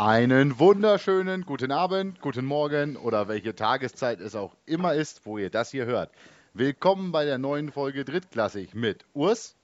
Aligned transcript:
Einen 0.00 0.60
wunderschönen 0.60 1.44
guten 1.44 1.72
Abend, 1.72 2.20
guten 2.20 2.44
Morgen 2.44 2.94
oder 2.94 3.26
welche 3.26 3.56
Tageszeit 3.56 4.20
es 4.20 4.36
auch 4.36 4.54
immer 4.64 4.94
ist, 4.94 5.26
wo 5.26 5.38
ihr 5.38 5.50
das 5.50 5.72
hier 5.72 5.86
hört. 5.86 6.12
Willkommen 6.54 7.10
bei 7.10 7.24
der 7.24 7.36
neuen 7.38 7.72
Folge 7.72 8.04
Drittklassig 8.04 8.76
mit 8.76 9.04
Urs, 9.12 9.56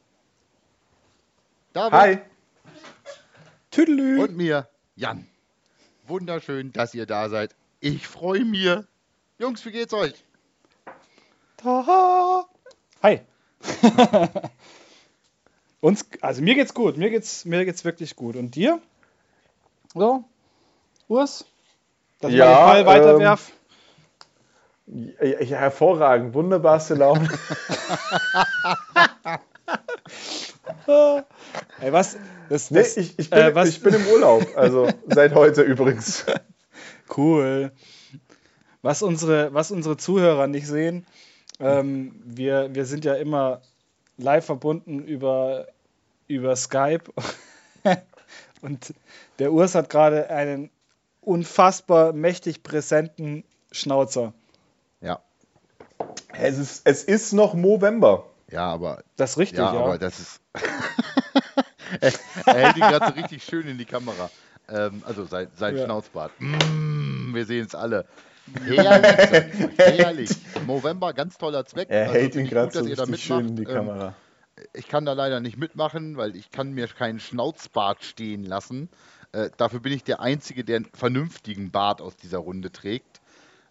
David 1.72 1.92
Hi. 1.92 2.18
Tüdelü. 3.70 4.24
und 4.24 4.36
mir, 4.36 4.68
Jan. 4.96 5.24
Wunderschön, 6.08 6.72
dass 6.72 6.94
ihr 6.94 7.06
da 7.06 7.28
seid. 7.28 7.54
Ich 7.78 8.08
freue 8.08 8.44
mich. 8.44 8.78
Jungs, 9.38 9.64
wie 9.64 9.70
geht's 9.70 9.94
euch? 9.94 10.14
Taha. 11.58 12.48
Hi. 13.04 13.20
Uns, 15.80 16.04
also 16.22 16.42
mir 16.42 16.56
geht's 16.56 16.74
gut. 16.74 16.96
Mir 16.96 17.10
geht's, 17.10 17.44
mir 17.44 17.64
geht's 17.64 17.84
wirklich 17.84 18.16
gut. 18.16 18.34
Und 18.34 18.56
dir? 18.56 18.80
So? 19.94 20.24
Urs? 21.08 21.44
Dass 22.20 22.30
ich 22.32 22.38
Ja, 22.38 22.46
mal 22.46 22.76
den 22.76 22.86
Ball 22.86 23.00
weiterwerf? 23.00 23.52
Ja, 24.86 25.24
ja, 25.40 25.56
hervorragend, 25.56 26.34
wunderbarste 26.34 26.94
Laune. 26.94 27.26
Ey, 31.80 31.92
was? 31.92 32.18
Das, 32.48 32.70
Nee, 32.70 32.80
das, 32.80 32.96
ich, 32.96 33.18
ich, 33.18 33.30
bin, 33.30 33.56
äh, 33.56 33.66
ich 33.66 33.82
bin 33.82 33.94
im 33.94 34.06
Urlaub, 34.08 34.46
also 34.56 34.88
seit 35.06 35.34
heute 35.34 35.62
übrigens. 35.62 36.26
Cool. 37.14 37.70
Was 38.80 39.02
unsere, 39.02 39.52
was 39.52 39.70
unsere 39.70 39.98
Zuhörer 39.98 40.46
nicht 40.46 40.66
sehen, 40.66 41.06
ähm, 41.60 42.18
wir, 42.24 42.74
wir 42.74 42.86
sind 42.86 43.04
ja 43.04 43.12
immer 43.14 43.60
live 44.16 44.46
verbunden 44.46 45.04
über, 45.04 45.68
über 46.26 46.56
Skype. 46.56 47.04
Und 48.62 48.94
der 49.38 49.52
Urs 49.52 49.74
hat 49.74 49.90
gerade 49.90 50.30
einen 50.30 50.70
unfassbar 51.20 52.12
mächtig 52.12 52.62
präsenten 52.62 53.44
Schnauzer. 53.72 54.32
Ja, 55.00 55.20
Es 56.32 56.58
ist, 56.58 56.82
es 56.86 57.04
ist 57.04 57.32
noch 57.32 57.54
Movember. 57.54 58.26
ja, 58.50 58.66
aber 58.66 59.02
Das 59.16 59.32
ist 59.32 59.38
richtig, 59.38 59.58
ja, 59.58 59.74
ja. 59.74 59.80
aber 59.80 59.98
das 59.98 60.20
ist. 60.20 60.40
er, 62.00 62.12
er 62.46 62.54
hält 62.54 62.76
ihn 62.76 62.82
gerade 62.82 63.06
so 63.06 63.12
richtig 63.12 63.42
schön 63.44 63.66
in 63.66 63.78
die 63.78 63.84
Kamera. 63.84 64.30
Ähm, 64.68 65.02
also 65.06 65.24
sein, 65.24 65.48
sein 65.56 65.76
Ja. 65.76 65.84
Schnauzbart. 65.84 66.32
Mm, 66.38 67.34
wir 67.34 67.44
sehen 67.46 67.66
es 67.66 67.74
alle. 67.74 68.06
Herrlich, 68.64 69.78
herrlich. 69.78 70.30
Movember, 70.66 71.12
ganz 71.14 71.38
toller 71.38 71.64
Zweck. 71.64 71.88
Er 71.90 72.02
Also 72.08 72.14
hält 72.14 72.34
ihn 72.34 72.44
ich 72.44 72.50
gerade 72.50 72.72
so 72.72 72.84
richtig 72.84 73.22
schön 73.22 73.48
in 73.48 73.56
die. 73.56 73.62
Ähm, 73.64 73.74
Kamera. 73.74 74.14
Ich 74.72 74.86
kann 74.88 75.04
da 75.04 75.14
leider 75.14 75.40
nicht 75.40 75.56
mitmachen, 75.58 76.16
weil 76.16 76.36
ich 76.36 76.50
kann 76.50 76.72
mir 76.72 76.86
keinen 76.86 77.18
Schnauzbart 77.20 78.04
stehen 78.04 78.44
lassen. 78.44 78.88
Äh, 79.34 79.50
dafür 79.56 79.80
bin 79.80 79.92
ich 79.92 80.04
der 80.04 80.20
Einzige, 80.20 80.64
der 80.64 80.76
einen 80.76 80.88
vernünftigen 80.94 81.70
Bart 81.70 82.00
aus 82.00 82.16
dieser 82.16 82.38
Runde 82.38 82.70
trägt. 82.70 83.20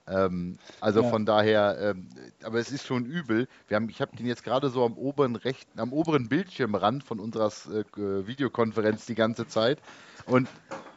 Ähm, 0.05 0.57
also 0.81 1.01
Ja. 1.01 1.09
von 1.09 1.25
daher, 1.25 1.77
ähm, 1.79 2.09
aber 2.43 2.59
es 2.59 2.69
ist 2.71 2.85
schon 2.85 3.05
übel. 3.05 3.47
Wir 3.69 3.75
haben, 3.75 3.87
ich 3.87 4.01
habe 4.01 4.15
den 4.17 4.25
jetzt 4.25 4.43
gerade 4.43 4.69
so 4.69 4.83
am 4.83 4.93
oberen 4.97 5.37
rechten, 5.37 5.79
am 5.79 5.93
oberen 5.93 6.27
Bildschirmrand 6.27 7.05
von 7.05 7.19
unserer 7.21 7.47
äh, 7.47 8.27
Videokonferenz 8.27 9.05
die 9.05 9.15
ganze 9.15 9.47
Zeit. 9.47 9.79
Und 10.25 10.49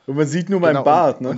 Und 0.07 0.17
man 0.17 0.27
sieht 0.27 0.49
nur 0.51 0.59
meinen 0.61 0.73
Genau, 0.75 0.85
Bart, 0.85 1.21
und- 1.21 1.37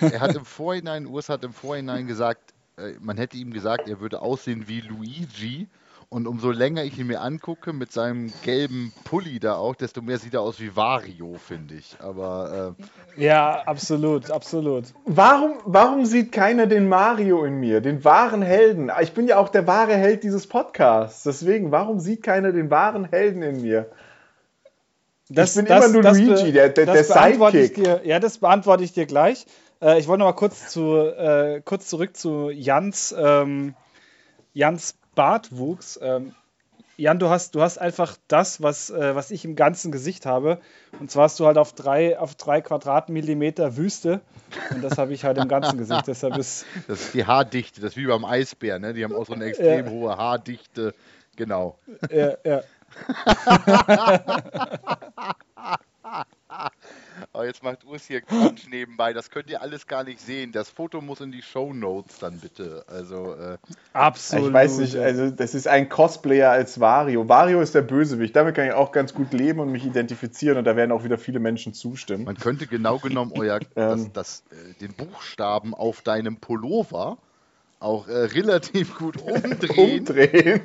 ne? 0.00 0.12
er 0.12 0.20
hat 0.20 0.36
im 0.36 0.44
Vorhinein, 0.44 1.06
Urs 1.06 1.28
hat 1.28 1.42
im 1.42 1.52
Vorhinein 1.52 2.06
gesagt, 2.06 2.54
äh, 2.76 2.92
man 3.00 3.16
hätte 3.16 3.36
ihm 3.36 3.52
gesagt, 3.52 3.88
er 3.88 3.98
würde 4.00 4.22
aussehen 4.22 4.68
wie 4.68 4.80
Luigi. 4.80 5.66
Und 6.10 6.26
umso 6.26 6.50
länger 6.50 6.84
ich 6.84 6.98
ihn 6.98 7.08
mir 7.08 7.20
angucke 7.20 7.74
mit 7.74 7.92
seinem 7.92 8.32
gelben 8.42 8.94
Pulli 9.04 9.40
da 9.40 9.56
auch, 9.56 9.74
desto 9.74 10.00
mehr 10.00 10.18
sieht 10.18 10.32
er 10.32 10.40
aus 10.40 10.58
wie 10.58 10.74
Wario, 10.74 11.34
finde 11.34 11.74
ich. 11.74 11.96
Aber 12.00 12.74
äh, 13.16 13.22
Ja, 13.22 13.62
absolut, 13.66 14.30
absolut. 14.30 14.84
Warum, 15.04 15.58
warum 15.66 16.06
sieht 16.06 16.32
keiner 16.32 16.66
den 16.66 16.88
Mario 16.88 17.44
in 17.44 17.60
mir, 17.60 17.82
den 17.82 18.04
wahren 18.06 18.40
Helden? 18.40 18.90
Ich 19.02 19.12
bin 19.12 19.28
ja 19.28 19.36
auch 19.36 19.50
der 19.50 19.66
wahre 19.66 19.96
Held 19.96 20.22
dieses 20.24 20.46
Podcasts. 20.46 21.24
Deswegen, 21.24 21.72
warum 21.72 22.00
sieht 22.00 22.22
keiner 22.22 22.52
den 22.52 22.70
wahren 22.70 23.04
Helden 23.04 23.42
in 23.42 23.60
mir? 23.60 23.90
Das, 25.28 25.56
bin 25.56 25.66
immer 25.66 25.88
nur 25.88 26.02
Luigi, 26.02 26.52
der- 26.52 26.70
der- 26.70 26.86
das 26.86 27.08
der 27.08 27.14
beantworte 27.14 27.58
ich 27.58 27.66
Sidekick. 27.68 27.84
dir, 27.84 28.00
Ja, 28.08 28.18
das 28.18 28.38
beantworte 28.38 28.82
ich 28.82 28.94
dir 28.94 29.04
gleich. 29.04 29.44
Äh, 29.82 29.98
ich 30.00 30.08
wollte 30.08 30.20
noch 30.20 30.26
mal 30.28 30.32
kurz, 30.32 30.70
zu, 30.70 30.96
äh, 30.96 31.60
kurz 31.62 31.86
zurück 31.88 32.16
zu 32.16 32.48
Jans, 32.48 33.14
ähm, 33.18 33.74
Jans 34.54 34.94
Bartwuchs. 35.18 35.98
Ähm, 36.00 36.32
Jan, 36.96 37.18
du 37.18 37.28
hast, 37.28 37.56
du 37.56 37.60
hast 37.60 37.78
einfach 37.78 38.16
das, 38.28 38.62
was, 38.62 38.90
äh, 38.90 39.16
was 39.16 39.32
ich 39.32 39.44
im 39.44 39.56
ganzen 39.56 39.90
Gesicht 39.90 40.26
habe. 40.26 40.60
Und 41.00 41.10
zwar 41.10 41.24
hast 41.24 41.40
du 41.40 41.46
halt 41.46 41.58
auf 41.58 41.72
drei, 41.72 42.16
auf 42.16 42.36
drei 42.36 42.60
Quadratmillimeter 42.60 43.76
Wüste. 43.76 44.20
Und 44.70 44.82
das 44.82 44.96
habe 44.96 45.12
ich 45.12 45.24
halt 45.24 45.36
im 45.38 45.48
ganzen 45.48 45.76
Gesicht. 45.76 46.06
Deshalb 46.06 46.36
ist. 46.36 46.66
das 46.86 47.00
ist 47.00 47.14
die 47.14 47.26
Haardichte, 47.26 47.80
das 47.80 47.92
ist 47.92 47.96
wie 47.96 48.06
beim 48.06 48.24
Eisbär, 48.24 48.78
ne? 48.78 48.94
Die 48.94 49.02
haben 49.02 49.14
auch 49.14 49.26
so 49.26 49.32
eine 49.32 49.46
extrem 49.46 49.86
Ja. 49.86 49.90
hohe 49.90 50.16
Haardichte. 50.16 50.94
Genau. 51.34 51.78
Ja, 52.10 52.36
ja. 52.44 52.62
Aber 57.32 57.46
jetzt 57.46 57.62
macht 57.62 57.84
Urs 57.84 58.06
hier 58.06 58.20
Quatsch 58.20 58.66
nebenbei. 58.70 59.12
Das 59.12 59.30
könnt 59.30 59.50
ihr 59.50 59.62
alles 59.62 59.86
gar 59.86 60.04
nicht 60.04 60.20
sehen. 60.20 60.52
Das 60.52 60.70
Foto 60.70 61.00
muss 61.00 61.20
in 61.20 61.32
die 61.32 61.42
Show 61.42 61.72
Notes 61.72 62.18
dann 62.18 62.38
bitte. 62.38 62.84
Also, 62.88 63.34
äh, 63.34 63.58
Absolut. 63.92 64.48
Ich 64.48 64.52
weiß 64.52 64.78
nicht, 64.78 64.96
also 64.96 65.30
das 65.30 65.54
ist 65.54 65.68
ein 65.68 65.88
Cosplayer 65.88 66.50
als 66.50 66.80
Wario. 66.80 67.28
Wario 67.28 67.60
ist 67.60 67.74
der 67.74 67.82
Bösewicht. 67.82 68.36
Damit 68.36 68.54
kann 68.54 68.66
ich 68.66 68.72
auch 68.72 68.92
ganz 68.92 69.14
gut 69.14 69.32
leben 69.32 69.60
und 69.60 69.70
mich 69.70 69.84
identifizieren 69.84 70.58
und 70.58 70.64
da 70.64 70.76
werden 70.76 70.92
auch 70.92 71.04
wieder 71.04 71.18
viele 71.18 71.40
Menschen 71.40 71.74
zustimmen. 71.74 72.24
Man 72.24 72.36
könnte 72.36 72.66
genau 72.66 72.98
genommen 72.98 73.32
euer, 73.34 73.60
das, 73.74 74.00
Ähm. 74.00 74.10
das, 74.12 74.42
äh, 74.50 74.74
den 74.80 74.94
Buchstaben 74.94 75.74
auf 75.74 76.02
deinem 76.02 76.36
Pullover 76.36 77.18
auch 77.80 78.08
äh, 78.08 78.12
relativ 78.12 78.96
gut 78.98 79.16
umdrehen. 79.22 80.00
Umdrehen. 80.00 80.60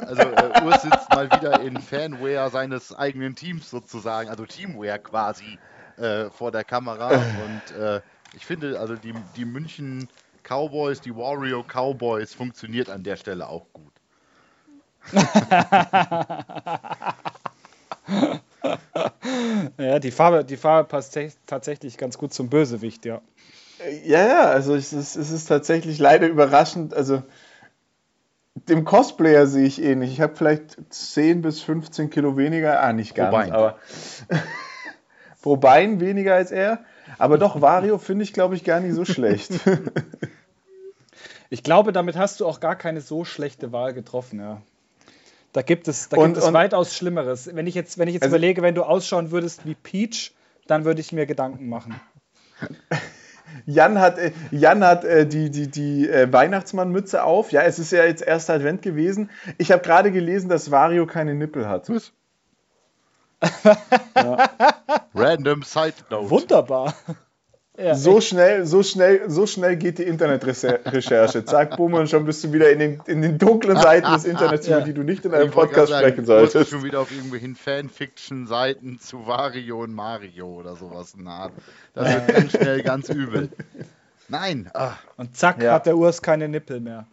Also 0.00 0.22
äh, 0.22 0.64
Urs 0.64 0.82
sitzt 0.82 1.10
mal 1.10 1.30
wieder 1.30 1.60
in 1.60 1.78
Fanwear 1.78 2.50
seines 2.50 2.94
eigenen 2.94 3.34
Teams 3.34 3.70
sozusagen, 3.70 4.28
also 4.28 4.44
Teamwear 4.44 4.98
quasi 4.98 5.58
äh, 6.00 6.30
vor 6.30 6.50
der 6.50 6.64
Kamera. 6.64 7.10
Und 7.10 7.76
äh, 7.76 8.00
ich 8.34 8.46
finde, 8.46 8.80
also 8.80 8.96
die, 8.96 9.14
die 9.36 9.44
München 9.44 10.08
Cowboys, 10.42 11.00
die 11.00 11.14
Wario 11.14 11.62
Cowboys 11.62 12.34
funktioniert 12.34 12.90
an 12.90 13.02
der 13.02 13.16
Stelle 13.16 13.48
auch 13.48 13.66
gut. 13.72 13.92
Ja, 19.78 19.98
die 19.98 20.10
Farbe, 20.10 20.44
die 20.44 20.56
Farbe 20.56 20.88
passt 20.88 21.18
tatsächlich 21.46 21.96
ganz 21.96 22.18
gut 22.18 22.32
zum 22.32 22.48
Bösewicht, 22.48 23.06
ja. 23.06 23.20
Ja, 24.04 24.26
ja, 24.26 24.40
also 24.42 24.74
es 24.74 24.92
ist, 24.92 25.16
es 25.16 25.30
ist 25.30 25.46
tatsächlich 25.46 25.98
leider 25.98 26.26
überraschend. 26.26 26.92
Also 26.92 27.22
dem 28.54 28.84
Cosplayer 28.84 29.46
sehe 29.46 29.66
ich 29.66 29.82
ähnlich. 29.82 30.12
Ich 30.12 30.20
habe 30.20 30.36
vielleicht 30.36 30.76
10 30.90 31.40
bis 31.40 31.62
15 31.62 32.10
Kilo 32.10 32.36
weniger. 32.36 32.82
Ah, 32.82 32.92
nicht 32.92 33.14
ganz, 33.14 33.30
Bein. 33.30 33.52
aber 33.52 33.78
pro 35.42 35.56
Bein 35.56 36.00
weniger 36.00 36.34
als 36.34 36.50
er. 36.50 36.80
Aber 37.18 37.38
doch, 37.38 37.60
Wario 37.60 37.98
finde 37.98 38.22
ich, 38.24 38.32
glaube 38.32 38.54
ich, 38.54 38.64
gar 38.64 38.80
nicht 38.80 38.94
so 38.94 39.04
schlecht. 39.04 39.52
Ich 41.52 41.64
glaube, 41.64 41.92
damit 41.92 42.16
hast 42.16 42.38
du 42.38 42.46
auch 42.46 42.60
gar 42.60 42.76
keine 42.76 43.00
so 43.00 43.24
schlechte 43.24 43.72
Wahl 43.72 43.92
getroffen, 43.92 44.38
ja. 44.38 44.62
Da 45.52 45.62
gibt 45.62 45.88
es, 45.88 46.08
da 46.08 46.16
Und- 46.16 46.26
gibt 46.26 46.36
es 46.38 46.44
und- 46.44 46.54
weitaus 46.54 46.94
Schlimmeres. 46.94 47.50
Wenn 47.52 47.66
ich 47.66 47.74
jetzt, 47.74 47.98
wenn 47.98 48.06
ich 48.06 48.14
jetzt 48.14 48.22
Also- 48.22 48.36
überlege, 48.36 48.62
wenn 48.62 48.76
du 48.76 48.84
ausschauen 48.84 49.32
würdest 49.32 49.66
wie 49.66 49.74
Peach, 49.74 50.32
dann 50.68 50.84
würde 50.84 51.00
ich 51.00 51.10
mir 51.10 51.26
Gedanken 51.26 51.68
machen. 51.68 52.00
Jan 53.66 53.98
hat, 53.98 54.18
äh, 54.18 54.30
Jan 54.52 54.84
hat 54.84 55.04
äh, 55.04 55.26
die, 55.26 55.50
die, 55.50 55.66
die 55.68 56.08
äh, 56.08 56.32
Weihnachtsmannmütze 56.32 57.24
auf. 57.24 57.50
Ja, 57.50 57.62
es 57.62 57.80
ist 57.80 57.90
ja 57.90 58.04
jetzt 58.04 58.22
erster 58.22 58.54
Advent 58.54 58.82
gewesen. 58.82 59.28
Ich 59.58 59.72
habe 59.72 59.82
gerade 59.82 60.12
gelesen, 60.12 60.48
dass 60.48 60.70
Wario 60.70 61.04
keine 61.06 61.34
Nippel 61.34 61.66
hat. 61.68 61.88
Was? 61.90 62.12
Random 65.14 65.62
Side 65.62 65.94
Note. 66.10 66.30
Wunderbar. 66.30 66.94
Ja, 67.78 67.94
So 67.94 68.20
schnell, 68.20 68.66
so 68.66 68.82
schnell, 68.82 69.30
so 69.30 69.46
schnell 69.46 69.76
geht 69.76 69.98
die 69.98 70.02
Internetrecherche. 70.02 71.44
Zack, 71.46 71.76
bumm, 71.78 71.94
und 71.94 72.10
schon 72.10 72.26
bist 72.26 72.44
du 72.44 72.52
wieder 72.52 72.70
in 72.70 72.78
den, 72.78 73.02
in 73.06 73.22
den 73.22 73.38
dunklen 73.38 73.78
Seiten 73.78 74.12
des 74.12 74.24
Internets, 74.26 74.66
Ja. 74.66 74.76
über 74.78 74.86
die 74.86 74.92
du 74.92 75.02
nicht 75.02 75.24
in 75.24 75.32
einem 75.32 75.48
Ich 75.48 75.54
Podcast 75.54 75.88
sagen, 75.88 76.06
sprechen 76.06 76.28
Urs 76.28 76.42
ist 76.44 76.52
solltest. 76.52 76.70
schon 76.72 76.84
wieder 76.84 77.00
auf 77.00 77.10
irgendwelchen 77.10 77.56
Fanfiction-Seiten 77.56 79.00
zu 79.00 79.26
Wario 79.26 79.82
und 79.82 79.94
Mario 79.94 80.46
oder 80.48 80.76
sowas 80.76 81.14
in 81.18 81.26
Art. 81.26 81.52
Das 81.94 82.12
wird 82.12 82.28
ganz 82.36 82.50
schnell 82.52 82.82
ganz 82.82 83.08
übel. 83.08 83.48
Nein, 84.28 84.70
ah, 84.74 84.92
Und 85.16 85.36
zack, 85.38 85.62
Ja. 85.62 85.72
hat 85.72 85.86
der 85.86 85.96
Urs 85.96 86.20
keine 86.20 86.48
Nippel 86.48 86.80
mehr. 86.80 87.06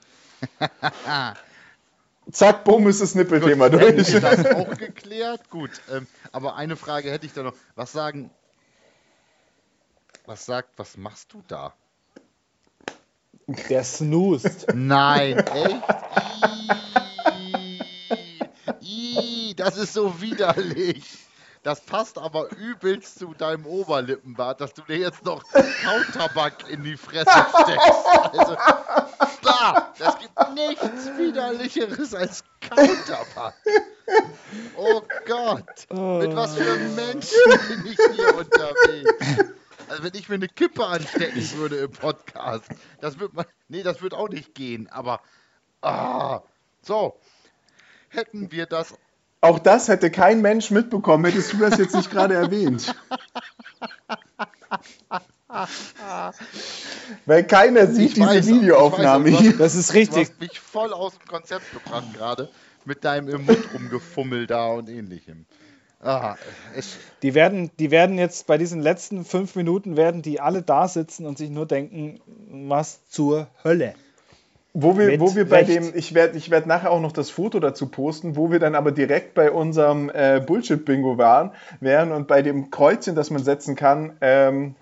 Zack, 2.32 2.64
bumm, 2.66 2.88
ist 2.88 3.02
das 3.02 3.16
Nippelthema 3.16 3.66
hätten 3.66 3.98
durch. 3.98 4.14
wir 4.14 4.22
das 4.22 4.46
auch 4.46 4.78
geklärt? 4.78 5.50
Gut, 5.50 5.72
ähm, 5.92 6.08
aber 6.32 6.56
eine 6.56 6.76
Frage 6.76 7.10
hätte 7.12 7.26
ich 7.26 7.34
da 7.34 7.44
noch. 7.44 7.54
Was 7.76 7.92
sagen. 7.92 8.30
Was 10.26 10.46
sagt, 10.46 10.78
was 10.78 10.98
machst 10.98 11.32
du 11.34 11.42
da? 11.48 11.74
Der 13.70 13.84
snoost. 13.86 14.68
Nein, 14.74 15.38
echt? 15.38 15.84
Ih, 18.82 19.54
das 19.56 19.78
ist 19.78 19.94
so 19.94 20.20
widerlich. 20.20 21.06
das 21.64 21.80
passt 21.82 22.18
aber 22.18 22.52
übelst 22.58 23.20
zu 23.20 23.34
deinem 23.34 23.66
Oberlippenbart, 23.66 24.60
dass 24.60 24.74
du 24.74 24.82
dir 24.82 24.98
jetzt 24.98 25.24
noch 25.24 25.44
Kautabak 25.84 26.70
in 26.70 26.84
die 26.84 26.98
Fresse 26.98 27.30
steckst. 27.30 28.06
Also, 28.38 28.58
da, 29.48 29.94
das 29.98 30.20
gibt 30.20 30.54
nichts 30.54 31.18
widerlicheres 31.18 32.14
als 32.14 32.44
Kautabak. 32.62 33.56
Oh 34.78 35.02
Gott, 35.26 35.88
mit 35.90 36.36
was 36.36 36.56
für 36.56 36.78
Menschen 36.78 37.38
bin 37.68 37.92
ich 37.92 37.98
hier 38.16 38.38
unterwegs? 38.38 39.54
Also 39.90 40.04
wenn 40.04 40.14
ich 40.16 40.30
mir 40.30 40.36
eine 40.36 40.48
Kippe 40.48 40.86
anstecken 40.86 41.50
würde 41.58 41.78
im 41.78 41.92
Podcast, 41.92 42.66
das 43.00 43.20
wird 43.20 43.34
man, 43.34 43.46
nee, 43.70 43.84
das 43.84 44.02
wird 44.02 44.14
auch 44.14 44.30
nicht 44.30 44.54
gehen, 44.54 44.90
aber, 44.90 45.22
ah, 45.82 46.42
so, 46.82 47.20
hätten 48.10 48.52
wir 48.52 48.66
das 48.66 48.96
Auch 49.42 49.60
das 49.60 49.88
hätte 49.88 50.12
kein 50.12 50.42
Mensch 50.42 50.72
mitbekommen, 50.72 51.26
hättest 51.26 51.54
du 51.54 51.58
das 51.58 51.78
jetzt 51.78 51.96
nicht 51.96 52.12
gerade 52.12 52.34
erwähnt. 52.34 52.94
Weil 57.26 57.44
keiner 57.46 57.88
sieht 57.88 58.10
Ich 58.10 58.14
diese 58.16 58.28
weiß, 58.28 58.48
Videoaufnahme 58.48 59.32
weiß, 59.32 59.40
hier. 59.40 59.58
Das 59.58 59.76
ist 59.76 59.90
Du 59.92 59.98
richtig. 59.98 60.30
hast 60.30 60.40
mich 60.42 60.60
voll 60.60 60.94
aus 60.94 61.18
dem 61.18 61.28
Konzept 61.28 61.66
gebracht 61.72 62.06
gerade 62.14 62.50
mit 62.86 63.04
deinem 63.04 63.30
im 63.30 63.46
Mund 63.46 63.68
rumgefummel 63.74 64.48
da 64.48 64.68
und 64.68 64.90
ähnlichem. 64.90 65.46
Ah, 66.00 66.36
Die 67.24 67.34
werden, 67.34 67.72
die 67.80 67.90
werden 67.90 68.18
jetzt 68.20 68.46
bei 68.46 68.58
diesen 68.60 68.82
letzten 68.82 69.26
fünf 69.26 69.56
Minuten 69.56 69.98
werden 69.98 70.22
die 70.22 70.40
alle 70.40 70.62
da 70.62 70.88
sitzen 70.88 71.26
und 71.26 71.38
sich 71.40 71.50
nur 71.50 71.66
denken, 71.66 72.22
was 72.70 73.00
zur 73.10 73.48
Hölle. 73.64 73.96
Wo 74.74 74.96
wir, 74.96 75.08
Mit 75.08 75.20
wo 75.20 75.36
wir 75.36 75.50
bei 75.50 75.64
Recht. 75.64 75.70
dem, 75.70 75.92
ich 75.96 76.14
werde 76.14 76.38
ich 76.38 76.52
werd 76.52 76.68
nachher 76.68 76.92
auch 76.92 77.02
noch 77.02 77.12
das 77.14 77.32
Foto 77.32 77.60
dazu 77.60 77.88
posten, 77.88 78.36
wo 78.36 78.52
wir 78.52 78.60
dann 78.60 78.76
aber 78.76 78.92
direkt 78.92 79.34
bei 79.34 79.50
unserem 79.50 80.12
äh, 80.14 80.40
Bullshit-Bingo 80.40 81.18
waren, 81.18 81.52
wären 81.80 82.12
und 82.12 82.28
bei 82.28 82.44
dem 82.44 82.70
Kreuzchen, 82.70 83.16
das 83.16 83.32
man 83.32 83.44
setzen 83.44 83.76
kann, 83.76 84.16
ähm, 84.22 84.76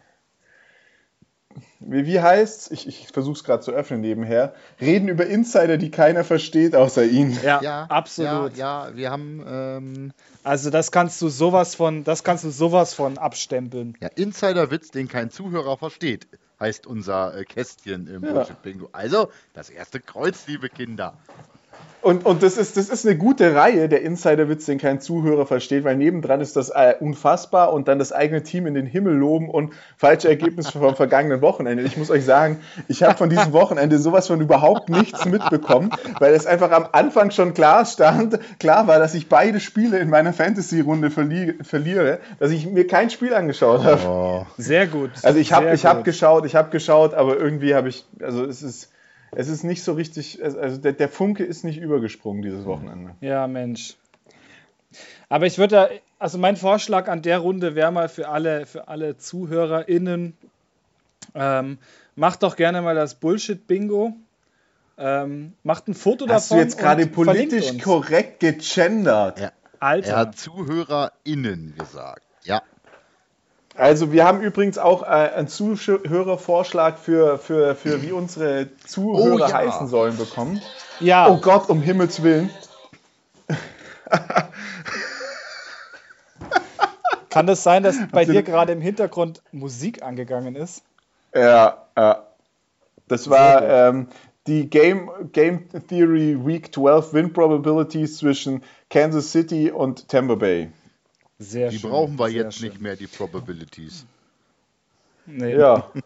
wie, 1.79 2.05
wie 2.05 2.19
heißt's? 2.19 2.71
Ich, 2.71 2.87
ich 2.87 3.07
versuche 3.07 3.35
es 3.37 3.43
gerade 3.43 3.63
zu 3.63 3.71
öffnen 3.71 4.01
nebenher. 4.01 4.53
Reden 4.81 5.07
über 5.07 5.25
Insider, 5.25 5.77
die 5.77 5.91
keiner 5.91 6.23
versteht, 6.23 6.75
außer 6.75 7.03
ihn. 7.05 7.37
Ja, 7.43 7.61
ja, 7.61 7.85
absolut. 7.85 8.57
Ja, 8.57 8.87
ja, 8.89 8.95
wir 8.95 9.11
haben 9.11 9.43
ähm, 9.47 10.11
Also 10.43 10.69
das 10.69 10.91
kannst 10.91 11.21
du 11.21 11.29
sowas 11.29 11.75
von, 11.75 12.03
das 12.03 12.23
kannst 12.23 12.43
du 12.43 12.49
sowas 12.49 12.93
von 12.93 13.17
abstempeln. 13.17 13.97
ja, 14.01 14.09
Insiderwitz, 14.15 14.91
den 14.91 15.07
kein 15.07 15.29
Zuhörer 15.29 15.77
versteht, 15.77 16.27
heißt 16.59 16.87
unser 16.87 17.35
äh, 17.37 17.43
Kästchen 17.45 18.07
im 18.07 18.23
Ja. 18.23 18.33
Bullshit 18.33 18.61
Bingo. 18.61 18.89
Also, 18.91 19.29
das 19.53 19.69
erste 19.69 19.99
Kreuz, 19.99 20.47
liebe 20.47 20.69
Kinder. 20.69 21.17
Und, 22.05 22.23
und 22.23 22.43
das, 22.43 22.57
ist, 22.57 22.77
das 22.77 22.89
ist 22.89 23.03
eine 23.07 23.17
gute 23.17 23.55
Reihe, 23.55 23.89
der 23.89 24.03
Insiderwitz, 24.03 24.67
den 24.67 24.77
kein 24.77 25.01
Zuhörer 25.01 25.47
versteht, 25.47 25.83
weil 25.85 25.95
nebendran 25.95 26.39
ist 26.39 26.55
das 26.55 26.69
äh, 26.69 26.93
unfassbar 26.99 27.73
und 27.73 27.87
dann 27.87 27.97
das 27.97 28.11
eigene 28.11 28.43
Team 28.43 28.67
in 28.67 28.75
den 28.75 28.85
Himmel 28.85 29.15
loben 29.15 29.49
und 29.49 29.73
falsche 29.97 30.29
Ergebnisse 30.29 30.73
vom 30.73 30.95
vergangenen 30.95 31.41
Wochenende. 31.41 31.83
Ich 31.83 31.97
muss 31.97 32.11
euch 32.11 32.23
sagen, 32.23 32.59
ich 32.87 33.01
habe 33.01 33.17
von 33.17 33.31
diesem 33.31 33.53
Wochenende 33.53 33.97
sowas 33.97 34.27
von 34.27 34.39
überhaupt 34.39 34.87
nichts 34.87 35.25
mitbekommen, 35.25 35.89
weil 36.19 36.35
es 36.35 36.45
einfach 36.45 36.69
am 36.69 36.85
Anfang 36.91 37.31
schon 37.31 37.55
klar 37.55 37.85
stand, 37.85 38.37
klar 38.59 38.85
war, 38.85 38.99
dass 38.99 39.15
ich 39.15 39.27
beide 39.27 39.59
Spiele 39.59 39.97
in 39.97 40.11
meiner 40.11 40.31
Fantasy-Runde 40.31 41.09
verli 41.09 41.55
verliere, 41.63 42.19
dass 42.37 42.51
ich 42.51 42.67
mir 42.67 42.85
kein 42.85 43.09
Spiel 43.09 43.33
angeschaut 43.33 43.83
habe. 43.83 44.01
Oh. 44.07 44.45
Sehr 44.59 44.85
gut. 44.85 45.09
Also 45.23 45.39
ich 45.39 45.53
habe 45.53 45.75
hab 45.75 46.03
geschaut, 46.03 46.45
ich 46.45 46.55
habe 46.55 46.69
geschaut, 46.69 47.15
aber 47.15 47.35
irgendwie 47.39 47.73
habe 47.73 47.89
ich, 47.89 48.05
also 48.21 48.45
es 48.45 48.61
ist, 48.61 48.91
es 49.35 49.47
ist 49.47 49.63
nicht 49.63 49.83
so 49.83 49.93
richtig, 49.93 50.43
also 50.43 50.77
der, 50.77 50.93
der 50.93 51.09
Funke 51.09 51.43
ist 51.43 51.63
nicht 51.63 51.77
übergesprungen 51.77 52.41
dieses 52.41 52.65
Wochenende. 52.65 53.15
Ja, 53.21 53.47
Mensch. 53.47 53.95
Aber 55.29 55.45
ich 55.45 55.57
würde 55.57 55.75
da, 55.75 55.89
also 56.19 56.37
mein 56.37 56.55
Vorschlag 56.55 57.07
an 57.07 57.21
der 57.21 57.39
Runde 57.39 57.75
wäre 57.75 57.91
mal 57.91 58.09
für 58.09 58.29
alle, 58.29 58.65
für 58.65 58.87
alle 58.87 59.17
ZuhörerInnen, 59.17 60.37
ähm, 61.33 61.77
macht 62.15 62.43
doch 62.43 62.55
gerne 62.55 62.81
mal 62.81 62.95
das 62.95 63.15
Bullshit-Bingo. 63.15 64.15
Ähm, 64.97 65.53
macht 65.63 65.89
ein 65.89 65.93
Foto 65.93 66.27
Hast 66.29 66.51
davon. 66.51 66.57
du 66.57 66.63
jetzt 66.63 66.77
gerade 66.77 67.05
politisch 67.07 67.77
korrekt 67.79 68.39
gegendert? 68.39 69.39
Ja. 69.39 69.51
Alter. 69.79 70.11
Er 70.11 70.17
hat 70.17 70.37
ZuhörerInnen 70.37 71.75
gesagt. 71.77 72.23
Ja. 72.43 72.61
Also 73.77 74.11
wir 74.13 74.23
haben 74.25 74.41
übrigens 74.41 74.77
auch 74.77 75.03
äh, 75.03 75.05
einen 75.07 75.47
Zuhörervorschlag 75.49 76.97
für, 76.97 77.37
für, 77.37 77.75
für 77.75 78.01
wie 78.01 78.11
unsere 78.13 78.69
Zuhörer 78.85 79.33
Oh 79.33 79.37
ja. 79.39 79.51
heißen 79.51 79.87
sollen 79.87 80.15
bekommen. 80.17 80.61
ja, 80.99 81.27
Oh 81.29 81.37
Gott, 81.37 81.69
um 81.69 81.81
Himmels 81.81 82.23
Willen. 82.23 82.49
kann 87.29 87.47
das 87.47 87.63
sein, 87.63 87.83
dass 87.83 87.95
bei 88.11 88.23
ihr- 88.23 88.31
dir 88.33 88.43
gerade 88.43 88.71
im 88.71 88.81
Hintergrund 88.81 89.41
Musik 89.51 90.03
angegangen 90.03 90.55
ist? 90.55 90.83
Ja, 91.33 91.85
ja. 91.97 92.23
Das 93.07 93.29
war 93.29 93.61
ähm, 93.67 94.07
die 94.47 94.69
Game, 94.69 95.11
Game 95.31 95.67
Theory 95.89 96.37
Week 96.43 96.73
12 96.73 97.13
Win 97.13 97.33
Probabilities 97.33 98.17
zwischen 98.17 98.63
Kansas 98.89 99.31
City 99.31 99.69
und 99.69 100.07
Tampa 100.07 100.35
Bay. 100.35 100.69
Sehr 101.39 101.69
Die 101.69 101.79
schön. 101.79 101.89
brauchen 101.89 102.17
wir 102.19 102.29
sehr 102.29 102.43
jetzt 102.43 102.57
schön. 102.57 102.69
nicht 102.69 102.81
mehr, 102.81 102.95
die 102.95 103.07
Probabilities. 103.07 104.05
Nee. 105.25 105.55
Ja. 105.55 105.91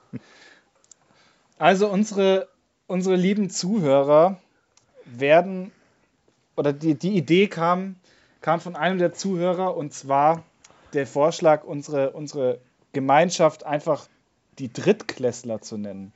Also 1.62 1.90
unsere, 1.90 2.48
unsere 2.88 3.18
lieben 3.18 3.50
Zuhörer 3.50 4.40
werden, 5.04 5.72
oder 6.56 6.72
die, 6.72 6.96
die 6.96 7.18
Idee 7.18 7.48
kam, 7.48 7.98
kam 8.40 8.62
von 8.62 8.78
einem 8.78 8.98
der 8.98 9.12
Zuhörer 9.12 9.76
und 9.76 9.94
zwar 9.94 10.44
der 10.94 11.06
Vorschlag, 11.06 11.66
unsere, 11.66 12.12
unsere 12.12 12.62
Gemeinschaft 12.94 13.66
einfach 13.66 14.08
die 14.58 14.72
Drittklässler 14.72 15.60
zu 15.62 15.78
nennen. 15.78 16.14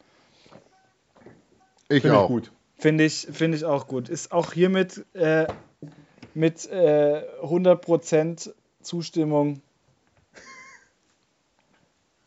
Ich 1.90 2.02
Finde 2.04 2.08
ich 2.08 2.14
auch. 2.24 2.28
gut. 2.30 2.52
Finde 2.78 3.04
ich, 3.04 3.28
finde 3.30 3.58
ich 3.58 3.66
auch 3.66 3.88
gut. 3.88 4.08
Ist 4.08 4.32
auch 4.32 4.54
hiermit 4.54 5.06
äh, 5.14 5.48
mit 6.34 6.66
äh, 6.70 7.22
100% 7.42 8.54
Zustimmung. 8.84 9.62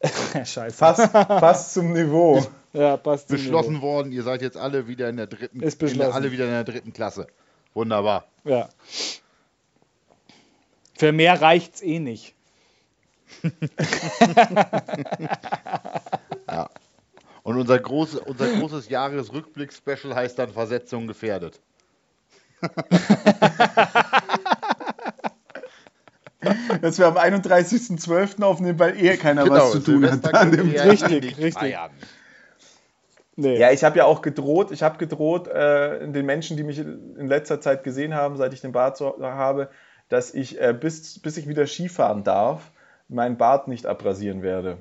Scheiße. 0.44 0.76
Fast, 0.76 1.10
fast 1.10 1.74
zum 1.74 1.92
Niveau. 1.92 2.46
Ja, 2.72 2.96
passt. 2.96 3.28
zum 3.28 3.36
Beschlossen 3.36 3.80
worden, 3.80 4.12
ihr 4.12 4.22
seid 4.22 4.42
jetzt 4.42 4.56
alle 4.56 4.86
wieder 4.86 5.08
in 5.08 5.16
der 5.16 5.26
dritten, 5.26 5.60
Ist 5.60 5.74
in 5.74 5.78
der, 5.78 5.86
beschlossen. 5.86 6.12
alle 6.12 6.30
wieder 6.32 6.44
in 6.44 6.50
der 6.50 6.64
dritten 6.64 6.92
Klasse. 6.92 7.26
Wunderbar. 7.72 8.26
Niveau. 8.44 8.56
Ja. 8.56 8.68
Für 10.94 11.12
mehr 11.12 11.40
reicht's 11.40 11.82
eh 11.82 11.98
nicht. 11.98 12.34
Und 17.42 17.56
unser, 17.58 17.78
groß, 17.78 18.16
unser 18.16 18.48
großes 18.58 18.88
Jahresrückblick-Special 18.88 20.14
heißt 20.14 20.38
dann 20.38 20.52
Versetzung 20.52 21.06
gefährdet. 21.06 21.60
Dass 26.82 26.98
wir 26.98 27.06
am 27.06 27.16
31.12. 27.16 28.42
aufnehmen, 28.42 28.78
weil 28.78 29.02
eh 29.02 29.16
keiner 29.16 29.48
was 29.48 29.72
zu 29.72 29.80
tun 29.80 30.10
hat. 30.10 30.34
An 30.34 30.50
dem 30.52 30.72
ja 30.72 30.84
Richtig, 30.84 31.38
richtig. 31.38 31.76
Nee. 33.38 33.58
Ja, 33.58 33.70
ich 33.70 33.84
habe 33.84 33.98
ja 33.98 34.04
auch 34.06 34.22
gedroht, 34.22 34.70
ich 34.72 34.82
habe 34.82 34.96
gedroht, 34.96 35.46
äh, 35.48 36.08
den 36.08 36.24
Menschen, 36.24 36.56
die 36.56 36.62
mich 36.62 36.78
in 36.78 37.26
letzter 37.28 37.60
Zeit 37.60 37.84
gesehen 37.84 38.14
haben, 38.14 38.36
seit 38.38 38.54
ich 38.54 38.62
den 38.62 38.72
Bart 38.72 38.96
so 38.96 39.14
habe, 39.20 39.68
dass 40.08 40.32
ich, 40.32 40.60
äh, 40.60 40.72
bis, 40.72 41.18
bis 41.18 41.36
ich 41.36 41.46
wieder 41.46 41.66
Skifahren 41.66 42.24
darf, 42.24 42.70
meinen 43.08 43.36
Bart 43.36 43.68
nicht 43.68 43.84
abrasieren 43.86 44.42
werde. 44.42 44.78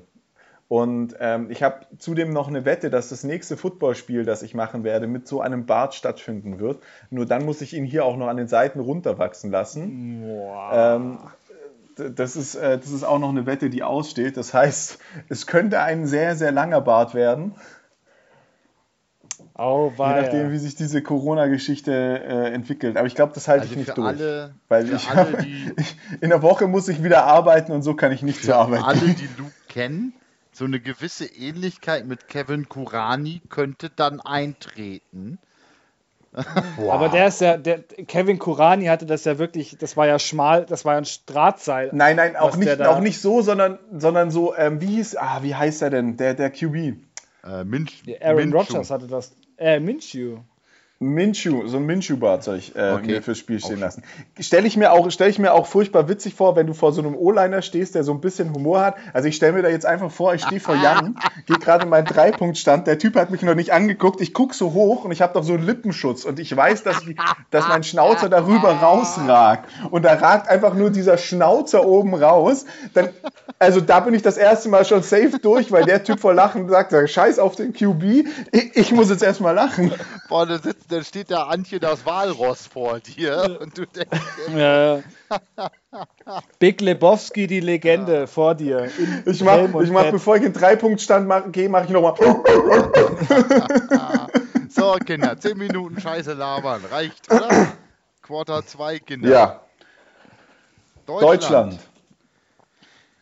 Und 0.68 1.14
ähm, 1.20 1.48
ich 1.50 1.62
habe 1.62 1.86
zudem 1.98 2.32
noch 2.32 2.48
eine 2.48 2.64
Wette, 2.64 2.90
dass 2.90 3.10
das 3.10 3.22
nächste 3.22 3.56
Footballspiel, 3.56 4.24
das 4.24 4.42
ich 4.42 4.52
machen 4.54 4.82
werde, 4.82 5.06
mit 5.06 5.28
so 5.28 5.40
einem 5.40 5.64
Bart 5.66 5.94
stattfinden 5.94 6.58
wird. 6.58 6.82
Nur 7.10 7.24
dann 7.24 7.44
muss 7.44 7.60
ich 7.60 7.72
ihn 7.74 7.84
hier 7.84 8.04
auch 8.04 8.16
noch 8.16 8.26
an 8.26 8.36
den 8.36 8.48
Seiten 8.48 8.80
runterwachsen 8.80 9.52
lassen. 9.52 10.24
Ähm, 10.72 11.18
d- 11.22 11.28
das, 11.96 12.36
ist, 12.36 12.54
äh, 12.54 12.78
das 12.78 12.90
ist 12.90 13.04
auch 13.04 13.18
noch 13.18 13.30
eine 13.30 13.46
Wette, 13.46 13.70
die 13.70 13.82
aussteht. 13.82 14.36
Das 14.36 14.54
heißt, 14.54 14.98
es 15.28 15.46
könnte 15.46 15.80
ein 15.80 16.06
sehr, 16.06 16.36
sehr 16.36 16.52
langer 16.52 16.80
Bart 16.80 17.14
werden. 17.14 17.54
Oh, 19.58 19.90
Je 19.96 20.02
nachdem, 20.04 20.50
wie 20.52 20.58
sich 20.58 20.74
diese 20.74 21.02
Corona-Geschichte 21.02 21.90
äh, 21.92 22.52
entwickelt. 22.52 22.96
Aber 22.98 23.06
ich 23.06 23.14
glaube, 23.14 23.32
das 23.34 23.48
halte 23.48 23.62
Also 23.62 23.72
ich 23.72 23.78
nicht 23.78 23.88
für 23.88 23.94
durch. 23.94 24.06
alle, 24.08 24.54
weil 24.68 24.86
für 24.86 24.96
ich, 24.96 25.08
alle, 25.08 25.32
habe- 25.32 25.42
die, 25.42 25.74
in 26.20 26.28
der 26.28 26.42
Woche 26.42 26.66
muss 26.66 26.88
ich 26.88 27.02
wieder 27.02 27.24
arbeiten 27.24 27.72
und 27.72 27.82
so 27.82 27.94
kann 27.94 28.12
ich 28.12 28.22
nicht 28.22 28.44
zur 28.44 28.56
Arbeit 28.56 28.82
alle, 28.84 29.00
gehen. 29.00 29.16
die 29.16 29.28
Luke 29.38 29.52
kennen, 29.68 30.12
so 30.52 30.66
eine 30.66 30.78
gewisse 30.80 31.24
Ähnlichkeit 31.26 32.06
mit 32.06 32.28
Kevin 32.28 32.68
Kurani 32.68 33.40
könnte 33.48 33.88
dann 33.88 34.20
eintreten. 34.20 35.38
Aber 36.90 37.08
der 37.08 37.28
ist 37.28 37.40
ja, 37.40 37.56
der 37.56 37.78
Kevin 37.78 38.38
Kurani 38.38 38.86
hatte 38.86 39.06
das 39.06 39.24
ja 39.24 39.38
wirklich, 39.38 39.76
das 39.78 39.96
war 39.96 40.06
ja 40.06 40.18
schmal, 40.18 40.66
das 40.66 40.84
war 40.84 40.94
ja 40.94 40.98
ein 40.98 41.06
Drahtseil. 41.26 41.90
Nein, 41.92 42.16
nein, 42.16 42.36
auch 42.36 42.56
nicht, 42.56 42.80
auch 42.82 43.00
nicht 43.00 43.20
so, 43.20 43.42
sondern, 43.42 43.78
sondern 43.96 44.30
so, 44.30 44.54
ähm, 44.54 44.80
wie 44.80 44.86
hieß, 44.86 45.16
ah, 45.16 45.38
wie 45.42 45.54
heißt 45.54 45.82
er 45.82 45.90
denn? 45.90 46.16
Der, 46.16 46.34
der 46.34 46.50
QB. 46.50 46.74
Äh, 47.44 47.64
Minch, 47.64 48.02
Aaron. 48.20 48.52
Rodgers 48.52 48.90
hatte 48.90 49.06
das. 49.06 49.32
Äh, 49.56 49.80
Minshew. 49.80 50.38
Minshew, 50.98 51.66
so 51.66 51.76
ein 51.76 51.90
ich 51.90 52.74
äh, 52.74 52.92
Okay. 52.92 53.06
mir 53.06 53.22
fürs 53.22 53.36
Spiel 53.36 53.60
stehen 53.60 53.80
lassen. 53.80 54.02
Stelle 54.40 54.66
ich, 54.66 54.78
mir 54.78 54.92
auch- 54.92 55.10
stell 55.10 55.28
ich 55.28 55.38
mir 55.38 55.52
auch 55.52 55.66
furchtbar 55.66 56.08
witzig 56.08 56.34
vor, 56.34 56.56
wenn 56.56 56.66
du 56.66 56.72
vor 56.72 56.92
so 56.92 57.02
einem 57.02 57.14
O-Liner 57.14 57.60
stehst, 57.60 57.94
der 57.94 58.02
so 58.02 58.12
ein 58.12 58.22
bisschen 58.22 58.54
Humor 58.54 58.80
hat. 58.80 58.94
Also 59.12 59.28
ich 59.28 59.36
stelle 59.36 59.52
mir 59.52 59.62
da 59.62 59.68
jetzt 59.68 59.84
einfach 59.84 60.10
vor, 60.10 60.32
ich 60.32 60.42
stehe 60.42 60.58
vor 60.60 60.74
Jan, 60.74 61.18
gehe 61.46 61.58
gerade 61.58 61.84
in 61.84 61.90
meinen 61.90 62.06
Dreipunktstand, 62.06 62.86
der 62.86 62.98
Typ 62.98 63.14
hat 63.16 63.30
mich 63.30 63.42
noch 63.42 63.54
nicht 63.54 63.74
angeguckt, 63.74 64.22
ich 64.22 64.32
gucke 64.32 64.54
so 64.54 64.72
hoch 64.72 65.04
und 65.04 65.12
ich 65.12 65.20
habe 65.20 65.34
doch 65.34 65.44
so 65.44 65.52
einen 65.52 65.66
Lippenschutz 65.66 66.24
und 66.24 66.38
ich 66.40 66.56
weiß, 66.56 66.82
dass, 66.82 67.00
die, 67.00 67.14
dass 67.50 67.68
mein 67.68 67.82
Schnauzer 67.82 68.30
darüber 68.30 68.70
rausragt. 68.80 69.68
Und 69.90 70.02
da 70.02 70.14
ragt 70.14 70.48
einfach 70.48 70.72
nur 70.72 70.88
dieser 70.90 71.18
Schnauzer 71.18 71.84
oben 71.86 72.14
raus. 72.14 72.64
Dann, 72.94 73.10
also 73.58 73.82
da 73.82 74.00
bin 74.00 74.14
ich 74.14 74.22
das 74.22 74.38
erste 74.38 74.70
Mal 74.70 74.86
schon 74.86 75.02
safe 75.02 75.38
durch, 75.42 75.70
weil 75.72 75.84
der 75.84 76.02
Typ 76.04 76.20
vor 76.20 76.32
Lachen 76.32 76.70
sagt, 76.70 76.94
scheiß 77.10 77.38
auf 77.38 77.54
den 77.54 77.74
QB, 77.74 78.26
ich, 78.52 78.76
ich 78.76 78.92
muss 78.92 79.10
jetzt 79.10 79.22
erstmal 79.22 79.54
lachen. 79.54 79.92
Boah, 80.28 80.46
da, 80.46 80.58
sitzt, 80.58 80.85
da 80.88 81.02
steht 81.02 81.30
da 81.30 81.44
Antje 81.44 81.80
das 81.80 82.06
Walross 82.06 82.66
vor 82.66 83.00
dir 83.00 83.58
und 83.60 83.76
du 83.76 83.86
denkst, 83.86 84.18
Äh, 84.54 85.02
Big 86.58 86.80
Lebowski, 86.80 87.46
die 87.46 87.60
Legende 87.60 88.26
vor 88.26 88.54
dir. 88.54 88.90
Ich 89.24 89.42
mach, 89.42 89.58
ich 89.80 89.90
mach 89.90 90.10
bevor 90.10 90.36
ich 90.36 90.44
in 90.44 90.52
Dreipunktstand 90.52 91.26
mach, 91.26 91.50
gehe, 91.52 91.68
mache 91.68 91.84
ich 91.84 91.90
nochmal. 91.90 92.14
so 94.68 94.96
Kinder, 95.04 95.38
10 95.38 95.58
Minuten 95.58 96.00
Scheiße 96.00 96.34
labern, 96.34 96.82
reicht, 96.90 97.32
oder? 97.32 97.72
Quarter 98.22 98.64
2, 98.64 98.98
Kinder. 99.00 99.28
Ja, 99.28 99.60
Deutschland. 101.06 101.78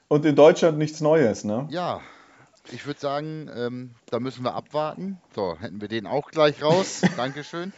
Und 0.09 0.25
in 0.25 0.37
Deutschland 0.37 0.79
nichts 0.79 1.01
Neues, 1.01 1.45
ne? 1.45 1.67
Ja, 1.71 2.01
ich 2.71 2.87
würde 2.87 3.01
sagen, 3.01 3.51
ähm, 3.55 3.95
da 4.07 4.21
müssen 4.21 4.45
wir 4.45 4.55
abwarten. 4.55 5.21
So, 5.35 5.59
hätten 5.59 5.81
wir 5.81 5.89
den 5.89 6.07
auch 6.07 6.31
gleich 6.31 6.63
raus. 6.63 7.03
Dankeschön. 7.17 7.73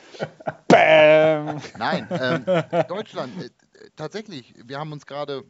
Bam. 0.69 1.61
Nein, 1.79 2.09
ähm, 2.11 2.45
Deutschland, 2.89 3.33
äh, 3.43 3.51
tatsächlich, 3.97 4.55
wir 4.65 4.79
haben 4.79 4.93
uns 4.93 5.07
gerade, 5.07 5.45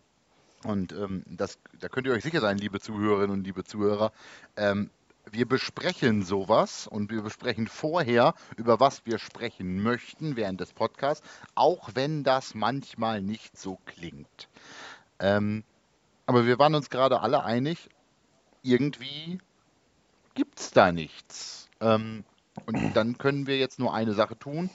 und 0.64 0.93
ähm, 0.93 1.25
das, 1.26 1.59
da 1.81 1.88
könnt 1.88 2.07
ihr 2.07 2.12
euch 2.12 2.23
sicher 2.23 2.40
sein, 2.40 2.59
liebe 2.59 2.81
Zuhörerinnen 2.81 3.31
und 3.31 3.45
liebe 3.45 3.64
Zuhörer, 3.64 4.12
ähm, 4.57 4.90
wir 5.31 5.47
besprechen 5.47 6.23
sowas 6.23 6.87
und 6.87 7.11
wir 7.11 7.23
besprechen 7.23 7.66
vorher, 7.66 8.35
über 8.57 8.78
was 8.81 9.05
wir 9.07 9.19
sprechen 9.19 9.83
möchten 9.83 10.37
während 10.37 10.61
des 10.61 10.73
Podcasts, 10.73 11.26
auch 11.55 11.90
wenn 11.95 12.23
das 12.23 12.55
manchmal 12.55 13.21
nicht 13.21 13.59
so 13.59 13.78
klingt. 13.87 14.49
Ähm, 15.19 15.64
aber 16.26 16.47
wir 16.47 16.59
waren 16.59 16.75
uns 16.75 16.90
gerade 16.90 17.21
alle 17.21 17.45
einig, 17.45 17.88
irgendwie 18.67 19.39
gibt 20.35 20.61
es 20.61 20.71
da 20.71 20.93
nichts. 20.93 21.69
Ähm, 21.81 22.25
und 22.67 22.77
dann 22.95 23.19
können 23.19 23.47
wir 23.47 23.59
jetzt 23.59 23.79
nur 23.79 23.95
eine 23.95 24.15
Sache 24.15 24.39
tun 24.39 24.71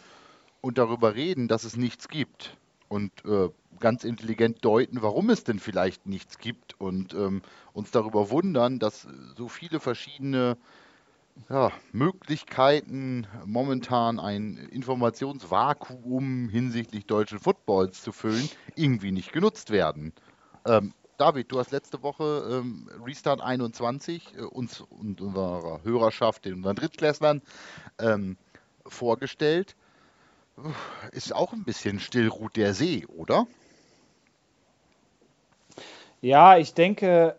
und 0.62 0.78
darüber 0.78 1.16
reden, 1.16 1.48
dass 1.48 1.64
es 1.64 1.76
nichts 1.76 2.08
gibt. 2.08 2.58
Und 2.88 3.12
äh, 3.26 3.50
ganz 3.80 4.04
intelligent 4.04 4.64
deuten, 4.64 5.02
warum 5.02 5.30
es 5.30 5.44
denn 5.44 5.60
vielleicht 5.60 6.06
nichts 6.06 6.38
gibt 6.38 6.80
und 6.80 7.14
ähm, 7.14 7.42
uns 7.74 7.92
darüber 7.92 8.30
wundern, 8.30 8.80
dass 8.80 9.08
so 9.36 9.48
viele 9.48 9.80
verschiedene 9.80 10.58
ja, 11.50 11.72
Möglichkeiten, 11.92 13.28
momentan 13.46 14.20
ein 14.20 14.58
Informationsvakuum 14.58 16.50
hinsichtlich 16.50 17.06
deutschen 17.06 17.40
Footballs 17.40 18.02
zu 18.02 18.12
füllen, 18.12 18.50
irgendwie 18.76 19.12
nicht 19.12 19.32
genutzt 19.32 19.72
werden. 19.72 20.14
Ähm, 20.66 20.94
David, 21.22 21.51
du 21.51 21.60
hast 21.60 21.70
letzte 21.70 22.01
Woche 22.01 22.50
ähm, 22.50 22.90
Restart 23.06 23.42
21 23.42 24.34
äh, 24.36 24.42
uns 24.42 24.82
und 24.82 25.22
unserer 25.22 25.84
Hörerschaft, 25.84 26.46
den 26.46 26.56
unseren 26.56 26.75
Drittklässlern, 26.75 27.44
ähm, 28.00 28.38
vorgestellt. 28.88 29.75
Ist 31.12 31.36
auch 31.36 31.54
ein 31.54 31.63
bisschen 31.63 32.00
still 32.00 32.28
ruht 32.28 32.56
der 32.56 32.74
See, 32.74 33.06
oder? 33.06 33.46
Ja, 36.22 36.58
ich 36.58 36.74
denke, 36.74 37.38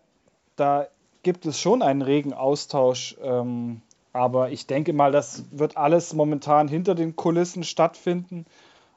da 0.55 0.87
gibt 1.21 1.45
es 1.45 1.59
schon 1.59 1.81
einen 1.81 2.03
regen 2.03 2.31
Austausch. 2.31 3.17
Ähm, 3.21 3.81
aber 4.13 4.49
ich 4.51 4.65
denke 4.65 4.93
mal, 4.93 5.11
das 5.11 5.43
wird 5.51 5.75
alles 5.75 6.13
momentan 6.13 6.69
hinter 6.69 6.95
den 6.95 7.17
Kulissen 7.17 7.65
stattfinden. 7.65 8.45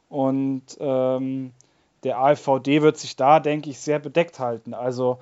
Und 0.08 0.76
ähm, 0.78 1.50
der 2.06 2.20
AfVD 2.20 2.82
wird 2.82 2.98
sich 2.98 3.16
da, 3.16 3.40
denke 3.40 3.68
ich, 3.68 3.80
sehr 3.80 3.98
bedeckt 3.98 4.38
halten. 4.38 4.74
Also 4.74 5.18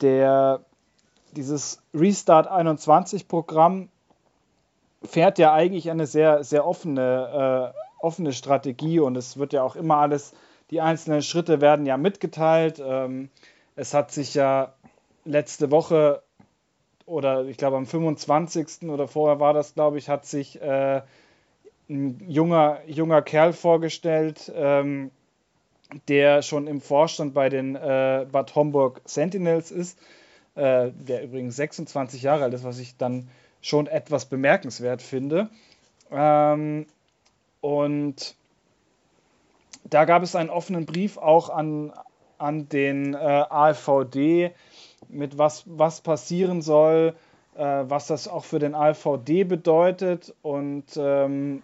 der, 0.00 0.60
dieses 1.32 1.82
Restart 1.92 2.46
21 2.46 3.26
Programm 3.26 3.88
fährt 5.02 5.40
ja 5.40 5.52
eigentlich 5.52 5.90
eine 5.90 6.06
sehr, 6.06 6.44
sehr 6.44 6.64
offene, 6.64 7.72
äh, 7.74 8.04
offene 8.06 8.32
Strategie 8.32 9.00
und 9.00 9.16
es 9.16 9.36
wird 9.36 9.52
ja 9.52 9.64
auch 9.64 9.74
immer 9.74 9.96
alles, 9.96 10.32
die 10.70 10.80
einzelnen 10.80 11.22
Schritte 11.22 11.60
werden 11.60 11.86
ja 11.86 11.96
mitgeteilt. 11.96 12.80
Ähm, 12.80 13.28
es 13.74 13.92
hat 13.92 14.12
sich 14.12 14.34
ja 14.34 14.72
letzte 15.24 15.72
Woche 15.72 16.22
oder 17.04 17.46
ich 17.46 17.56
glaube 17.56 17.78
am 17.78 17.86
25. 17.86 18.88
oder 18.88 19.08
vorher 19.08 19.40
war 19.40 19.54
das, 19.54 19.74
glaube 19.74 19.98
ich, 19.98 20.08
hat 20.08 20.24
sich 20.24 20.62
äh, 20.62 21.02
ein 21.88 22.24
junger, 22.28 22.78
junger 22.86 23.22
Kerl 23.22 23.52
vorgestellt, 23.52 24.52
ähm, 24.54 25.10
der 26.08 26.42
schon 26.42 26.66
im 26.66 26.80
Vorstand 26.80 27.34
bei 27.34 27.48
den 27.48 27.76
äh, 27.76 28.26
Bad 28.30 28.54
Homburg 28.54 29.00
Sentinels 29.04 29.70
ist, 29.70 29.98
äh, 30.54 30.90
der 30.92 31.24
übrigens 31.24 31.56
26 31.56 32.22
Jahre 32.22 32.44
alt 32.44 32.54
ist, 32.54 32.64
was 32.64 32.78
ich 32.78 32.96
dann 32.96 33.28
schon 33.60 33.86
etwas 33.86 34.26
bemerkenswert 34.26 35.02
finde. 35.02 35.48
Ähm, 36.10 36.86
und 37.60 38.34
da 39.84 40.04
gab 40.04 40.22
es 40.22 40.36
einen 40.36 40.50
offenen 40.50 40.86
Brief 40.86 41.18
auch 41.18 41.50
an, 41.50 41.92
an 42.38 42.68
den 42.68 43.14
äh, 43.14 43.16
AfVD, 43.16 44.52
mit 45.08 45.38
was, 45.38 45.64
was 45.66 46.00
passieren 46.00 46.62
soll, 46.62 47.14
äh, 47.56 47.62
was 47.62 48.06
das 48.06 48.28
auch 48.28 48.44
für 48.44 48.58
den 48.58 48.74
AfVD 48.74 49.44
bedeutet. 49.44 50.34
Und 50.42 50.84
ähm, 50.96 51.62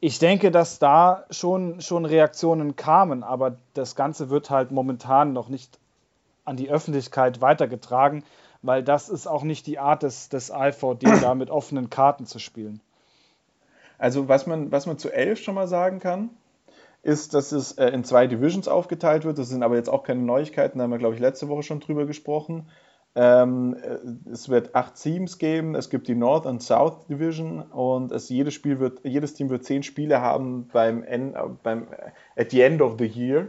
ich 0.00 0.18
denke, 0.18 0.50
dass 0.50 0.78
da 0.78 1.24
schon, 1.30 1.80
schon 1.80 2.04
Reaktionen 2.04 2.76
kamen, 2.76 3.22
aber 3.22 3.56
das 3.74 3.94
Ganze 3.96 4.30
wird 4.30 4.50
halt 4.50 4.70
momentan 4.70 5.32
noch 5.32 5.48
nicht 5.48 5.78
an 6.44 6.56
die 6.56 6.70
Öffentlichkeit 6.70 7.40
weitergetragen, 7.40 8.24
weil 8.62 8.82
das 8.82 9.08
ist 9.08 9.26
auch 9.26 9.42
nicht 9.42 9.66
die 9.66 9.78
Art 9.78 10.02
des, 10.02 10.28
des 10.28 10.50
AfVD, 10.50 11.06
da 11.20 11.34
mit 11.34 11.50
offenen 11.50 11.90
Karten 11.90 12.26
zu 12.26 12.38
spielen. 12.38 12.80
Also 13.98 14.28
was 14.28 14.46
man, 14.46 14.70
was 14.70 14.86
man 14.86 14.98
zu 14.98 15.10
11 15.10 15.40
schon 15.40 15.56
mal 15.56 15.66
sagen 15.66 15.98
kann, 15.98 16.30
ist, 17.02 17.34
dass 17.34 17.52
es 17.52 17.72
äh, 17.72 17.88
in 17.88 18.04
zwei 18.04 18.26
Divisions 18.26 18.68
aufgeteilt 18.68 19.24
wird. 19.24 19.38
Das 19.38 19.48
sind 19.48 19.62
aber 19.62 19.76
jetzt 19.76 19.88
auch 19.88 20.04
keine 20.04 20.22
Neuigkeiten, 20.22 20.78
da 20.78 20.84
haben 20.84 20.90
wir, 20.90 20.98
glaube 20.98 21.14
ich, 21.14 21.20
letzte 21.20 21.48
Woche 21.48 21.62
schon 21.62 21.80
drüber 21.80 22.06
gesprochen. 22.06 22.68
Ähm, 23.20 23.76
äh, 23.82 24.30
es 24.30 24.48
wird 24.48 24.76
acht 24.76 24.94
Teams 24.94 25.38
geben, 25.38 25.74
es 25.74 25.90
gibt 25.90 26.06
die 26.06 26.14
North 26.14 26.46
und 26.46 26.62
South 26.62 27.08
Division 27.08 27.62
und 27.62 28.12
es, 28.12 28.28
jedes, 28.28 28.54
Spiel 28.54 28.78
wird, 28.78 29.00
jedes 29.04 29.34
Team 29.34 29.50
wird 29.50 29.64
zehn 29.64 29.82
Spiele 29.82 30.20
haben 30.20 30.68
beim, 30.68 31.02
End, 31.02 31.34
äh, 31.34 31.40
beim 31.64 31.88
at 32.36 32.52
the 32.52 32.60
end 32.60 32.80
of 32.80 32.94
the 32.96 33.06
year, 33.06 33.48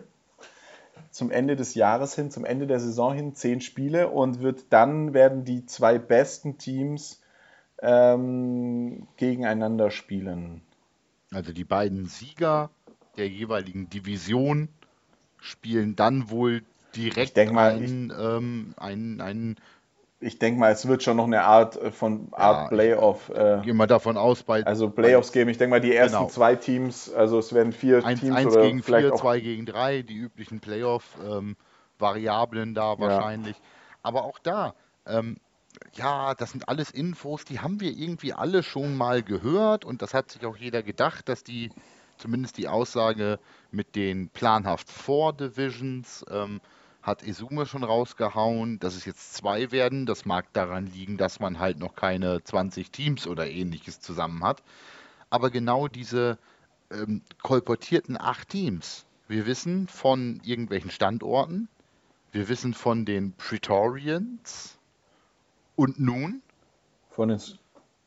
zum 1.11 1.29
Ende 1.29 1.55
des 1.55 1.75
Jahres 1.75 2.15
hin, 2.15 2.31
zum 2.31 2.45
Ende 2.45 2.65
der 2.65 2.79
Saison 2.79 3.13
hin, 3.13 3.35
zehn 3.35 3.61
Spiele 3.61 4.09
und 4.09 4.39
wird 4.39 4.65
dann 4.71 5.13
werden 5.13 5.45
die 5.45 5.67
zwei 5.67 5.99
besten 5.99 6.57
Teams 6.57 7.21
ähm, 7.83 9.07
gegeneinander 9.17 9.91
spielen. 9.91 10.61
Also 11.31 11.53
die 11.53 11.63
beiden 11.63 12.07
Sieger 12.07 12.71
der 13.17 13.29
jeweiligen 13.29 13.88
Division 13.88 14.69
spielen 15.38 15.95
dann 15.95 16.31
wohl 16.31 16.63
direkt 16.96 17.38
denk 17.38 17.51
mal, 17.51 17.74
ein, 17.74 18.13
ähm, 18.17 18.74
ein, 18.77 19.22
ein, 19.22 19.55
Ich 20.19 20.39
denke 20.39 20.60
mal, 20.60 20.72
es 20.72 20.88
wird 20.88 21.03
schon 21.03 21.17
noch 21.17 21.25
eine 21.25 21.43
Art 21.43 21.79
äh, 21.81 21.91
von 21.91 22.29
Art 22.31 22.63
Ja, 22.63 22.67
Playoff. 22.67 23.29
Äh, 23.29 23.62
gehen 23.63 23.77
wir 23.77 23.88
davon 23.88 24.17
aus, 24.17 24.43
bei 24.43 24.65
also 24.65 24.89
Playoffs 24.89 25.31
geben. 25.31 25.50
Ich 25.50 25.58
denke 25.58 25.72
mal, 25.72 25.81
die 25.81 25.96
ersten 25.96 26.17
Genau. 26.17 26.29
zwei 26.29 26.55
Teams, 26.55 27.12
also 27.13 27.39
es 27.39 27.53
werden 27.53 27.72
vier 27.74 28.03
1, 28.03 28.19
Teams 28.19 28.36
1 28.36 28.51
oder 28.51 28.62
gegen 28.63 28.84
vielleicht 28.84 29.05
4, 29.05 29.13
auch 29.13 29.22
2 29.22 29.39
gegen 29.39 29.65
3, 29.65 30.01
die 30.01 30.15
üblichen 30.15 30.60
Playoff-Variablen 30.60 32.74
da 32.74 33.00
wahrscheinlich. 33.00 33.55
Aber 34.01 34.24
auch 34.24 34.39
da, 34.39 34.74
ähm, 35.05 35.38
ja, 35.93 36.34
das 36.36 36.51
sind 36.51 36.67
alles 36.67 36.91
Infos, 36.91 37.46
die 37.46 37.60
haben 37.60 37.79
wir 37.79 37.91
irgendwie 37.91 38.34
alle 38.34 38.63
schon 38.63 38.96
mal 38.96 39.24
gehört 39.24 39.86
und 39.86 40.01
das 40.01 40.13
hat 40.13 40.31
sich 40.31 40.46
auch 40.46 40.58
jeder 40.58 40.84
gedacht, 40.84 41.29
dass 41.29 41.43
die, 41.43 41.69
zumindest 42.17 42.58
die 42.58 42.67
Aussage 42.67 43.39
mit 43.72 43.96
den 43.96 44.29
planhaft 44.29 44.91
Four 44.91 45.34
Divisions, 45.34 46.25
ähm, 46.29 46.60
hat 47.01 47.24
Izume 47.24 47.65
schon 47.65 47.84
rausgehauen, 47.84 48.79
dass 48.79 48.96
es 48.96 49.06
jetzt 49.06 49.34
zwei 49.34 49.72
werden. 49.72 50.06
Das 50.06 50.25
mag 50.25 50.51
daran 50.53 50.88
liegen, 50.88 51.18
dass 51.18 51.39
man 51.39 51.60
halt 51.60 51.79
noch 51.79 51.96
keine 51.96 52.44
20 52.44 52.91
Teams 52.91 53.27
oder 53.27 53.48
ähnliches 53.48 54.00
zusammen 54.00 54.44
hat. 54.44 54.63
Aber 55.29 55.50
genau 55.50 55.88
diese 55.88 56.38
ähm, 56.91 57.22
kolportierten 57.41 58.20
acht 58.20 58.50
Teams. 58.50 59.06
Wir 59.27 59.46
wissen 59.46 59.88
von 59.88 60.41
irgendwelchen 60.44 60.89
Standorten, 60.89 61.70
wir 62.32 62.50
wissen 62.50 62.74
von 62.74 63.06
den 63.06 63.34
Praetorians 63.34 64.77
und 65.75 66.00
nun 66.00 66.41
von 67.12 67.29
den, 67.29 67.39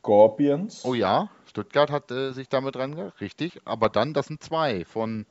Scorpions. 0.02 0.84
Oh 0.84 0.94
ja, 0.94 1.30
Stuttgart 1.46 1.90
hat 1.90 2.10
äh, 2.10 2.32
sich 2.32 2.48
damit 2.48 2.74
dran, 2.74 2.94
richtig. 3.20 3.60
Aber 3.64 3.88
dann, 3.88 4.14
das 4.14 4.26
sind 4.26 4.42
zwei 4.42 4.84
von 4.84 5.26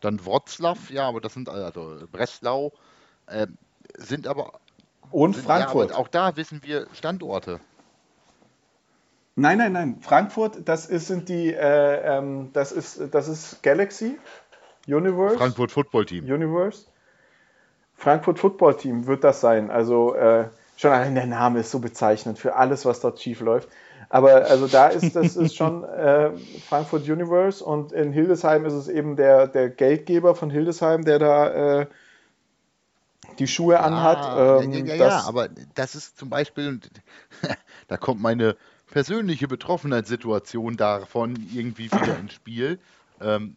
dann 0.00 0.24
Wroclaw, 0.24 0.78
ja, 0.90 1.08
aber 1.08 1.20
das 1.20 1.34
sind 1.34 1.48
also 1.48 2.06
Breslau, 2.12 2.72
äh, 3.26 3.46
sind 3.96 4.26
aber 4.26 4.52
und 5.10 5.34
sind, 5.34 5.44
Frankfurt. 5.44 5.90
Ja, 5.90 5.96
auch 5.96 6.08
da 6.08 6.36
wissen 6.36 6.60
wir 6.62 6.86
Standorte. 6.92 7.60
Nein, 9.34 9.58
nein, 9.58 9.72
nein. 9.72 9.98
Frankfurt, 10.00 10.66
das 10.66 10.86
ist, 10.86 11.08
sind 11.08 11.28
die, 11.28 11.52
äh, 11.52 12.16
ähm, 12.18 12.50
das 12.54 12.72
ist, 12.72 13.02
das 13.12 13.28
ist 13.28 13.62
Galaxy 13.62 14.18
Universe. 14.86 15.36
Frankfurt 15.36 15.70
Football 15.70 16.06
Team. 16.06 16.24
Universe. 16.24 16.86
Frankfurt 17.94 18.38
Football 18.38 18.76
Team 18.76 19.06
wird 19.06 19.24
das 19.24 19.40
sein. 19.40 19.70
Also 19.70 20.14
äh, 20.14 20.48
schon 20.76 20.90
allein 20.90 21.14
der 21.14 21.26
Name 21.26 21.60
ist 21.60 21.70
so 21.70 21.80
bezeichnend 21.80 22.38
für 22.38 22.54
alles, 22.54 22.86
was 22.86 23.00
dort 23.00 23.20
schief 23.20 23.40
läuft. 23.40 23.68
Aber 24.08 24.46
also 24.46 24.68
da 24.68 24.88
ist 24.88 25.16
das 25.16 25.36
ist 25.36 25.54
schon 25.54 25.84
äh, 25.84 26.30
Frankfurt 26.68 27.08
Universe 27.08 27.62
und 27.62 27.92
in 27.92 28.12
Hildesheim 28.12 28.64
ist 28.64 28.74
es 28.74 28.88
eben 28.88 29.16
der, 29.16 29.48
der 29.48 29.68
Geldgeber 29.68 30.34
von 30.34 30.50
Hildesheim, 30.50 31.04
der 31.04 31.18
da 31.18 31.80
äh, 31.80 31.86
die 33.38 33.46
Schuhe 33.46 33.80
anhat. 33.80 34.62
Ähm, 34.64 34.72
ja, 34.86 34.94
ja, 34.94 35.08
ja, 35.08 35.24
aber 35.26 35.48
das 35.74 35.94
ist 35.94 36.18
zum 36.18 36.30
Beispiel, 36.30 36.80
da 37.88 37.96
kommt 37.96 38.20
meine 38.20 38.56
persönliche 38.90 39.48
Betroffenheitssituation 39.48 40.76
davon 40.76 41.36
irgendwie 41.52 41.90
wieder 41.92 42.18
ins 42.18 42.32
Spiel. 42.32 42.78
Ähm, 43.20 43.56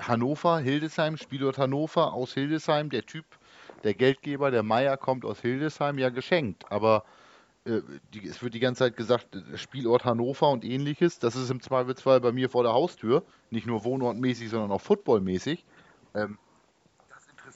Hannover, 0.00 0.58
Hildesheim, 0.58 1.16
Spielort 1.16 1.58
Hannover 1.58 2.12
aus 2.12 2.34
Hildesheim, 2.34 2.90
der 2.90 3.04
Typ, 3.04 3.24
der 3.84 3.94
Geldgeber, 3.94 4.50
der 4.50 4.62
Meier 4.62 4.96
kommt 4.96 5.24
aus 5.24 5.40
Hildesheim, 5.40 5.98
ja 5.98 6.08
geschenkt. 6.08 6.64
Aber 6.70 7.04
äh, 7.64 7.80
die, 8.14 8.26
es 8.26 8.42
wird 8.42 8.54
die 8.54 8.60
ganze 8.60 8.80
Zeit 8.80 8.96
gesagt, 8.96 9.36
Spielort 9.56 10.04
Hannover 10.04 10.50
und 10.50 10.64
ähnliches, 10.64 11.18
das 11.18 11.36
ist 11.36 11.50
im 11.50 11.60
Zweifelsfall 11.60 12.20
bei 12.20 12.32
mir 12.32 12.48
vor 12.48 12.62
der 12.62 12.72
Haustür, 12.72 13.22
nicht 13.50 13.66
nur 13.66 13.84
wohnortmäßig, 13.84 14.50
sondern 14.50 14.72
auch 14.72 14.80
footballmäßig. 14.80 15.64
Ähm, 16.14 16.38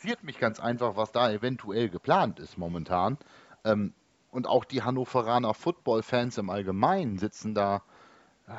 interessiert 0.04 0.24
mich 0.24 0.38
ganz 0.38 0.60
einfach, 0.60 0.96
was 0.96 1.12
da 1.12 1.30
eventuell 1.30 1.88
geplant 1.88 2.38
ist 2.38 2.58
momentan. 2.58 3.16
Ähm, 3.64 3.94
und 4.30 4.46
auch 4.46 4.66
die 4.66 4.82
Hannoveraner 4.82 5.54
Football-Fans 5.54 6.36
im 6.36 6.50
Allgemeinen 6.50 7.16
sitzen 7.16 7.54
da, 7.54 7.80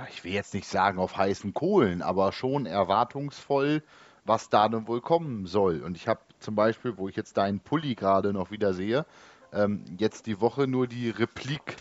ich 0.09 0.23
will 0.23 0.31
jetzt 0.31 0.55
nicht 0.55 0.67
sagen 0.67 0.97
auf 0.97 1.17
heißen 1.17 1.53
Kohlen, 1.53 2.01
aber 2.01 2.31
schon 2.31 2.65
erwartungsvoll, 2.65 3.83
was 4.23 4.49
da 4.49 4.67
denn 4.69 4.87
wohl 4.87 5.01
kommen 5.01 5.45
soll. 5.45 5.83
Und 5.83 5.97
ich 5.97 6.07
habe 6.07 6.21
zum 6.39 6.55
Beispiel, 6.55 6.97
wo 6.97 7.09
ich 7.09 7.15
jetzt 7.15 7.37
deinen 7.37 7.59
Pulli 7.59 7.93
gerade 7.93 8.33
noch 8.33 8.49
wieder 8.49 8.73
sehe, 8.73 9.05
ähm, 9.53 9.83
jetzt 9.99 10.25
die 10.25 10.41
Woche 10.41 10.65
nur 10.65 10.87
die 10.87 11.11
Replik 11.11 11.75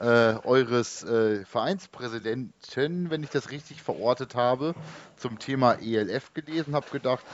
äh, 0.00 0.34
eures 0.42 1.04
äh, 1.04 1.44
Vereinspräsidenten, 1.44 3.10
wenn 3.10 3.22
ich 3.22 3.30
das 3.30 3.52
richtig 3.52 3.80
verortet 3.80 4.34
habe, 4.34 4.74
zum 5.16 5.38
Thema 5.38 5.74
ELF 5.74 6.34
gelesen, 6.34 6.74
habe 6.74 6.90
gedacht, 6.90 7.24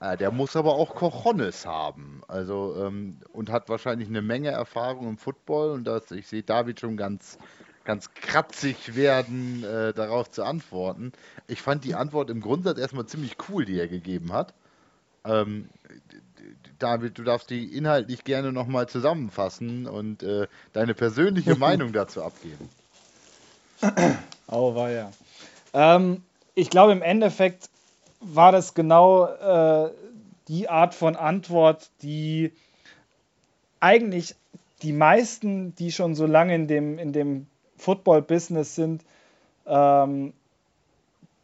der 0.00 0.30
muss 0.30 0.56
aber 0.56 0.74
auch 0.74 0.94
Cojones 0.94 1.66
haben. 1.66 2.22
Also, 2.28 2.76
ähm, 2.78 3.18
und 3.32 3.50
hat 3.50 3.68
wahrscheinlich 3.68 4.08
eine 4.08 4.22
Menge 4.22 4.50
Erfahrung 4.50 5.08
im 5.08 5.18
Football 5.18 5.70
und 5.70 5.84
das, 5.84 6.10
ich 6.10 6.26
sehe 6.26 6.42
David 6.42 6.80
schon 6.80 6.96
ganz, 6.96 7.38
ganz 7.84 8.12
kratzig 8.14 8.94
werden, 8.94 9.64
äh, 9.64 9.94
darauf 9.94 10.30
zu 10.30 10.44
antworten. 10.44 11.12
Ich 11.46 11.62
fand 11.62 11.84
die 11.84 11.94
Antwort 11.94 12.30
im 12.30 12.40
Grundsatz 12.40 12.78
erstmal 12.78 13.06
ziemlich 13.06 13.36
cool, 13.48 13.64
die 13.64 13.78
er 13.78 13.88
gegeben 13.88 14.32
hat. 14.32 14.54
Ähm, 15.24 15.68
David, 16.78 17.18
du 17.18 17.22
darfst 17.22 17.50
die 17.50 17.64
inhaltlich 17.76 18.24
gerne 18.24 18.52
nochmal 18.52 18.88
zusammenfassen 18.88 19.86
und 19.86 20.22
äh, 20.22 20.46
deine 20.72 20.94
persönliche 20.94 21.54
Meinung 21.58 21.92
dazu 21.92 22.22
abgeben. 22.22 22.68
Oh, 24.48 24.74
war 24.74 24.90
ja. 24.90 25.10
Ähm, 25.72 26.22
ich 26.54 26.70
glaube, 26.70 26.92
im 26.92 27.02
Endeffekt 27.02 27.68
war 28.34 28.52
das 28.52 28.74
genau 28.74 29.26
äh, 29.26 29.90
die 30.48 30.68
Art 30.68 30.94
von 30.94 31.16
Antwort, 31.16 31.90
die 32.02 32.52
eigentlich 33.80 34.34
die 34.82 34.92
meisten, 34.92 35.74
die 35.76 35.92
schon 35.92 36.14
so 36.14 36.26
lange 36.26 36.54
in 36.54 36.66
dem, 36.66 36.98
in 36.98 37.12
dem 37.12 37.46
Football-Business 37.78 38.74
sind, 38.74 39.02
ähm, 39.66 40.32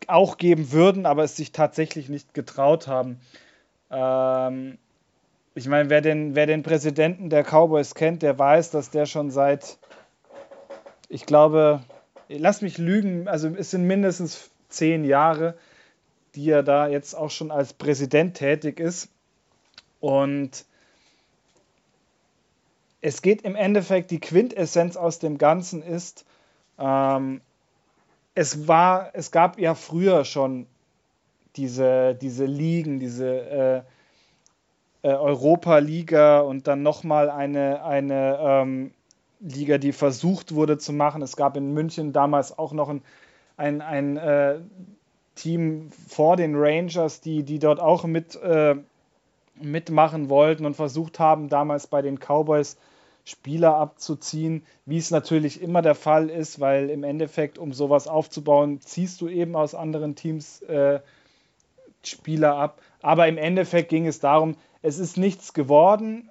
auch 0.06 0.36
geben 0.36 0.72
würden, 0.72 1.06
aber 1.06 1.24
es 1.24 1.36
sich 1.36 1.52
tatsächlich 1.52 2.08
nicht 2.08 2.34
getraut 2.34 2.86
haben. 2.86 3.20
Ähm, 3.90 4.78
ich 5.54 5.68
meine, 5.68 5.90
wer 5.90 6.00
den, 6.00 6.34
wer 6.34 6.46
den 6.46 6.62
Präsidenten 6.62 7.30
der 7.30 7.44
Cowboys 7.44 7.94
kennt, 7.94 8.22
der 8.22 8.38
weiß, 8.38 8.70
dass 8.70 8.90
der 8.90 9.06
schon 9.06 9.30
seit, 9.30 9.78
ich 11.08 11.26
glaube, 11.26 11.82
lass 12.28 12.62
mich 12.62 12.78
lügen, 12.78 13.28
also 13.28 13.48
es 13.48 13.70
sind 13.70 13.86
mindestens 13.86 14.50
zehn 14.68 15.04
Jahre, 15.04 15.54
die 16.34 16.50
er 16.50 16.62
da 16.62 16.88
jetzt 16.88 17.14
auch 17.14 17.30
schon 17.30 17.50
als 17.50 17.72
Präsident 17.72 18.36
tätig 18.36 18.80
ist. 18.80 19.08
Und 20.00 20.64
es 23.00 23.22
geht 23.22 23.42
im 23.42 23.54
Endeffekt, 23.54 24.10
die 24.10 24.20
Quintessenz 24.20 24.96
aus 24.96 25.18
dem 25.18 25.38
Ganzen 25.38 25.82
ist, 25.82 26.24
ähm, 26.78 27.40
es 28.34 28.66
war, 28.66 29.10
es 29.12 29.30
gab 29.30 29.58
ja 29.58 29.74
früher 29.74 30.24
schon 30.24 30.66
diese, 31.56 32.14
diese 32.14 32.46
Ligen, 32.46 32.98
diese 32.98 33.84
äh, 35.02 35.08
äh, 35.08 35.14
Europa-Liga 35.14 36.40
und 36.40 36.66
dann 36.66 36.82
nochmal 36.82 37.28
eine, 37.28 37.84
eine 37.84 38.38
ähm, 38.40 38.92
Liga, 39.40 39.78
die 39.78 39.92
versucht 39.92 40.54
wurde 40.54 40.78
zu 40.78 40.92
machen. 40.92 41.20
Es 41.20 41.36
gab 41.36 41.56
in 41.56 41.74
München 41.74 42.12
damals 42.12 42.56
auch 42.56 42.72
noch 42.72 42.88
ein, 42.88 43.02
ein, 43.56 43.80
ein 43.82 44.16
äh, 44.16 44.60
Team 45.34 45.90
vor 46.08 46.36
den 46.36 46.54
Rangers, 46.56 47.20
die, 47.20 47.42
die 47.42 47.58
dort 47.58 47.80
auch 47.80 48.04
mit, 48.04 48.36
äh, 48.36 48.76
mitmachen 49.54 50.28
wollten 50.28 50.66
und 50.66 50.74
versucht 50.74 51.18
haben, 51.18 51.48
damals 51.48 51.86
bei 51.86 52.02
den 52.02 52.18
Cowboys 52.18 52.76
Spieler 53.24 53.76
abzuziehen, 53.76 54.66
wie 54.84 54.98
es 54.98 55.10
natürlich 55.10 55.62
immer 55.62 55.80
der 55.80 55.94
Fall 55.94 56.28
ist, 56.28 56.58
weil 56.58 56.90
im 56.90 57.04
Endeffekt, 57.04 57.56
um 57.56 57.72
sowas 57.72 58.08
aufzubauen, 58.08 58.80
ziehst 58.80 59.20
du 59.20 59.28
eben 59.28 59.54
aus 59.54 59.74
anderen 59.74 60.16
Teams 60.16 60.60
äh, 60.62 61.00
Spieler 62.02 62.56
ab. 62.56 62.80
Aber 63.00 63.28
im 63.28 63.38
Endeffekt 63.38 63.90
ging 63.90 64.06
es 64.06 64.18
darum, 64.18 64.56
es 64.82 64.98
ist 64.98 65.16
nichts 65.16 65.54
geworden. 65.54 66.30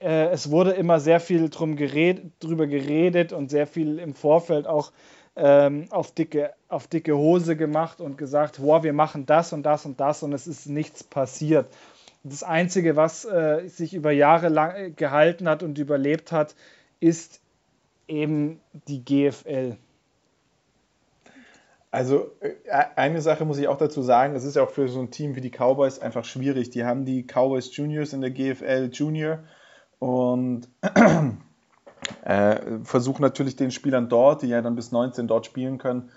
Äh, 0.00 0.30
es 0.30 0.50
wurde 0.50 0.72
immer 0.72 0.98
sehr 0.98 1.20
viel 1.20 1.48
drum 1.48 1.76
gered, 1.76 2.32
drüber 2.40 2.66
geredet 2.66 3.32
und 3.32 3.48
sehr 3.48 3.68
viel 3.68 4.00
im 4.00 4.14
Vorfeld 4.14 4.66
auch 4.66 4.90
ähm, 5.36 5.86
auf, 5.90 6.12
dicke, 6.12 6.52
auf 6.68 6.86
dicke 6.86 7.16
Hose 7.16 7.56
gemacht 7.56 8.00
und 8.00 8.16
gesagt, 8.16 8.60
wow, 8.62 8.82
wir 8.82 8.92
machen 8.92 9.26
das 9.26 9.52
und 9.52 9.64
das 9.64 9.84
und 9.84 10.00
das 10.00 10.22
und 10.22 10.32
es 10.32 10.46
ist 10.46 10.66
nichts 10.66 11.04
passiert. 11.04 11.68
Das 12.24 12.42
Einzige, 12.42 12.96
was 12.96 13.24
äh, 13.24 13.68
sich 13.68 13.94
über 13.94 14.10
Jahre 14.10 14.48
lang 14.48 14.74
äh, 14.74 14.90
gehalten 14.90 15.48
hat 15.48 15.62
und 15.62 15.78
überlebt 15.78 16.32
hat, 16.32 16.56
ist 16.98 17.40
eben 18.08 18.60
die 18.88 19.04
GFL. 19.04 19.76
Also 21.90 22.32
äh, 22.40 22.54
eine 22.96 23.20
Sache 23.20 23.44
muss 23.44 23.58
ich 23.58 23.68
auch 23.68 23.78
dazu 23.78 24.02
sagen, 24.02 24.34
das 24.34 24.44
ist 24.44 24.56
ja 24.56 24.62
auch 24.62 24.70
für 24.70 24.88
so 24.88 25.00
ein 25.00 25.10
Team 25.10 25.36
wie 25.36 25.40
die 25.40 25.50
Cowboys 25.50 25.98
einfach 25.98 26.24
schwierig. 26.24 26.70
Die 26.70 26.84
haben 26.84 27.04
die 27.04 27.24
Cowboys 27.24 27.74
Juniors 27.76 28.12
in 28.12 28.22
der 28.22 28.30
GFL 28.30 28.90
Junior 28.92 29.44
und 29.98 30.68
äh, 32.24 32.56
versuchen 32.84 33.22
natürlich 33.22 33.56
den 33.56 33.70
Spielern 33.70 34.08
dort, 34.08 34.42
die 34.42 34.48
ja 34.48 34.62
dann 34.62 34.76
bis 34.76 34.92
19 34.92 35.26
dort 35.26 35.46
spielen 35.46 35.78
können, 35.78 36.10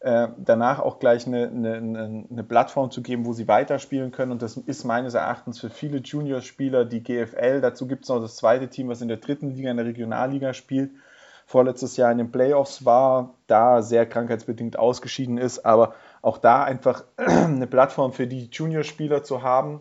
äh, 0.00 0.28
danach 0.36 0.80
auch 0.80 0.98
gleich 0.98 1.26
eine, 1.26 1.46
eine, 1.48 2.26
eine, 2.30 2.42
Plattform 2.44 2.90
zu 2.90 3.02
geben, 3.02 3.24
wo 3.24 3.32
sie 3.32 3.46
weiterspielen 3.46 4.10
können. 4.10 4.32
Und 4.32 4.42
das 4.42 4.56
ist 4.56 4.84
meines 4.84 5.14
Erachtens 5.14 5.60
für 5.60 5.70
viele 5.70 5.98
Junior-Spieler 5.98 6.84
die 6.84 7.02
GFL. 7.02 7.60
Dazu 7.60 7.86
gibt 7.86 8.04
es 8.04 8.08
noch 8.08 8.20
das 8.20 8.36
zweite 8.36 8.68
Team, 8.68 8.88
was 8.88 9.00
in 9.00 9.08
der 9.08 9.18
dritten 9.18 9.50
Liga, 9.50 9.70
in 9.70 9.76
der 9.76 9.86
Regionalliga 9.86 10.54
spielt 10.54 10.90
vorletztes 11.52 11.96
Jahr 11.96 12.10
in 12.10 12.18
den 12.18 12.32
Playoffs 12.32 12.84
war, 12.84 13.34
da 13.46 13.82
sehr 13.82 14.06
krankheitsbedingt 14.06 14.78
ausgeschieden 14.78 15.38
ist, 15.38 15.64
aber 15.66 15.94
auch 16.22 16.38
da 16.38 16.64
einfach 16.64 17.04
eine 17.16 17.66
Plattform 17.66 18.12
für 18.12 18.26
die 18.26 18.48
Juniorspieler 18.50 19.22
zu 19.22 19.42
haben. 19.42 19.80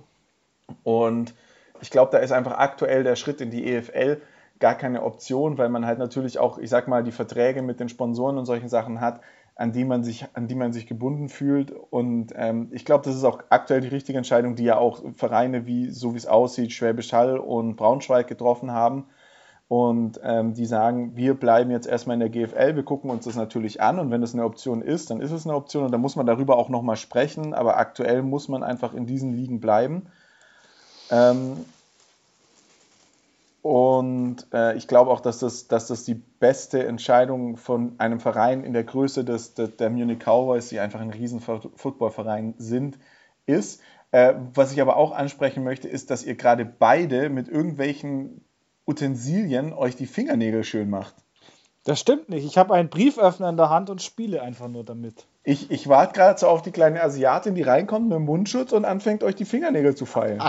Und 0.83 1.33
ich 1.81 1.89
glaube, 1.89 2.11
da 2.11 2.19
ist 2.19 2.31
einfach 2.31 2.57
aktuell 2.57 3.03
der 3.03 3.15
Schritt 3.15 3.41
in 3.41 3.51
die 3.51 3.73
EFL 3.73 4.21
gar 4.61 4.75
keine 4.75 5.03
Option, 5.03 5.57
weil 5.57 5.67
man 5.67 5.85
halt 5.85 5.99
natürlich 5.99 6.39
auch, 6.39 6.57
ich 6.57 6.69
sag 6.69 6.87
mal, 6.87 7.03
die 7.03 7.11
Verträge 7.11 7.61
mit 7.61 7.81
den 7.81 7.89
Sponsoren 7.89 8.37
und 8.37 8.45
solchen 8.45 8.69
Sachen 8.69 9.01
hat, 9.01 9.19
an 9.55 9.73
die 9.73 9.83
man 9.83 10.03
sich, 10.03 10.25
an 10.33 10.47
die 10.47 10.55
man 10.55 10.71
sich 10.71 10.87
gebunden 10.87 11.27
fühlt. 11.27 11.71
Und 11.71 12.33
ähm, 12.35 12.69
ich 12.71 12.85
glaube, 12.85 13.03
das 13.03 13.15
ist 13.15 13.25
auch 13.25 13.43
aktuell 13.49 13.81
die 13.81 13.89
richtige 13.89 14.17
Entscheidung, 14.17 14.55
die 14.55 14.63
ja 14.63 14.77
auch 14.77 15.03
Vereine 15.15 15.65
wie, 15.65 15.89
so 15.89 16.13
wie 16.13 16.17
es 16.17 16.27
aussieht, 16.27 16.71
Schwäbisch 16.71 17.11
Hall 17.11 17.37
und 17.37 17.75
Braunschweig 17.75 18.27
getroffen 18.27 18.71
haben 18.71 19.07
und 19.71 20.19
ähm, 20.21 20.53
die 20.53 20.65
sagen, 20.65 21.15
wir 21.15 21.33
bleiben 21.33 21.71
jetzt 21.71 21.87
erstmal 21.87 22.15
in 22.15 22.19
der 22.19 22.29
GFL, 22.29 22.75
wir 22.75 22.83
gucken 22.83 23.09
uns 23.09 23.23
das 23.23 23.37
natürlich 23.37 23.79
an 23.79 23.99
und 23.99 24.11
wenn 24.11 24.19
das 24.19 24.33
eine 24.33 24.43
Option 24.43 24.81
ist, 24.81 25.09
dann 25.09 25.21
ist 25.21 25.31
es 25.31 25.47
eine 25.47 25.55
Option 25.55 25.85
und 25.85 25.93
dann 25.93 26.01
muss 26.01 26.17
man 26.17 26.25
darüber 26.25 26.57
auch 26.57 26.67
nochmal 26.67 26.97
sprechen, 26.97 27.53
aber 27.53 27.77
aktuell 27.77 28.21
muss 28.21 28.49
man 28.49 28.63
einfach 28.63 28.93
in 28.93 29.05
diesen 29.05 29.33
Ligen 29.33 29.61
bleiben. 29.61 30.07
Ähm, 31.09 31.63
Und 33.61 34.47
äh, 34.53 34.75
ich 34.75 34.87
glaube 34.87 35.11
auch, 35.11 35.19
dass 35.19 35.39
das, 35.39 35.67
dass 35.67 35.87
das 35.87 36.03
die 36.03 36.15
beste 36.15 36.85
Entscheidung 36.85 37.57
von 37.57 37.93
einem 37.99 38.19
Verein 38.19 38.63
in 38.63 38.73
der 38.73 38.83
Größe 38.83 39.23
des, 39.23 39.53
des 39.53 39.77
der 39.77 39.91
Munich 39.91 40.19
Cowboys, 40.19 40.69
die 40.69 40.79
einfach 40.79 40.99
ein 40.99 41.11
riesen 41.11 41.39
Footballverein 41.39 42.55
sind, 42.57 42.97
ist. 43.45 43.81
Äh, 44.11 44.33
was 44.55 44.71
ich 44.71 44.81
aber 44.81 44.97
auch 44.97 45.11
ansprechen 45.11 45.63
möchte, 45.63 45.87
ist, 45.87 46.09
dass 46.09 46.23
ihr 46.23 46.35
gerade 46.35 46.65
beide 46.65 47.29
mit 47.29 47.47
irgendwelchen 47.47 48.43
Utensilien 48.87 49.73
euch 49.73 49.95
die 49.95 50.07
Fingernägel 50.07 50.63
schön 50.63 50.89
macht. 50.89 51.13
Das 51.83 51.99
stimmt 51.99 52.29
nicht. 52.29 52.45
Ich 52.45 52.57
habe 52.57 52.73
einen 52.73 52.89
Brieföffner 52.89 53.49
in 53.49 53.57
der 53.57 53.69
Hand 53.69 53.89
und 53.89 54.01
spiele 54.01 54.41
einfach 54.41 54.67
nur 54.67 54.83
damit. 54.83 55.25
Ich, 55.43 55.71
ich 55.71 55.87
warte 55.87 56.13
gerade 56.13 56.39
so 56.39 56.47
auf 56.47 56.61
die 56.61 56.71
kleine 56.71 57.01
Asiatin, 57.01 57.55
die 57.55 57.63
reinkommt 57.63 58.09
mit 58.09 58.15
dem 58.15 58.25
Mundschutz 58.25 58.71
und 58.71 58.85
anfängt, 58.85 59.23
euch 59.23 59.35
die 59.35 59.45
Fingernägel 59.45 59.95
zu 59.95 60.05
feilen. 60.05 60.43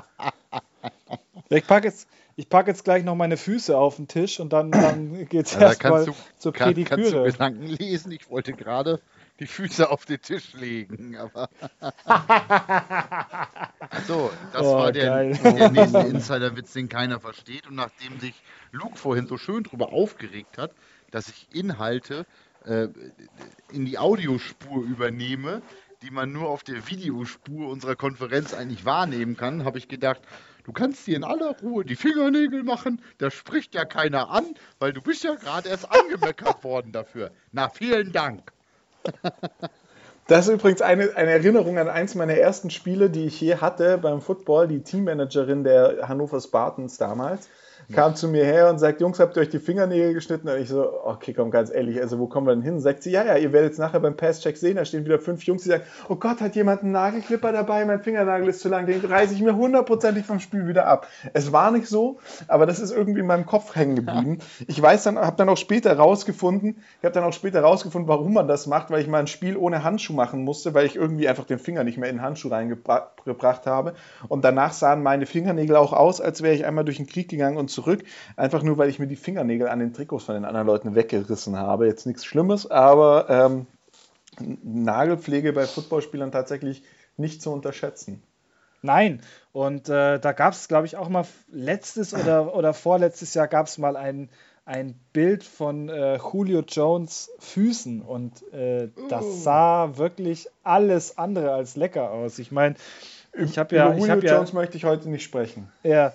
ich 1.48 1.66
packe 1.66 1.87
jetzt, 1.87 2.07
pack 2.48 2.66
jetzt 2.66 2.84
gleich 2.84 3.04
noch 3.04 3.14
meine 3.14 3.36
Füße 3.36 3.76
auf 3.76 3.96
den 3.96 4.08
Tisch 4.08 4.40
und 4.40 4.52
dann, 4.52 4.70
dann 4.70 5.28
geht 5.28 5.46
es 5.46 5.54
ja, 5.54 5.60
erstmal 5.60 6.06
zur 6.38 6.52
kann, 6.52 6.68
Pediküre. 6.68 6.96
Kannst 6.96 7.12
du 7.12 7.24
Gedanken 7.24 7.66
lesen? 7.66 8.12
Ich 8.12 8.30
wollte 8.30 8.52
gerade 8.52 9.00
die 9.40 9.46
Füße 9.46 9.90
auf 9.90 10.04
den 10.06 10.20
Tisch 10.20 10.54
legen, 10.54 11.16
aber... 11.16 11.48
so, 14.06 14.30
das 14.52 14.62
oh, 14.62 14.76
war 14.76 14.92
der, 14.92 15.32
der 15.34 15.70
nächste 15.70 15.98
Insider-Witz, 15.98 16.72
den 16.72 16.88
keiner 16.88 17.20
versteht. 17.20 17.66
Und 17.66 17.74
nachdem 17.74 18.20
sich 18.20 18.34
Luke 18.70 18.96
vorhin 18.96 19.26
so 19.26 19.36
schön 19.36 19.64
drüber 19.64 19.92
aufgeregt 19.92 20.58
hat, 20.58 20.72
dass 21.10 21.28
ich 21.28 21.48
Inhalte 21.52 22.24
äh, 22.64 22.88
in 23.72 23.84
die 23.84 23.98
Audiospur 23.98 24.84
übernehme, 24.84 25.62
die 26.02 26.10
man 26.10 26.32
nur 26.32 26.48
auf 26.48 26.62
der 26.62 26.88
Videospur 26.88 27.68
unserer 27.68 27.96
Konferenz 27.96 28.54
eigentlich 28.54 28.84
wahrnehmen 28.84 29.36
kann, 29.36 29.64
habe 29.64 29.78
ich 29.78 29.88
gedacht, 29.88 30.20
du 30.64 30.72
kannst 30.72 31.07
dir 31.07 31.16
in 31.16 31.25
aller 31.25 31.57
Ruhe 31.61 31.85
die 31.85 31.96
Fingernägel 31.96 32.62
machen, 32.62 33.03
da 33.18 33.31
spricht 33.31 33.75
ja 33.75 33.85
keiner 33.85 34.31
an, 34.31 34.44
weil 34.79 34.92
du 34.92 35.01
bist 35.01 35.25
ja 35.25 35.35
gerade 35.35 35.68
erst 35.68 35.90
angemeckert 35.90 36.64
worden 36.64 36.92
dafür. 36.92 37.31
Na, 37.53 37.68
vielen 37.68 38.12
Dank. 38.12 38.53
Das 40.29 40.46
ist 40.46 40.55
übrigens 40.55 40.81
eine, 40.83 41.16
eine 41.16 41.33
Erinnerung 41.33 41.79
an 41.79 41.88
eins 41.88 42.14
meiner 42.14 42.35
ersten 42.35 42.70
Spiele, 42.70 43.11
die 43.11 43.27
ich 43.27 43.40
je 43.40 43.57
hatte 43.57 43.98
beim 43.98 44.20
Football. 44.20 44.68
Die 44.68 44.81
Teammanagerin 44.81 45.64
der 45.64 46.09
Hannover 46.09 46.40
Spartans 46.40 46.96
damals 46.96 47.48
kam 47.92 48.14
zu 48.14 48.28
mir 48.28 48.44
her 48.44 48.70
und 48.70 48.78
sagt, 48.78 49.00
Jungs, 49.00 49.20
habt 49.20 49.36
ihr 49.36 49.42
euch 49.42 49.50
die 49.50 49.58
Fingernägel 49.58 50.14
geschnitten? 50.14 50.48
Und 50.48 50.58
ich 50.58 50.68
so, 50.68 50.88
okay, 51.04 51.32
komm, 51.32 51.50
ganz 51.50 51.70
ehrlich, 51.70 52.00
also 52.00 52.18
wo 52.18 52.26
kommen 52.26 52.46
wir 52.46 52.54
denn 52.54 52.62
hin? 52.62 52.80
Sagt 52.80 53.02
sie, 53.02 53.10
ja, 53.10 53.24
ja, 53.24 53.36
ihr 53.36 53.52
werdet 53.52 53.72
es 53.72 53.78
nachher 53.78 54.00
beim 54.00 54.16
Passcheck 54.16 54.56
sehen, 54.56 54.76
da 54.76 54.84
stehen 54.84 55.04
wieder 55.04 55.18
fünf 55.18 55.42
Jungs, 55.44 55.62
die 55.62 55.70
sagen, 55.70 55.84
oh 56.08 56.16
Gott, 56.16 56.40
hat 56.40 56.54
jemand 56.56 56.82
einen 56.82 56.92
Nagelklipper 56.92 57.52
dabei, 57.52 57.84
mein 57.84 58.00
Fingernagel 58.00 58.48
ist 58.48 58.60
zu 58.60 58.68
lang, 58.68 58.86
den 58.86 59.04
reiße 59.04 59.34
ich 59.34 59.40
mir 59.40 59.56
hundertprozentig 59.56 60.24
vom 60.24 60.40
Spiel 60.40 60.66
wieder 60.66 60.86
ab. 60.86 61.08
Es 61.32 61.52
war 61.52 61.70
nicht 61.70 61.86
so, 61.86 62.18
aber 62.48 62.66
das 62.66 62.80
ist 62.80 62.92
irgendwie 62.92 63.20
in 63.20 63.26
meinem 63.26 63.46
Kopf 63.46 63.74
hängen 63.74 63.96
geblieben. 63.96 64.38
Ich 64.66 64.80
weiß 64.80 65.04
dann, 65.04 65.18
habe 65.18 65.36
dann 65.36 65.48
auch 65.48 65.56
später 65.56 65.96
rausgefunden, 65.96 66.82
ich 66.98 67.04
habe 67.04 67.14
dann 67.14 67.24
auch 67.24 67.32
später 67.32 67.62
rausgefunden, 67.62 68.08
warum 68.08 68.34
man 68.34 68.48
das 68.48 68.66
macht, 68.66 68.90
weil 68.90 69.00
ich 69.00 69.08
mal 69.08 69.20
ein 69.20 69.26
Spiel 69.26 69.56
ohne 69.56 69.84
Handschuh 69.84 70.12
machen 70.12 70.44
musste, 70.44 70.74
weil 70.74 70.86
ich 70.86 70.96
irgendwie 70.96 71.28
einfach 71.28 71.44
den 71.44 71.58
Finger 71.58 71.84
nicht 71.84 71.98
mehr 71.98 72.08
in 72.08 72.16
den 72.16 72.22
Handschuh 72.22 72.48
reingebracht 72.48 73.66
habe. 73.66 73.94
Und 74.28 74.44
danach 74.44 74.72
sahen 74.72 75.02
meine 75.02 75.26
Fingernägel 75.26 75.76
auch 75.76 75.92
aus, 75.92 76.20
als 76.20 76.42
wäre 76.42 76.54
ich 76.54 76.64
einmal 76.64 76.84
durch 76.84 76.98
den 76.98 77.06
Krieg 77.06 77.28
gegangen 77.28 77.56
und 77.56 77.70
zurück. 77.72 78.04
Einfach 78.37 78.62
nur, 78.62 78.78
weil 78.78 78.88
ich 78.88 78.98
mir 78.98 79.06
die 79.06 79.16
Fingernägel 79.16 79.68
an 79.68 79.78
den 79.78 79.92
Trikots 79.92 80.24
von 80.24 80.35
den 80.35 80.44
anderen 80.44 80.66
Leuten 80.66 80.94
weggerissen 80.94 81.56
habe. 81.56 81.87
Jetzt 81.87 82.06
nichts 82.06 82.24
Schlimmes, 82.24 82.70
aber 82.70 83.26
ähm, 83.28 83.66
Nagelpflege 84.62 85.52
bei 85.52 85.66
Footballspielern 85.66 86.32
tatsächlich 86.32 86.82
nicht 87.16 87.42
zu 87.42 87.50
unterschätzen. 87.52 88.22
Nein, 88.82 89.20
und 89.52 89.88
äh, 89.88 90.18
da 90.18 90.32
gab 90.32 90.54
es, 90.54 90.66
glaube 90.66 90.87
ich, 90.87 90.96
auch 90.96 91.08
mal 91.08 91.24
letztes 91.50 92.14
oder, 92.14 92.54
oder 92.54 92.74
vorletztes 92.74 93.35
Jahr 93.35 93.48
gab 93.48 93.66
es 93.66 93.78
mal 93.78 93.96
ein, 93.96 94.28
ein 94.64 94.98
Bild 95.12 95.44
von 95.44 95.88
äh, 95.88 96.18
Julio 96.18 96.62
Jones 96.66 97.30
Füßen 97.38 98.02
und 98.02 98.42
äh, 98.52 98.88
das 99.08 99.24
uh. 99.24 99.32
sah 99.32 99.96
wirklich 99.96 100.48
alles 100.62 101.18
andere 101.18 101.52
als 101.52 101.76
lecker 101.76 102.11
aus. 102.11 102.38
Ich 102.38 102.52
meine, 102.52 102.74
ich 103.32 103.58
habe 103.58 103.74
ja. 103.74 103.87
Über 103.87 103.98
Julio 103.98 104.18
ich 104.18 104.30
Jones 104.30 104.50
ja, 104.50 104.54
möchte 104.54 104.76
ich 104.76 104.85
heute 104.85 105.08
nicht 105.08 105.24
sprechen. 105.24 105.70
Ja, 105.82 106.12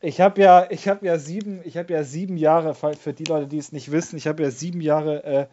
ich 0.00 0.20
habe 0.20 0.40
ja, 0.40 0.66
ich 0.70 0.88
habe 0.88 1.06
ja 1.06 1.18
sieben, 1.18 1.60
ich 1.64 1.76
habe 1.76 1.92
ja 1.92 2.04
sieben 2.04 2.36
Jahre, 2.36 2.74
für 2.74 3.12
die 3.12 3.24
Leute, 3.24 3.48
die 3.48 3.58
es 3.58 3.72
nicht 3.72 3.90
wissen, 3.90 4.16
ich 4.16 4.26
habe 4.26 4.42
ja 4.42 4.50
sieben 4.50 4.80
Jahre 4.80 5.24
äh, 5.24 5.46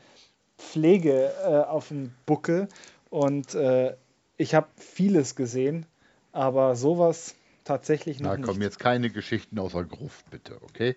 Pflege 0.58 1.32
äh, 1.44 1.48
auf 1.48 1.90
dem 1.90 2.12
Buckel 2.26 2.68
und 3.10 3.56
äh, 3.56 3.96
ich 4.38 4.54
habe 4.54 4.68
vieles 4.78 5.36
gesehen, 5.36 5.86
aber 6.32 6.76
sowas 6.76 7.36
tatsächlich 7.64 8.20
noch 8.20 8.30
Na, 8.30 8.38
nicht. 8.38 8.48
Da 8.48 8.52
kommen 8.52 8.62
jetzt 8.62 8.80
keine 8.80 9.10
Geschichten 9.10 9.58
außer 9.60 9.84
Gruft, 9.84 10.30
bitte, 10.30 10.58
okay? 10.62 10.96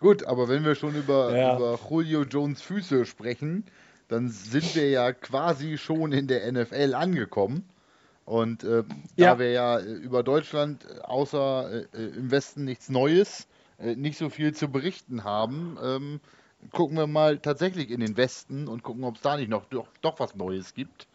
Gut, 0.00 0.24
aber 0.26 0.48
wenn 0.48 0.64
wir 0.64 0.74
schon 0.74 0.94
über, 0.94 1.36
ja. 1.36 1.56
über 1.56 1.78
Julio 1.88 2.24
Jones 2.24 2.60
Füße 2.60 3.06
sprechen, 3.06 3.64
dann 4.08 4.28
sind 4.30 4.74
wir 4.74 4.90
ja 4.90 5.12
quasi 5.12 5.78
schon 5.78 6.12
in 6.12 6.26
der 6.26 6.50
NFL 6.52 6.94
angekommen. 6.94 7.66
Und 8.24 8.64
äh, 8.64 8.84
ja. 9.16 9.34
da 9.34 9.38
wir 9.38 9.50
ja 9.50 9.78
äh, 9.78 9.84
über 9.84 10.22
Deutschland 10.22 10.84
äh, 10.84 11.00
außer 11.00 11.84
äh, 11.92 12.04
im 12.16 12.30
Westen 12.30 12.64
nichts 12.64 12.88
Neues, 12.88 13.46
äh, 13.78 13.96
nicht 13.96 14.16
so 14.16 14.30
viel 14.30 14.54
zu 14.54 14.68
berichten 14.68 15.24
haben, 15.24 15.78
ähm, 15.82 16.20
gucken 16.72 16.96
wir 16.96 17.06
mal 17.06 17.38
tatsächlich 17.38 17.90
in 17.90 18.00
den 18.00 18.16
Westen 18.16 18.68
und 18.68 18.82
gucken, 18.82 19.04
ob 19.04 19.16
es 19.16 19.20
da 19.20 19.36
nicht 19.36 19.50
noch 19.50 19.66
doch, 19.66 19.88
doch 20.00 20.18
was 20.20 20.34
Neues 20.34 20.74
gibt. 20.74 21.06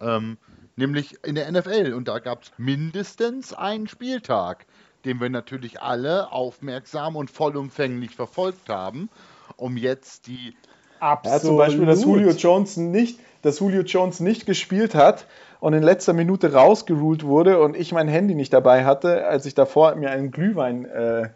Ähm, 0.00 0.38
nämlich 0.76 1.18
in 1.24 1.34
der 1.34 1.50
NFL. 1.52 1.92
Und 1.92 2.08
da 2.08 2.18
gab 2.18 2.44
es 2.44 2.52
mindestens 2.56 3.52
einen 3.52 3.86
Spieltag, 3.86 4.64
den 5.04 5.20
wir 5.20 5.28
natürlich 5.28 5.82
alle 5.82 6.32
aufmerksam 6.32 7.16
und 7.16 7.30
vollumfänglich 7.30 8.16
verfolgt 8.16 8.70
haben, 8.70 9.10
um 9.56 9.76
jetzt 9.76 10.26
die 10.26 10.54
Absolut. 11.00 11.42
Ja, 11.42 11.46
zum 11.46 11.56
Beispiel, 11.56 11.86
dass 11.86 12.02
Julio 12.02 12.30
Jones 12.30 12.76
nicht, 12.76 13.18
dass 13.42 13.58
Julio 13.60 13.82
Jones 13.82 14.20
nicht 14.20 14.44
gespielt 14.44 14.94
hat 14.94 15.26
und 15.60 15.74
in 15.74 15.82
letzter 15.82 16.12
Minute 16.12 16.52
rausgeruled 16.52 17.24
wurde 17.24 17.60
und 17.60 17.76
ich 17.76 17.92
mein 17.92 18.08
Handy 18.08 18.34
nicht 18.34 18.52
dabei 18.52 18.84
hatte, 18.84 19.26
als 19.26 19.46
ich 19.46 19.54
davor 19.54 19.94
mir 19.94 20.10
einen 20.10 20.30
Glühwein 20.30 20.86
äh, 20.86 21.28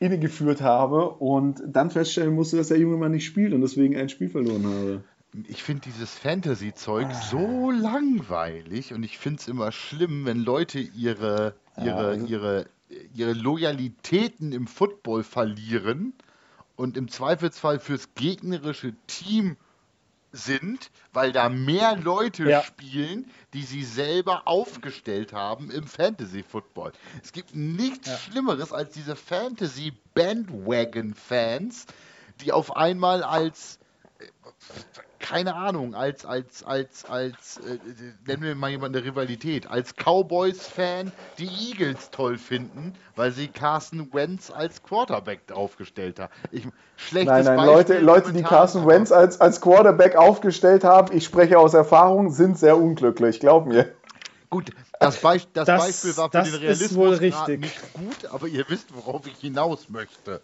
innegeführt 0.00 0.60
habe 0.60 1.10
und 1.10 1.62
dann 1.66 1.90
feststellen 1.90 2.34
musste, 2.34 2.56
dass 2.56 2.68
der 2.68 2.78
junge 2.78 2.96
Mann 2.96 3.12
nicht 3.12 3.26
spielt 3.26 3.52
und 3.52 3.60
deswegen 3.60 3.96
ein 3.96 4.08
Spiel 4.08 4.28
verloren 4.28 4.64
habe. 4.64 5.04
Ich 5.46 5.62
finde 5.62 5.82
dieses 5.82 6.10
Fantasy-Zeug 6.14 7.06
ah. 7.08 7.22
so 7.30 7.70
langweilig 7.70 8.92
und 8.92 9.04
ich 9.04 9.18
finde 9.18 9.40
es 9.40 9.48
immer 9.48 9.70
schlimm, 9.70 10.26
wenn 10.26 10.38
Leute 10.38 10.80
ihre, 10.80 11.54
ihre, 11.76 11.86
ja. 11.86 11.96
Also 11.96 12.26
ihre, 12.26 12.66
ihre 13.14 13.32
Loyalitäten 13.34 14.52
im 14.52 14.66
Football 14.66 15.22
verlieren 15.22 16.14
und 16.74 16.96
im 16.96 17.08
Zweifelsfall 17.08 17.78
fürs 17.78 18.14
gegnerische 18.14 18.94
Team 19.06 19.56
sind, 20.32 20.90
weil 21.12 21.32
da 21.32 21.48
mehr 21.48 21.96
Leute 21.96 22.48
ja. 22.48 22.62
spielen, 22.62 23.30
die 23.52 23.62
sie 23.62 23.84
selber 23.84 24.42
aufgestellt 24.46 25.32
haben 25.32 25.70
im 25.70 25.86
Fantasy 25.86 26.42
Football. 26.42 26.92
Es 27.22 27.32
gibt 27.32 27.54
nichts 27.54 28.08
ja. 28.08 28.16
Schlimmeres 28.16 28.72
als 28.72 28.92
diese 28.92 29.16
Fantasy 29.16 29.92
Bandwagon 30.14 31.14
Fans, 31.14 31.86
die 32.40 32.52
auf 32.52 32.76
einmal 32.76 33.22
als 33.22 33.78
äh, 34.18 34.26
keine 35.20 35.54
Ahnung, 35.54 35.94
als, 35.94 36.24
als, 36.24 36.64
als, 36.64 37.04
als, 37.04 37.58
äh, 37.58 37.78
nennen 38.26 38.42
wir 38.42 38.54
mal 38.54 38.70
jemanden 38.70 38.96
eine 38.98 39.06
Rivalität, 39.06 39.70
als 39.70 39.94
Cowboys-Fan 39.94 41.12
die 41.38 41.48
Eagles 41.70 42.10
toll 42.10 42.38
finden, 42.38 42.94
weil 43.14 43.30
sie 43.30 43.48
Carson 43.48 44.12
Wentz 44.12 44.50
als 44.50 44.82
Quarterback 44.82 45.46
draufgestellt 45.46 46.18
haben. 46.18 46.32
Ich, 46.50 46.66
schlechtes 46.96 47.32
nein, 47.32 47.44
nein, 47.44 47.56
Beispiel 47.56 47.96
Leute, 47.96 47.98
Leute, 48.00 48.32
die 48.32 48.42
Carson 48.42 48.86
Wentz 48.86 49.12
als, 49.12 49.40
als 49.40 49.60
Quarterback 49.60 50.16
aufgestellt 50.16 50.84
haben, 50.84 51.14
ich 51.16 51.24
spreche 51.24 51.58
aus 51.58 51.74
Erfahrung, 51.74 52.30
sind 52.30 52.58
sehr 52.58 52.76
unglücklich, 52.76 53.40
glaub 53.40 53.66
mir. 53.66 53.92
Gut, 54.48 54.72
das, 54.98 55.18
Be 55.18 55.40
das, 55.52 55.66
das 55.66 55.84
Beispiel 55.84 56.16
war 56.16 56.30
für 56.30 56.42
den 56.42 56.60
Realismus 56.60 57.20
nicht 57.20 57.92
gut, 57.94 58.26
aber 58.32 58.48
ihr 58.48 58.64
wisst, 58.68 58.94
worauf 58.94 59.26
ich 59.26 59.36
hinaus 59.36 59.88
möchte. 59.88 60.40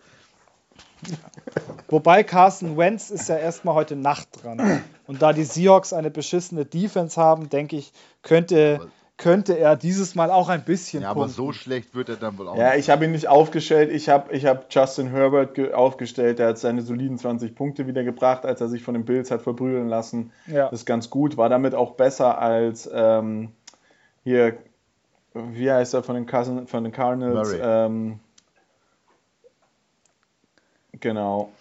Wobei 1.89 2.23
Carson 2.25 2.77
Wentz 2.77 3.11
ist 3.11 3.29
ja 3.29 3.37
erstmal 3.37 3.75
heute 3.75 3.97
Nacht 3.97 4.29
dran. 4.43 4.83
Und 5.07 5.23
da 5.23 5.33
die 5.33 5.45
Seahawks 5.45 5.93
eine 5.93 6.11
beschissene 6.11 6.65
Defense 6.65 7.21
haben, 7.21 7.49
denke 7.49 7.77
ich, 7.77 7.93
könnte, 8.23 8.89
könnte 9.17 9.57
er 9.59 9.77
dieses 9.77 10.15
Mal 10.15 10.31
auch 10.31 10.49
ein 10.49 10.65
bisschen. 10.65 11.03
Ja, 11.03 11.15
punkten. 11.15 11.23
aber 11.23 11.33
so 11.33 11.53
schlecht 11.53 11.95
wird 11.95 12.09
er 12.09 12.17
dann 12.17 12.39
wohl 12.39 12.49
auch. 12.49 12.57
Ja, 12.57 12.71
nicht. 12.71 12.81
ich 12.81 12.91
habe 12.91 13.05
ihn 13.05 13.13
nicht 13.13 13.29
aufgestellt. 13.29 13.93
Ich 13.93 14.09
habe 14.09 14.35
ich 14.35 14.47
hab 14.47 14.73
Justin 14.75 15.11
Herbert 15.11 15.73
aufgestellt. 15.73 16.39
Der 16.39 16.49
hat 16.49 16.59
seine 16.59 16.83
soliden 16.83 17.19
20 17.19 17.55
Punkte 17.55 17.87
wieder 17.87 18.03
gebracht, 18.03 18.45
als 18.45 18.61
er 18.61 18.69
sich 18.69 18.83
von 18.83 18.95
den 18.95 19.05
Bills 19.05 19.31
hat 19.31 19.43
verbrühen 19.43 19.89
lassen. 19.89 20.33
Ja. 20.47 20.71
Das 20.71 20.81
ist 20.81 20.87
ganz 20.87 21.09
gut. 21.11 21.37
War 21.37 21.49
damit 21.49 21.75
auch 21.75 21.93
besser 21.93 22.39
als 22.39 22.91
ähm, 22.93 23.53
hier, 24.25 24.57
wie 25.35 25.71
heißt 25.71 25.95
er 25.95 26.03
von 26.03 26.17
den, 26.17 26.27
Cousin, 26.27 26.67
von 26.67 26.83
den 26.83 26.93
Cardinals? 26.93 27.55
Ähm, 27.61 28.19
Genau. 31.01 31.53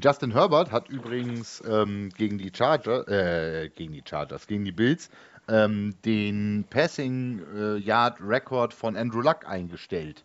Justin 0.00 0.32
Herbert 0.32 0.70
hat 0.70 0.90
übrigens 0.90 1.62
ähm, 1.66 2.10
gegen 2.10 2.36
die 2.36 2.52
Charger, 2.54 3.08
äh, 3.08 3.70
gegen 3.70 3.94
die 3.94 4.02
Chargers, 4.04 4.46
gegen 4.46 4.64
die 4.64 4.72
Bills 4.72 5.10
ähm, 5.48 5.94
den 6.04 6.64
Passing 6.70 7.42
äh, 7.54 7.76
Yard 7.76 8.20
Record 8.20 8.74
von 8.74 8.96
Andrew 8.96 9.20
Luck 9.20 9.48
eingestellt. 9.48 10.24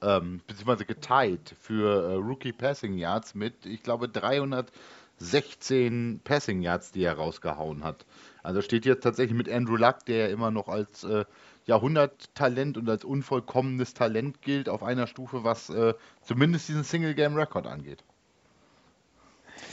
Ähm, 0.00 0.40
beziehungsweise 0.46 0.84
geteilt 0.84 1.56
für 1.60 2.10
äh, 2.10 2.14
Rookie 2.14 2.52
Passing 2.52 2.96
Yards 2.98 3.34
mit, 3.34 3.66
ich 3.66 3.82
glaube, 3.82 4.08
316 4.08 6.20
Passing 6.24 6.62
Yards, 6.62 6.92
die 6.92 7.04
er 7.04 7.14
rausgehauen 7.14 7.84
hat. 7.84 8.06
Also 8.42 8.62
steht 8.62 8.84
jetzt 8.84 9.02
tatsächlich 9.02 9.36
mit 9.36 9.48
Andrew 9.48 9.76
Luck, 9.76 10.04
der 10.06 10.30
immer 10.30 10.50
noch 10.50 10.68
als 10.68 11.04
äh, 11.04 11.24
Jahrhunderttalent 11.64 12.76
und 12.76 12.88
als 12.88 13.04
unvollkommenes 13.04 13.94
Talent 13.94 14.42
gilt, 14.42 14.68
auf 14.68 14.82
einer 14.82 15.06
Stufe, 15.06 15.44
was 15.44 15.70
äh, 15.70 15.94
zumindest 16.22 16.68
diesen 16.68 16.84
Single-Game-Record 16.84 17.66
angeht. 17.66 18.02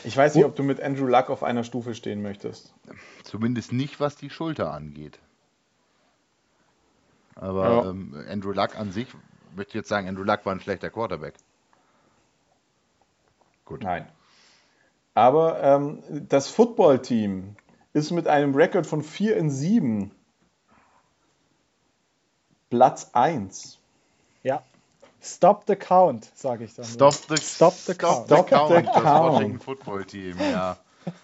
Ich 0.03 0.15
weiß 0.15 0.35
nicht, 0.35 0.45
ob 0.45 0.55
du 0.55 0.63
mit 0.63 0.81
Andrew 0.81 1.07
Luck 1.07 1.29
auf 1.29 1.43
einer 1.43 1.63
Stufe 1.63 1.95
stehen 1.95 2.21
möchtest. 2.21 2.73
Zumindest 3.23 3.71
nicht, 3.73 3.99
was 3.99 4.15
die 4.15 4.29
Schulter 4.29 4.71
angeht. 4.71 5.19
Aber 7.35 7.69
Ja. 7.69 7.89
ähm, 7.89 8.25
Andrew 8.29 8.51
Luck 8.51 8.77
an 8.77 8.91
sich, 8.91 9.07
möchte 9.55 9.69
ich 9.71 9.75
jetzt 9.75 9.89
sagen, 9.89 10.07
Andrew 10.07 10.23
Luck 10.23 10.45
war 10.45 10.53
ein 10.53 10.59
schlechter 10.61 10.89
Quarterback. 10.89 11.33
Gut. 13.65 13.83
Nein. 13.83 14.07
Aber 15.15 15.61
ähm, 15.63 16.03
das 16.29 16.49
Footballteam 16.49 17.55
ist 17.93 18.11
mit 18.11 18.27
einem 18.27 18.55
Rekord 18.55 18.85
von 18.85 19.03
4 19.03 19.35
in 19.37 19.49
7 19.49 20.11
Platz 22.69 23.09
1. 23.13 23.77
Ja. 24.43 24.61
Stop 25.21 25.63
the 25.67 25.75
count, 25.75 26.29
sage 26.35 26.63
ich 26.63 26.73
dann. 26.75 26.85
Stop 26.85 27.13
the, 27.13 27.37
Stop 27.37 27.73
the 27.73 27.93
count. 27.93 28.27
the 28.29 28.35
Stop 28.35 28.49
the 28.49 28.55
count, 28.55 28.87
das 28.87 28.93
count. 28.93 29.33
Washington 29.33 29.59
Football 29.59 30.05
Team, 30.05 30.35
ja. 30.39 30.77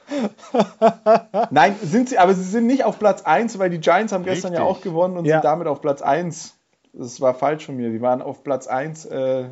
Nein, 1.51 1.75
sind 1.81 2.09
sie, 2.09 2.17
aber 2.17 2.33
sie 2.33 2.43
sind 2.43 2.67
nicht 2.67 2.83
auf 2.83 2.99
Platz 2.99 3.21
1, 3.21 3.59
weil 3.59 3.69
die 3.69 3.79
Giants 3.79 4.11
haben 4.13 4.23
gestern 4.23 4.53
ja 4.53 4.63
Richtig. 4.63 4.77
auch 4.77 4.81
gewonnen 4.81 5.17
und 5.17 5.25
Ja. 5.25 5.37
sind 5.37 5.45
damit 5.45 5.67
auf 5.67 5.81
Platz 5.81 6.01
1. 6.01 6.55
Das 6.93 7.21
war 7.21 7.33
falsch 7.33 7.65
von 7.65 7.75
mir. 7.75 7.89
Die 7.89 8.01
waren 8.01 8.21
auf 8.21 8.43
Platz 8.43 8.67
1 8.67 9.05
äh, 9.05 9.45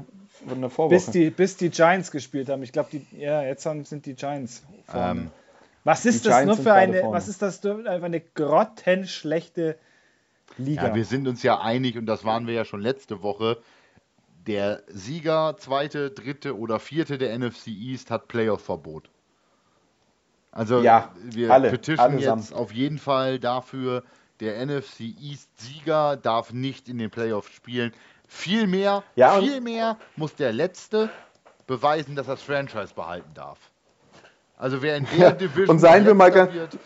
von 0.47 0.61
der 0.61 0.69
Vorwoche. 0.69 0.95
Bis 0.95 1.05
die, 1.07 1.29
bis 1.29 1.57
die 1.57 1.69
Giants 1.69 2.09
gespielt 2.11 2.49
haben. 2.49 2.63
Ich 2.63 2.71
glaube, 2.71 2.89
die, 2.91 3.05
ja, 3.17 3.43
jetzt 3.43 3.65
haben, 3.65 3.85
sind 3.85 4.05
die 4.05 4.15
Giants 4.15 4.63
vorne. 4.87 5.11
Ähm, 5.21 5.31
was 5.83 6.05
ist 6.05 6.23
die 6.25 6.29
das 6.29 6.37
Giants 6.37 6.47
nur 6.47 6.55
sind 6.55 6.63
für 6.63 6.73
eine, 6.73 6.99
vorne. 7.01 7.15
was 7.17 7.27
ist 7.27 7.41
das 7.41 7.61
nur 7.63 7.81
für 7.83 7.89
eine 7.89 8.19
grottenschlechte 8.21 9.77
Liga? 10.57 10.87
ja, 10.89 10.95
wir 10.95 11.05
sind 11.05 11.27
uns 11.27 11.43
ja 11.43 11.59
einig 11.59 11.97
und 11.97 12.05
das 12.05 12.23
waren 12.25 12.47
wir 12.47 12.53
ja 12.53 12.65
schon 12.65 12.81
letzte 12.81 13.21
Woche. 13.23 13.57
Der 14.47 14.83
Sieger, 14.87 15.55
zweite, 15.57 16.11
dritte 16.11 16.57
oder 16.57 16.79
vierte 16.79 17.17
der 17.17 17.37
NFC 17.37 17.67
East 17.67 18.11
hat 18.11 18.27
Playoff-Verbot. 18.27 19.09
Also 20.51 20.81
Ja, 20.81 21.11
wir 21.23 21.51
alle, 21.51 21.69
petitionen 21.71 22.19
jetzt 22.19 22.53
auf 22.53 22.71
jeden 22.73 22.99
Fall 22.99 23.39
dafür, 23.39 24.03
der 24.39 24.63
NFC 24.65 24.99
East 25.21 25.49
Sieger 25.59 26.17
darf 26.17 26.51
nicht 26.53 26.89
in 26.89 26.97
den 26.97 27.09
Playoffs 27.09 27.51
spielen. 27.53 27.93
Vielmehr, 28.27 29.03
Ja, 29.15 29.35
und- 29.37 29.45
vielmehr 29.47 29.97
muss 30.15 30.35
der 30.35 30.51
Letzte 30.53 31.09
beweisen, 31.65 32.15
dass 32.15 32.27
er 32.27 32.35
das 32.35 32.43
Franchise 32.43 32.93
behalten 32.93 33.31
darf. 33.33 33.57
Also 34.57 34.81
wer 34.81 34.97
in 34.97 35.07
der 35.17 35.31
Division 35.31 35.69
und 35.69 35.79
seien 35.79 36.05
wir 36.05 36.13
mal 36.13 36.31
ganz- 36.31 36.53
wird, 36.53 36.77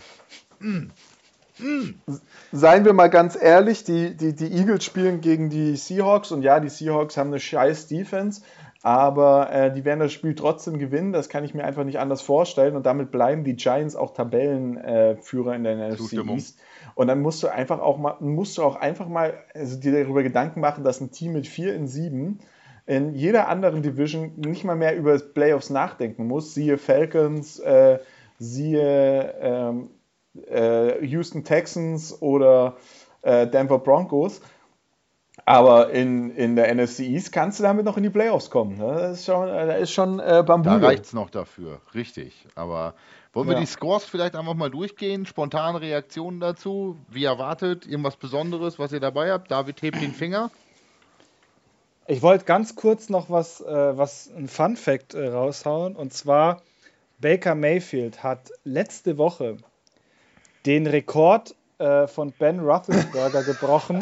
Seien 2.52 2.86
wir 2.86 2.94
mal 2.94 3.10
ganz 3.10 3.38
ehrlich, 3.40 3.84
die, 3.84 4.16
die, 4.16 4.34
die 4.34 4.52
Eagles 4.52 4.84
spielen 4.84 5.22
gegen 5.22 5.50
die 5.50 5.76
Seahawks 5.76 6.32
und 6.32 6.42
ja, 6.42 6.60
die 6.60 6.70
Seahawks 6.70 7.18
haben 7.18 7.28
eine 7.28 7.40
scheiß 7.40 7.88
Defense, 7.88 8.42
aber 8.84 9.52
äh, 9.52 9.74
die 9.74 9.86
werden 9.86 10.00
das 10.00 10.14
Spiel 10.14 10.36
trotzdem 10.36 10.78
gewinnen. 10.80 11.14
Das 11.14 11.30
kann 11.30 11.44
ich 11.44 11.54
mir 11.54 11.66
einfach 11.66 11.84
nicht 11.84 12.00
anders 12.00 12.22
vorstellen 12.22 12.76
und 12.76 12.86
damit 12.86 13.12
bleiben 13.12 13.44
die 13.44 13.56
Giants 13.56 13.96
auch 13.96 14.14
Tabellenführer 14.14 15.54
äh, 15.54 15.56
in 15.56 15.64
der 15.64 15.90
NFC. 15.90 16.14
East. 16.30 16.60
Und 16.96 17.08
dann 17.08 17.22
musst 17.22 17.44
du 17.44 17.48
einfach 17.48 17.80
auch 17.80 17.98
mal, 17.98 18.16
musst 18.20 18.58
du 18.58 18.64
auch 18.64 18.76
einfach 18.76 19.08
mal 19.08 19.34
also 19.54 19.80
dir 19.80 19.92
darüber 19.92 20.24
Gedanken 20.24 20.62
machen, 20.62 20.84
dass 20.84 21.02
ein 21.02 21.12
Team 21.12 21.34
mit 21.34 21.48
4 21.48 21.76
in 21.76 21.88
7 21.88 22.40
in 22.88 23.14
jeder 23.14 23.50
anderen 23.50 23.84
Division 23.84 24.32
nicht 24.38 24.64
mal 24.64 24.78
mehr 24.78 24.96
über 24.96 25.20
Playoffs 25.20 25.70
nachdenken 25.70 26.26
muss. 26.26 26.54
Siehe 26.54 26.78
Falcons, 26.78 27.60
äh, 27.60 28.00
siehe 28.40 29.36
ähm, 29.42 29.90
äh, 30.50 31.04
Houston 31.06 31.44
Texans 31.44 32.22
oder 32.22 32.76
äh, 33.22 33.48
Denver 33.48 33.80
Broncos. 33.80 34.42
Aber 35.46 35.92
in, 35.92 36.32
in 36.36 36.56
der 36.56 36.74
NFC 36.74 37.00
East 37.02 37.32
kannst 37.32 37.60
du 37.60 37.64
damit 37.64 37.86
noch 37.86 37.96
in 37.96 38.04
die 38.04 38.10
Playoffs 38.10 38.50
kommen. 38.50 38.78
Ne? 38.78 38.94
Das 39.00 39.20
ist 39.20 39.26
schon, 39.26 39.48
äh, 39.48 39.68
da 39.68 39.74
ist 39.74 39.92
schon 39.92 40.20
äh, 40.20 40.26
Da 40.28 40.42
Bambule. 40.42 40.82
reicht 40.82 41.06
es 41.06 41.14
noch 41.14 41.30
dafür, 41.30 41.80
richtig. 41.96 42.46
Aber 42.56 42.96
wollen 43.34 43.48
wir 43.48 43.54
Ja. 43.54 43.60
die 43.62 43.66
Scores 43.66 44.04
vielleicht 44.04 44.36
einfach 44.36 44.56
mal 44.56 44.70
durchgehen? 44.70 45.26
Spontane 45.26 45.80
Reaktionen 45.80 46.40
dazu? 46.42 46.98
Wie 47.10 47.24
erwartet? 47.24 47.86
Irgendwas 47.88 48.18
Besonderes, 48.18 48.78
was 48.80 48.92
ihr 48.92 49.00
dabei 49.00 49.32
habt? 49.32 49.50
David 49.52 49.82
hebt 49.82 50.02
den 50.02 50.12
Finger. 50.12 50.50
Ich 52.08 52.22
wollte 52.22 52.46
ganz 52.46 52.76
kurz 52.76 53.10
noch 53.10 53.30
was, 53.30 53.62
äh, 53.62 53.98
was 53.98 54.30
ein 54.36 54.48
Fun 54.48 54.76
Fact 54.76 55.14
äh, 55.14 55.28
raushauen. 55.28 55.96
Und 55.96 56.14
zwar, 56.14 56.62
Baker 57.20 57.54
Mayfield 57.56 58.24
hat 58.24 58.52
letzte 58.64 59.18
Woche 59.18 59.58
den 60.66 60.88
Rekord 60.88 61.56
äh, 61.78 62.08
von 62.08 62.32
Ben 62.32 62.60
Roethlisberger 62.60 63.44
gebrochen, 63.44 64.00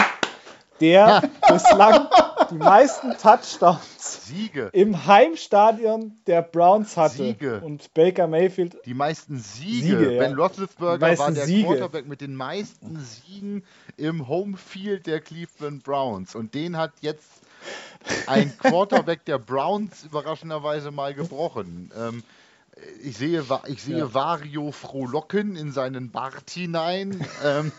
der 0.79 1.21
bislang 1.49 2.07
die 2.51 2.55
meisten 2.55 3.11
Touchdowns 3.17 4.25
Siege. 4.27 4.69
im 4.73 5.07
Heimstadion 5.07 6.17
der 6.27 6.41
Browns 6.41 6.95
hatte. 6.97 7.17
Siege. 7.17 7.61
Und 7.63 7.93
Baker 7.93 8.27
Mayfield, 8.27 8.77
Die 8.85 8.93
meisten 8.93 9.37
Siege. 9.39 9.97
Siege, 9.97 10.11
ja. 10.13 10.19
Ben 10.19 10.35
Roethlisberger 10.35 10.97
Die 10.97 11.01
meisten 11.01 11.23
war 11.23 11.31
der 11.31 11.45
Siege. 11.45 11.67
Quarterback 11.67 12.07
mit 12.07 12.21
den 12.21 12.35
meisten 12.35 12.99
Siegen 12.99 13.63
im 13.97 14.27
Homefield 14.27 15.07
der 15.07 15.21
Cleveland 15.21 15.83
Browns. 15.83 16.35
Und 16.35 16.53
den 16.53 16.77
hat 16.77 16.91
jetzt 17.01 17.25
ein 18.27 18.55
Quarterback 18.59 19.25
der 19.25 19.39
Browns 19.39 20.03
überraschenderweise 20.03 20.91
mal 20.91 21.13
gebrochen. 21.13 21.91
Ähm, 21.97 22.23
ich 23.03 23.17
sehe, 23.17 23.43
ich 23.67 23.83
sehe 23.83 23.99
Ja. 23.99 24.13
Vario 24.13 24.71
frohlocken 24.71 25.55
in 25.55 25.71
seinen 25.71 26.11
Bart 26.11 26.49
hinein. 26.49 27.25
Ähm, 27.43 27.71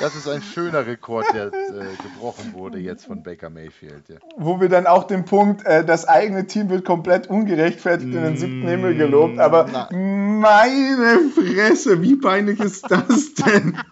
das 0.00 0.16
ist 0.16 0.28
ein 0.28 0.42
schöner 0.42 0.86
Rekord, 0.86 1.26
der 1.32 1.46
äh, 1.46 1.96
gebrochen 2.02 2.52
wurde 2.52 2.78
jetzt 2.78 3.06
von 3.06 3.22
Baker 3.22 3.50
Mayfield. 3.50 4.08
Ja. 4.08 4.16
Wo 4.36 4.60
wir 4.60 4.68
dann 4.68 4.86
auch 4.86 5.04
den 5.04 5.24
Punkt, 5.24 5.64
äh, 5.64 5.84
das 5.84 6.06
eigene 6.06 6.46
Team 6.46 6.68
wird 6.68 6.84
komplett 6.84 7.28
ungerechtfertigt 7.28 8.12
in 8.12 8.22
den 8.22 8.36
siebten 8.36 8.68
Himmel 8.68 8.96
gelobt. 8.96 9.38
Aber 9.38 9.66
Na. 9.72 9.88
meine 9.92 11.20
Fresse, 11.34 12.02
wie 12.02 12.16
peinlich 12.16 12.60
ist 12.60 12.90
das 12.90 13.34
denn? 13.34 13.78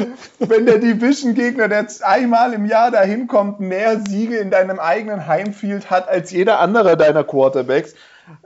Wenn 0.38 0.66
der 0.66 0.78
Division-Gegner, 0.78 1.68
der 1.68 1.82
jetzt 1.82 2.04
einmal 2.04 2.52
im 2.52 2.66
Jahr 2.66 2.90
dahin 2.90 3.26
kommt, 3.26 3.60
mehr 3.60 4.00
Siege 4.00 4.36
in 4.38 4.50
deinem 4.50 4.78
eigenen 4.78 5.26
Heimfield 5.26 5.90
hat 5.90 6.08
als 6.08 6.30
jeder 6.30 6.60
andere 6.60 6.96
deiner 6.96 7.24
Quarterbacks 7.24 7.94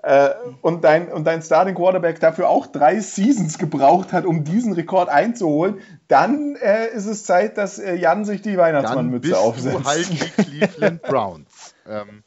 äh, 0.03 0.31
und, 0.63 0.85
dein, 0.85 1.09
und 1.13 1.25
dein 1.25 1.43
Starting 1.43 1.75
Quarterback 1.75 2.21
dafür 2.21 2.49
auch 2.49 2.67
drei 2.67 3.01
Seasons 3.01 3.59
gebraucht 3.59 4.13
hat, 4.13 4.25
um 4.25 4.45
diesen 4.45 4.73
Rekord 4.73 5.09
einzuholen, 5.09 5.81
dann 6.09 6.57
äh, 6.57 6.89
ist 6.89 7.07
es 7.07 7.25
Zeit, 7.25 7.59
dass 7.59 7.79
äh, 7.79 7.95
Jan 7.95 8.25
sich 8.25 8.43
die 8.43 8.57
Dann 8.57 8.59
Weihnachtsmannmütze 8.59 9.29
bist 9.29 9.41
aufsetzt. 9.41 9.77
du 9.77 9.85
halt 9.85 10.09
die 10.11 10.43
Cleveland 10.43 11.03
Browns. 11.03 11.75
Ähm, 11.89 12.23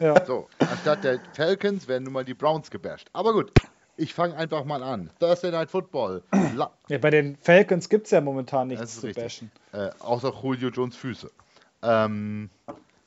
Ja. 0.00 0.24
So, 0.26 0.48
anstatt 0.58 1.02
der 1.04 1.18
Falcons 1.34 1.88
werden 1.88 2.04
nun 2.04 2.12
mal 2.12 2.24
die 2.24 2.34
Browns 2.34 2.70
gebasht. 2.70 3.08
Aber 3.14 3.32
gut, 3.32 3.52
ich 3.98 4.14
fange 4.14 4.36
einfach 4.36 4.64
mal 4.64 4.82
an. 4.82 5.10
Thursday 5.18 5.50
Night 5.50 5.70
Football. 5.70 6.22
La 6.54 6.70
ja, 6.88 6.98
bei 6.98 7.10
den 7.10 7.36
Falcons 7.36 7.88
gibt 7.88 8.06
es 8.06 8.12
ja 8.12 8.20
momentan 8.20 8.68
nichts 8.68 9.00
zu 9.00 9.06
richtig. 9.06 9.24
bashen. 9.24 9.50
Äh, 9.72 9.90
außer 9.98 10.32
Julio 10.42 10.70
Jones 10.70 10.96
Füße. 10.96 11.30
Ähm, 11.82 12.48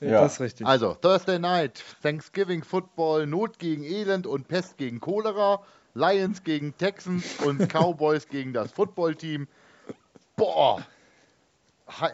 Ja, 0.00 0.08
Ja. 0.08 0.20
Das 0.20 0.34
ist 0.34 0.40
richtig. 0.40 0.66
also, 0.66 0.94
Thursday 0.94 1.38
Night, 1.38 1.82
Thanksgiving 2.02 2.62
Football, 2.62 3.26
Not 3.26 3.58
gegen 3.58 3.84
Elend 3.84 4.26
und 4.26 4.48
Pest 4.48 4.76
gegen 4.76 5.00
Cholera, 5.00 5.62
Lions 5.94 6.44
gegen 6.44 6.76
Texans 6.76 7.40
und 7.44 7.58
Cowboys 7.72 8.28
gegen 8.28 8.52
das 8.52 8.70
Footballteam. 8.72 9.48
Boah. 10.36 10.84
Hi 11.88 12.10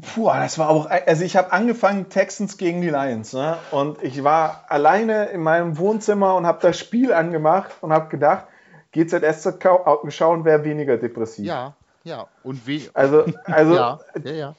Puh, 0.00 0.26
das 0.26 0.58
war 0.58 0.70
auch, 0.70 0.90
also 0.90 1.24
ich 1.24 1.36
habe 1.36 1.52
angefangen 1.52 2.08
Texans 2.08 2.56
gegen 2.56 2.80
die 2.80 2.90
Lions, 2.90 3.32
ne? 3.32 3.58
Und 3.70 4.02
ich 4.02 4.24
war 4.24 4.64
alleine 4.68 5.26
in 5.26 5.40
meinem 5.42 5.78
Wohnzimmer 5.78 6.34
und 6.34 6.46
habe 6.46 6.58
das 6.62 6.78
Spiel 6.78 7.12
angemacht 7.12 7.70
und 7.80 7.92
habe 7.92 8.08
gedacht, 8.08 8.46
GZS 8.92 9.58
kau- 9.60 10.02
schauen, 10.08 10.44
wer 10.44 10.64
weniger 10.64 10.96
depressiv. 10.96 11.46
ja, 11.46 11.74
ja. 12.02 12.26
Und 12.42 12.66
wie. 12.66 12.88
Also, 12.92 13.24
also, 13.44 13.74
ja, 13.76 13.98
ja, 14.24 14.32
ja. 14.32 14.54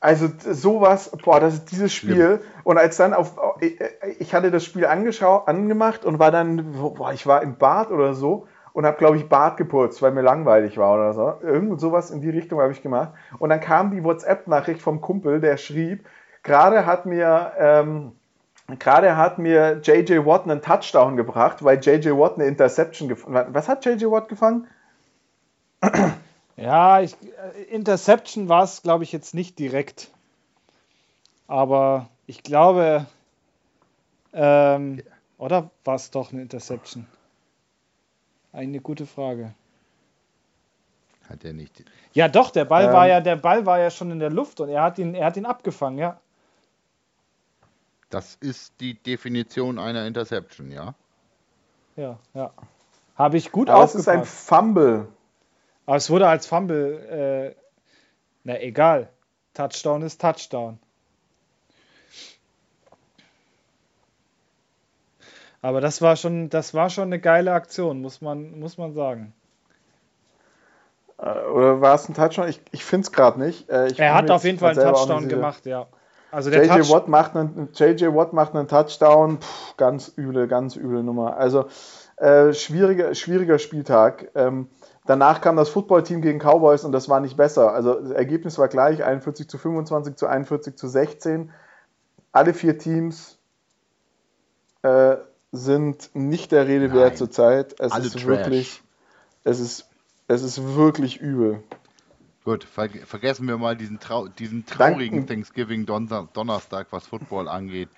also 0.00 0.28
sowas, 0.52 1.10
boah, 1.24 1.40
das 1.40 1.54
ist 1.54 1.70
dieses 1.70 1.92
Spiel. 1.92 2.40
Und 2.64 2.78
als 2.78 2.96
dann 2.96 3.14
auf, 3.14 3.32
ich 4.18 4.34
hatte 4.34 4.50
das 4.50 4.64
Spiel 4.64 4.86
angeschaut, 4.86 5.48
angemacht 5.48 6.04
und 6.04 6.18
war 6.18 6.30
dann, 6.30 6.72
boah, 6.72 7.12
ich 7.12 7.26
war 7.26 7.42
im 7.42 7.56
Bad 7.56 7.90
oder 7.90 8.14
so 8.14 8.46
und 8.76 8.84
habe, 8.84 8.98
glaube 8.98 9.16
ich, 9.16 9.26
Bart 9.26 9.56
geputzt, 9.56 10.02
weil 10.02 10.12
mir 10.12 10.20
langweilig 10.20 10.76
war 10.76 10.96
oder 10.96 11.14
so. 11.14 11.38
Irgend 11.40 11.80
sowas 11.80 12.10
in 12.10 12.20
die 12.20 12.28
Richtung 12.28 12.60
habe 12.60 12.72
ich 12.72 12.82
gemacht. 12.82 13.14
Und 13.38 13.48
dann 13.48 13.60
kam 13.60 13.90
die 13.90 14.04
WhatsApp-Nachricht 14.04 14.82
vom 14.82 15.00
Kumpel, 15.00 15.40
der 15.40 15.56
schrieb, 15.56 16.06
gerade 16.42 16.84
hat 16.84 17.06
mir 17.06 17.52
ähm, 17.58 18.12
gerade 18.78 19.16
hat 19.16 19.38
mir 19.38 19.80
JJ 19.82 20.26
Watt 20.26 20.44
einen 20.44 20.60
Touchdown 20.60 21.16
gebracht, 21.16 21.64
weil 21.64 21.78
JJ 21.78 22.10
Watt 22.18 22.34
eine 22.34 22.44
Interception 22.44 23.08
gefangen 23.08 23.54
Was 23.54 23.66
hat 23.66 23.82
JJ 23.86 24.10
Watt 24.10 24.28
gefangen? 24.28 24.66
Ja, 26.58 27.00
ich, 27.00 27.16
äh, 27.22 27.62
Interception 27.70 28.50
war 28.50 28.64
es, 28.64 28.82
glaube 28.82 29.04
ich, 29.04 29.12
jetzt 29.12 29.34
nicht 29.34 29.58
direkt. 29.58 30.10
Aber 31.46 32.10
ich 32.26 32.42
glaube, 32.42 33.06
ähm, 34.34 35.02
oder 35.38 35.70
war 35.84 35.94
es 35.94 36.10
doch 36.10 36.30
eine 36.30 36.42
Interception? 36.42 37.06
Eine 38.56 38.80
gute 38.80 39.04
Frage. 39.04 39.52
Hat 41.28 41.44
er 41.44 41.52
nicht. 41.52 41.84
Ja, 42.14 42.26
doch, 42.26 42.50
der 42.50 42.64
Ball 42.64 42.86
ähm, 42.86 42.92
war 42.94 43.06
ja, 43.06 43.20
der 43.20 43.36
Ball 43.36 43.66
war 43.66 43.78
ja 43.78 43.90
schon 43.90 44.10
in 44.10 44.18
der 44.18 44.30
Luft 44.30 44.60
und 44.60 44.70
er 44.70 44.82
hat 44.82 44.98
ihn, 44.98 45.14
er 45.14 45.26
hat 45.26 45.36
ihn 45.36 45.44
abgefangen, 45.44 45.98
ja. 45.98 46.18
Das 48.08 48.36
ist 48.36 48.72
die 48.80 48.94
Definition 48.94 49.78
einer 49.78 50.06
Interception, 50.06 50.70
ja? 50.70 50.94
Ja, 51.96 52.18
ja. 52.32 52.50
Habe 53.14 53.36
ich 53.36 53.52
gut 53.52 53.68
Aber 53.68 53.84
aufgepasst. 53.84 53.94
Es 53.94 54.00
ist 54.00 54.08
ein 54.08 54.24
Fumble. 54.24 55.08
Aber 55.84 55.96
es 55.96 56.08
wurde 56.08 56.26
als 56.26 56.46
Fumble, 56.46 57.54
äh, 57.54 57.60
na 58.44 58.58
egal. 58.62 59.10
Touchdown 59.52 60.00
ist 60.00 60.18
Touchdown. 60.18 60.78
Aber 65.66 65.80
das 65.80 66.00
war 66.00 66.14
schon, 66.14 66.48
das 66.48 66.74
war 66.74 66.90
schon 66.90 67.08
eine 67.08 67.18
geile 67.18 67.52
Aktion, 67.52 68.00
muss 68.00 68.20
man, 68.20 68.60
muss 68.60 68.78
man 68.78 68.94
sagen. 68.94 69.32
Äh, 71.18 71.40
oder 71.48 71.80
war 71.80 71.96
es 71.96 72.08
ein 72.08 72.14
Touchdown? 72.14 72.48
Ich, 72.48 72.60
ich 72.70 72.84
finde 72.84 73.06
es 73.06 73.10
gerade 73.10 73.40
nicht. 73.40 73.68
Äh, 73.68 73.92
er 73.96 74.14
hat 74.14 74.30
auf 74.30 74.44
jeden 74.44 74.60
Fall 74.60 74.78
einen 74.78 74.94
Touchdown 74.94 75.28
gemacht, 75.28 75.66
ja. 75.66 75.88
Also 76.30 76.50
der 76.50 76.64
JJ, 76.66 76.88
Watt 76.92 77.08
macht 77.08 77.34
einen, 77.34 77.70
JJ 77.74 78.14
Watt 78.14 78.32
macht 78.32 78.54
einen 78.54 78.68
Touchdown, 78.68 79.40
Puh, 79.40 79.46
ganz 79.76 80.12
üble, 80.16 80.46
ganz 80.46 80.76
üble 80.76 81.02
Nummer. 81.02 81.36
Also 81.36 81.64
äh, 82.18 82.52
schwieriger, 82.52 83.12
schwieriger 83.16 83.58
Spieltag. 83.58 84.30
Ähm, 84.36 84.68
danach 85.04 85.40
kam 85.40 85.56
das 85.56 85.68
Footballteam 85.68 86.22
gegen 86.22 86.38
Cowboys 86.38 86.84
und 86.84 86.92
das 86.92 87.08
war 87.08 87.18
nicht 87.18 87.36
besser. 87.36 87.72
Also 87.72 87.94
das 87.94 88.12
Ergebnis 88.12 88.56
war 88.56 88.68
gleich, 88.68 89.02
41 89.02 89.48
zu 89.48 89.58
25 89.58 90.14
zu 90.14 90.28
41 90.28 90.76
zu 90.76 90.86
16. 90.86 91.50
Alle 92.30 92.54
vier 92.54 92.78
Teams 92.78 93.40
äh, 94.82 95.16
sind 95.52 96.10
nicht 96.14 96.52
der 96.52 96.66
Rede 96.66 96.88
Nein. 96.88 96.96
wert 96.96 97.18
zurzeit. 97.18 97.78
Es 97.80 97.92
Alle 97.92 98.06
ist 98.06 98.12
Trash. 98.14 98.26
wirklich, 98.26 98.82
es 99.44 99.60
ist, 99.60 99.86
es 100.28 100.42
ist 100.42 100.62
wirklich 100.74 101.20
übel. 101.20 101.62
Gut, 102.44 102.64
ver 102.64 102.88
vergessen 102.88 103.48
wir 103.48 103.58
mal 103.58 103.76
diesen, 103.76 103.98
trau 103.98 104.28
diesen 104.28 104.66
traurigen 104.66 105.18
Danken. 105.18 105.26
Thanksgiving 105.26 105.86
Don 105.86 106.08
Donnerstag, 106.32 106.88
was 106.90 107.06
Football 107.06 107.48
angeht. 107.48 107.88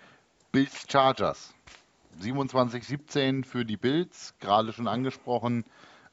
Bills 0.53 0.87
Chargers. 0.89 1.53
27-17 2.23 3.45
für 3.45 3.65
die 3.65 3.77
Bills, 3.77 4.35
gerade 4.41 4.73
schon 4.73 4.89
angesprochen. 4.89 5.65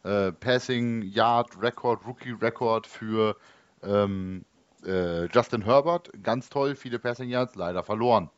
Äh, 0.04 0.32
Passing 0.34 1.02
Yard 1.02 1.62
Record, 1.62 2.06
Rookie 2.06 2.32
Record 2.32 2.86
für 2.86 3.38
ähm, 3.82 4.46
äh, 4.86 5.26
Justin 5.28 5.64
Herbert. 5.64 6.12
Ganz 6.22 6.50
toll, 6.50 6.76
viele 6.76 7.00
Passing 7.00 7.30
Yards, 7.30 7.56
leider 7.56 7.84
verloren. 7.84 8.30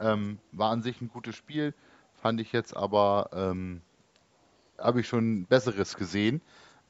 Ähm, 0.00 0.38
war 0.52 0.70
an 0.70 0.82
sich 0.82 1.00
ein 1.00 1.08
gutes 1.08 1.36
Spiel, 1.36 1.74
fand 2.14 2.40
ich 2.40 2.52
jetzt 2.52 2.76
aber, 2.76 3.30
ähm, 3.32 3.80
habe 4.78 5.00
ich 5.00 5.08
schon 5.08 5.46
Besseres 5.46 5.96
gesehen. 5.96 6.42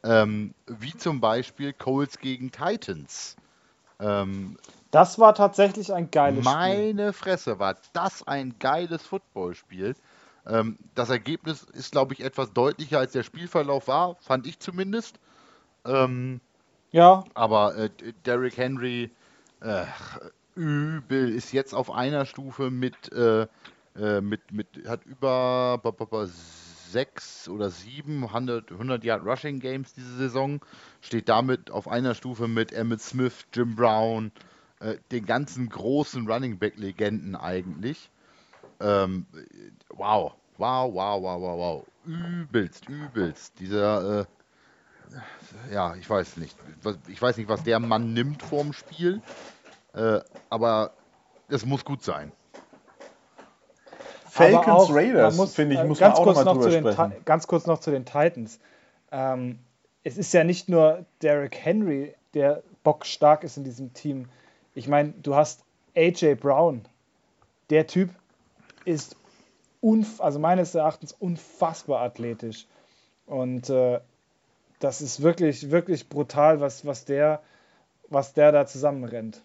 Ähm, 0.03 0.55
wie 0.67 0.97
zum 0.97 1.21
Beispiel 1.21 1.73
Coles 1.73 2.19
gegen 2.19 2.51
Titans. 2.51 3.37
Ähm, 3.99 4.57
das 4.91 5.19
war 5.19 5.35
tatsächlich 5.35 5.93
ein 5.93 6.11
geiles 6.11 6.45
meine 6.45 6.75
Spiel. 6.75 6.95
Meine 6.95 7.13
Fresse, 7.13 7.59
war 7.59 7.77
das 7.93 8.27
ein 8.27 8.59
geiles 8.59 9.03
Footballspiel. 9.03 9.95
Ähm, 10.47 10.79
das 10.95 11.11
Ergebnis 11.11 11.65
ist, 11.65 11.93
glaube 11.93 12.15
ich, 12.15 12.21
etwas 12.21 12.53
deutlicher 12.53 12.99
als 12.99 13.13
der 13.13 13.25
Spielverlauf 13.25 13.89
war, 13.89 14.17
fand 14.17 14.47
ich 14.47 14.61
zumindest. 14.61 15.19
Ähm, 15.85 16.41
ja. 16.93 17.25
Aber 17.35 17.77
äh, 17.77 17.91
Derrick 18.25 18.57
Henry, 18.57 19.11
äh, 19.61 19.85
übel, 20.57 21.31
ist 21.31 21.53
jetzt 21.53 21.75
auf 21.75 21.91
einer 21.91 22.27
Stufe 22.27 22.71
mit, 22.71 23.13
äh, 23.13 23.47
äh 23.97 24.21
mit, 24.21 24.53
mit 24.53 24.67
hat 24.89 25.05
über 25.05 25.81
sechs 26.91 27.49
oder 27.49 27.71
sieben 27.71 28.25
100, 28.25 28.73
100 28.73 29.05
Yard 29.05 29.25
Rushing 29.25 29.61
Games 29.61 29.93
diese 29.93 30.17
Saison. 30.17 30.61
Steht 31.01 31.29
damit 31.29 31.71
auf 31.71 31.89
einer 31.89 32.15
Stufe 32.15 32.49
mit 32.49 32.73
Emmett 32.73 33.01
Smith, 33.01 33.47
Jim 33.53 33.77
Brown, 33.77 34.33
äh, 34.81 34.97
den 35.11 35.27
ganzen 35.27 35.69
großen 35.69 36.27
Running 36.27 36.59
Back 36.59 36.77
Legenden 36.77 37.37
eigentlich. 37.37 38.11
Ähm, 38.81 39.27
wow, 39.91 40.35
wow, 40.59 40.93
wow, 40.93 41.23
wow, 41.23 41.41
wow, 41.41 41.59
wow. 41.59 41.87
Übelst, 42.07 42.89
übelst. 42.89 43.59
Dieser, 43.59 44.21
äh, 44.21 45.73
ja, 45.73 45.95
ich 45.97 46.09
weiß 46.09 46.37
nicht. 46.37 46.57
Ich 47.09 47.21
weiß 47.21 47.37
nicht, 47.37 47.49
was 47.49 47.63
der 47.65 47.81
Mann 47.81 48.13
nimmt 48.13 48.43
vorm 48.43 48.73
Spiel. 48.73 49.23
Äh, 49.97 50.21
aber 50.51 50.93
es 51.49 51.65
muss 51.65 51.85
gut 51.85 52.03
sein. 52.03 52.31
Falcons 54.29 54.91
Raiders, 54.91 55.55
finde 55.55 55.77
ich, 55.77 55.81
äh, 55.81 55.85
muss 55.85 56.01
man 56.01 56.13
auch 56.13 56.27
noch 56.27 56.35
mal 56.35 56.45
drüber 56.45 56.71
sprechen. 56.71 57.25
Ganz 57.25 57.47
kurz 57.47 57.67
noch 57.67 57.81
zu 57.81 57.91
den 57.91 58.05
Titans. 58.05 58.61
Ähm, 59.11 59.59
es 60.05 60.19
ist 60.19 60.35
ja 60.35 60.45
nicht 60.45 60.69
nur 60.69 61.07
Derrick 61.23 61.57
Henry, 61.57 62.15
der 62.35 62.63
bockstark 62.83 63.45
ist 63.45 63.57
in 63.57 63.65
diesem 63.65 63.95
Team. 63.95 64.29
Ich 64.75 64.89
meine, 64.89 65.15
du 65.23 65.35
hast 65.35 65.65
AJ 65.97 66.35
Brown. 66.35 66.83
Der 67.71 67.87
Typ 67.87 68.11
ist 68.85 69.17
also 70.19 70.39
meines 70.39 70.75
Erachtens 70.75 71.13
unfassbar 71.13 72.03
athletisch. 72.03 72.67
Und 73.27 73.71
äh, 73.71 74.01
das 74.81 75.01
ist 75.01 75.23
wirklich, 75.23 75.71
wirklich 75.71 76.09
brutal, 76.09 76.61
was, 76.61 76.85
was, 76.85 77.05
der, 77.05 77.41
was 78.09 78.35
der 78.35 78.53
da 78.53 78.67
zusammenrennt. 78.67 79.43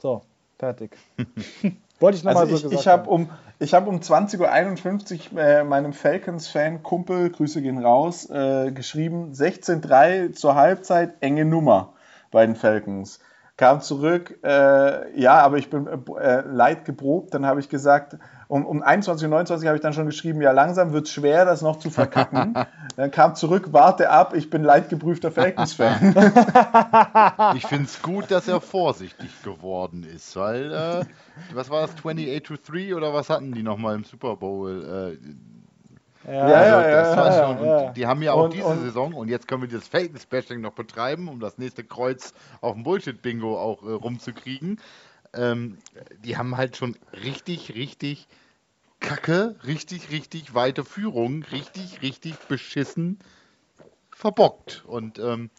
So, 0.00 0.22
fertig. 0.58 0.96
Wollte 2.00 2.16
ich 2.16 2.24
nochmal 2.24 2.44
also 2.44 2.56
so 2.56 2.70
ich, 2.70 2.78
gesagt 2.78 3.06
ich 3.06 3.12
um 3.12 3.30
Ich 3.58 3.74
habe 3.74 3.90
um 3.90 4.00
20.51 4.00 5.32
Uhr 5.32 5.40
äh, 5.40 5.64
meinem 5.64 5.92
Falcons-Fan-Kumpel, 5.92 7.30
Grüße 7.30 7.60
gehen 7.60 7.78
raus, 7.78 8.28
äh, 8.30 8.72
geschrieben, 8.72 9.32
16-3 9.32 10.32
zur 10.32 10.54
Halbzeit, 10.54 11.14
enge 11.20 11.44
Nummer 11.44 11.92
bei 12.30 12.46
den 12.46 12.56
Falcons. 12.56 13.20
Kam 13.58 13.82
zurück, 13.82 14.38
äh, 14.42 15.20
ja, 15.20 15.34
aber 15.40 15.58
ich 15.58 15.68
bin 15.68 15.86
äh, 15.86 16.40
leid 16.46 16.86
geprobt. 16.86 17.34
Dann 17.34 17.44
habe 17.44 17.60
ich 17.60 17.68
gesagt, 17.68 18.16
um, 18.50 18.66
um 18.66 18.82
21.29 18.82 19.28
Uhr 19.62 19.66
habe 19.66 19.76
ich 19.76 19.80
dann 19.80 19.92
schon 19.92 20.06
geschrieben, 20.06 20.42
ja, 20.42 20.50
langsam 20.50 20.92
wird 20.92 21.06
es 21.06 21.12
schwer, 21.12 21.44
das 21.44 21.62
noch 21.62 21.78
zu 21.78 21.88
verkacken. 21.88 22.54
dann 22.96 23.12
kam 23.12 23.36
zurück, 23.36 23.68
warte 23.70 24.10
ab, 24.10 24.34
ich 24.34 24.50
bin 24.50 24.64
leidgeprüfter 24.64 25.30
Falcons-Fan. 25.30 26.14
ich 27.54 27.64
finde 27.64 27.84
es 27.84 28.02
gut, 28.02 28.28
dass 28.32 28.48
er 28.48 28.60
vorsichtig 28.60 29.30
geworden 29.44 30.02
ist, 30.02 30.34
weil, 30.34 30.72
äh, 30.72 31.04
was 31.54 31.70
war 31.70 31.82
das, 31.82 31.92
28 31.94 32.42
to 32.42 32.54
3 32.56 32.96
oder 32.96 33.14
was 33.14 33.30
hatten 33.30 33.52
die 33.52 33.62
nochmal 33.62 33.94
im 33.94 34.02
Super 34.02 34.34
Bowl? 34.34 35.16
Äh, 36.26 36.32
ja, 36.32 36.42
also, 36.42 36.88
ja, 36.88 36.90
ja, 36.90 37.46
schon, 37.46 37.64
ja, 37.64 37.92
Die 37.92 38.06
haben 38.06 38.22
ja 38.22 38.32
auch 38.32 38.44
und, 38.46 38.54
diese 38.54 38.66
und, 38.66 38.80
Saison, 38.80 39.14
und 39.14 39.28
jetzt 39.28 39.46
können 39.46 39.62
wir 39.62 39.68
das 39.68 39.86
Falcons-Bashing 39.86 40.60
noch 40.60 40.72
betreiben, 40.72 41.28
um 41.28 41.38
das 41.38 41.56
nächste 41.56 41.84
Kreuz 41.84 42.34
auf 42.60 42.74
dem 42.74 42.82
Bullshit-Bingo 42.82 43.56
auch 43.56 43.84
äh, 43.84 43.92
rumzukriegen. 43.92 44.80
Ähm, 45.34 45.78
die 46.24 46.36
haben 46.36 46.56
halt 46.56 46.76
schon 46.76 46.96
richtig, 47.12 47.74
richtig 47.74 48.26
kacke, 49.00 49.56
richtig, 49.64 50.10
richtig 50.10 50.54
weite 50.54 50.84
Führung, 50.84 51.42
richtig, 51.44 52.02
richtig 52.02 52.36
beschissen 52.48 53.18
verbockt. 54.10 54.84
Und, 54.86 55.18
ähm, 55.18 55.50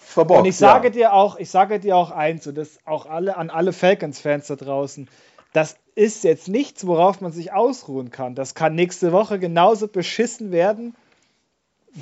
verbockt, 0.00 0.40
und 0.40 0.46
ich 0.46 0.56
sage 0.56 0.90
dir 0.90 1.12
auch, 1.12 1.38
ich 1.38 1.50
sage 1.50 1.78
dir 1.78 1.96
auch 1.96 2.10
eins, 2.10 2.46
und 2.46 2.56
das 2.56 2.78
auch 2.84 3.06
alle 3.06 3.36
an 3.36 3.50
alle 3.50 3.72
Falcons-Fans 3.72 4.48
da 4.48 4.56
draußen, 4.56 5.08
das 5.52 5.76
ist 5.94 6.24
jetzt 6.24 6.48
nichts, 6.48 6.86
worauf 6.86 7.20
man 7.20 7.32
sich 7.32 7.52
ausruhen 7.52 8.10
kann. 8.10 8.34
Das 8.34 8.54
kann 8.54 8.74
nächste 8.74 9.12
Woche 9.12 9.38
genauso 9.38 9.88
beschissen 9.88 10.52
werden 10.52 10.94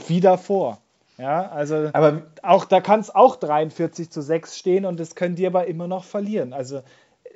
wie 0.09 0.21
davor. 0.21 0.79
Ja, 1.19 1.49
also 1.49 1.91
aber 1.95 2.23
auch 2.43 2.67
da 2.67 2.83
kann 2.83 3.01
es 3.01 3.15
auch 3.15 3.37
43 3.37 4.11
zu 4.11 4.21
6 4.21 4.59
stehen 4.59 4.85
und 4.85 5.01
das 5.01 5.15
können 5.15 5.35
die 5.35 5.47
aber 5.47 5.67
immer 5.67 5.89
noch 5.89 6.05
verlieren. 6.05 6.53
Also 6.53 6.83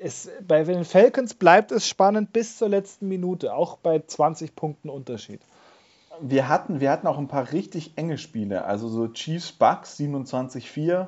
es, 0.00 0.30
bei 0.46 0.64
den 0.64 0.84
Falcons 0.84 1.34
bleibt 1.34 1.72
es 1.72 1.86
spannend 1.86 2.32
bis 2.32 2.56
zur 2.56 2.68
letzten 2.68 3.08
Minute, 3.08 3.54
auch 3.54 3.76
bei 3.76 4.00
20 4.00 4.56
Punkten 4.56 4.88
Unterschied. 4.88 5.40
Wir 6.20 6.48
hatten, 6.48 6.80
wir 6.80 6.90
hatten 6.90 7.06
auch 7.06 7.18
ein 7.18 7.28
paar 7.28 7.52
richtig 7.52 7.96
enge 7.96 8.18
Spiele, 8.18 8.64
also 8.64 8.88
so 8.88 9.08
Chiefs 9.08 9.52
Bucks 9.52 9.98
27-4, 9.98 11.06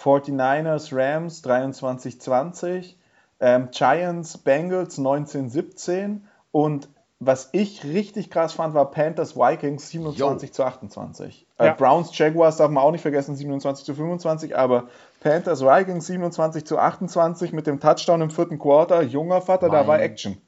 49ers 0.00 0.96
Rams 0.96 1.44
23-20, 1.44 2.94
ähm, 3.40 3.68
Giants, 3.70 4.38
Bengals 4.38 4.98
1917 4.98 6.26
und 6.50 6.88
was 7.20 7.48
ich 7.50 7.84
richtig 7.84 8.30
krass 8.30 8.52
fand, 8.52 8.74
war 8.74 8.92
Panthers 8.92 9.36
Vikings 9.36 9.88
27 9.88 10.50
Yo. 10.50 10.54
zu 10.54 10.64
28. 10.64 11.46
Äh, 11.58 11.66
ja. 11.66 11.72
Browns 11.74 12.16
Jaguars 12.16 12.58
darf 12.58 12.70
man 12.70 12.84
auch 12.84 12.92
nicht 12.92 13.02
vergessen, 13.02 13.34
27 13.34 13.84
zu 13.84 13.94
25, 13.94 14.56
aber 14.56 14.88
Panthers 15.20 15.62
Vikings 15.62 16.06
27 16.06 16.64
zu 16.64 16.78
28 16.78 17.52
mit 17.52 17.66
dem 17.66 17.80
Touchdown 17.80 18.20
im 18.22 18.30
vierten 18.30 18.58
Quarter. 18.58 19.02
Junger 19.02 19.42
Vater, 19.42 19.68
da 19.68 19.78
Mein- 19.78 19.86
war 19.88 20.00
Action. 20.00 20.38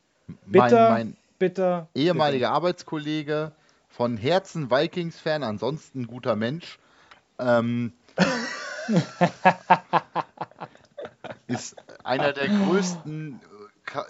Bitter, 0.46 0.90
Mein, 0.90 0.92
mein 0.92 1.16
bitter. 1.38 1.88
ehemaliger 1.94 2.50
Arbeitskollege, 2.52 3.52
von 3.88 4.16
Herzen 4.16 4.70
Vikings-Fan, 4.70 5.42
ansonsten 5.42 6.06
guter 6.06 6.36
Mensch, 6.36 6.78
ähm, 7.40 7.92
ist 11.48 11.74
einer 12.04 12.32
der 12.32 12.48
größten 12.48 13.40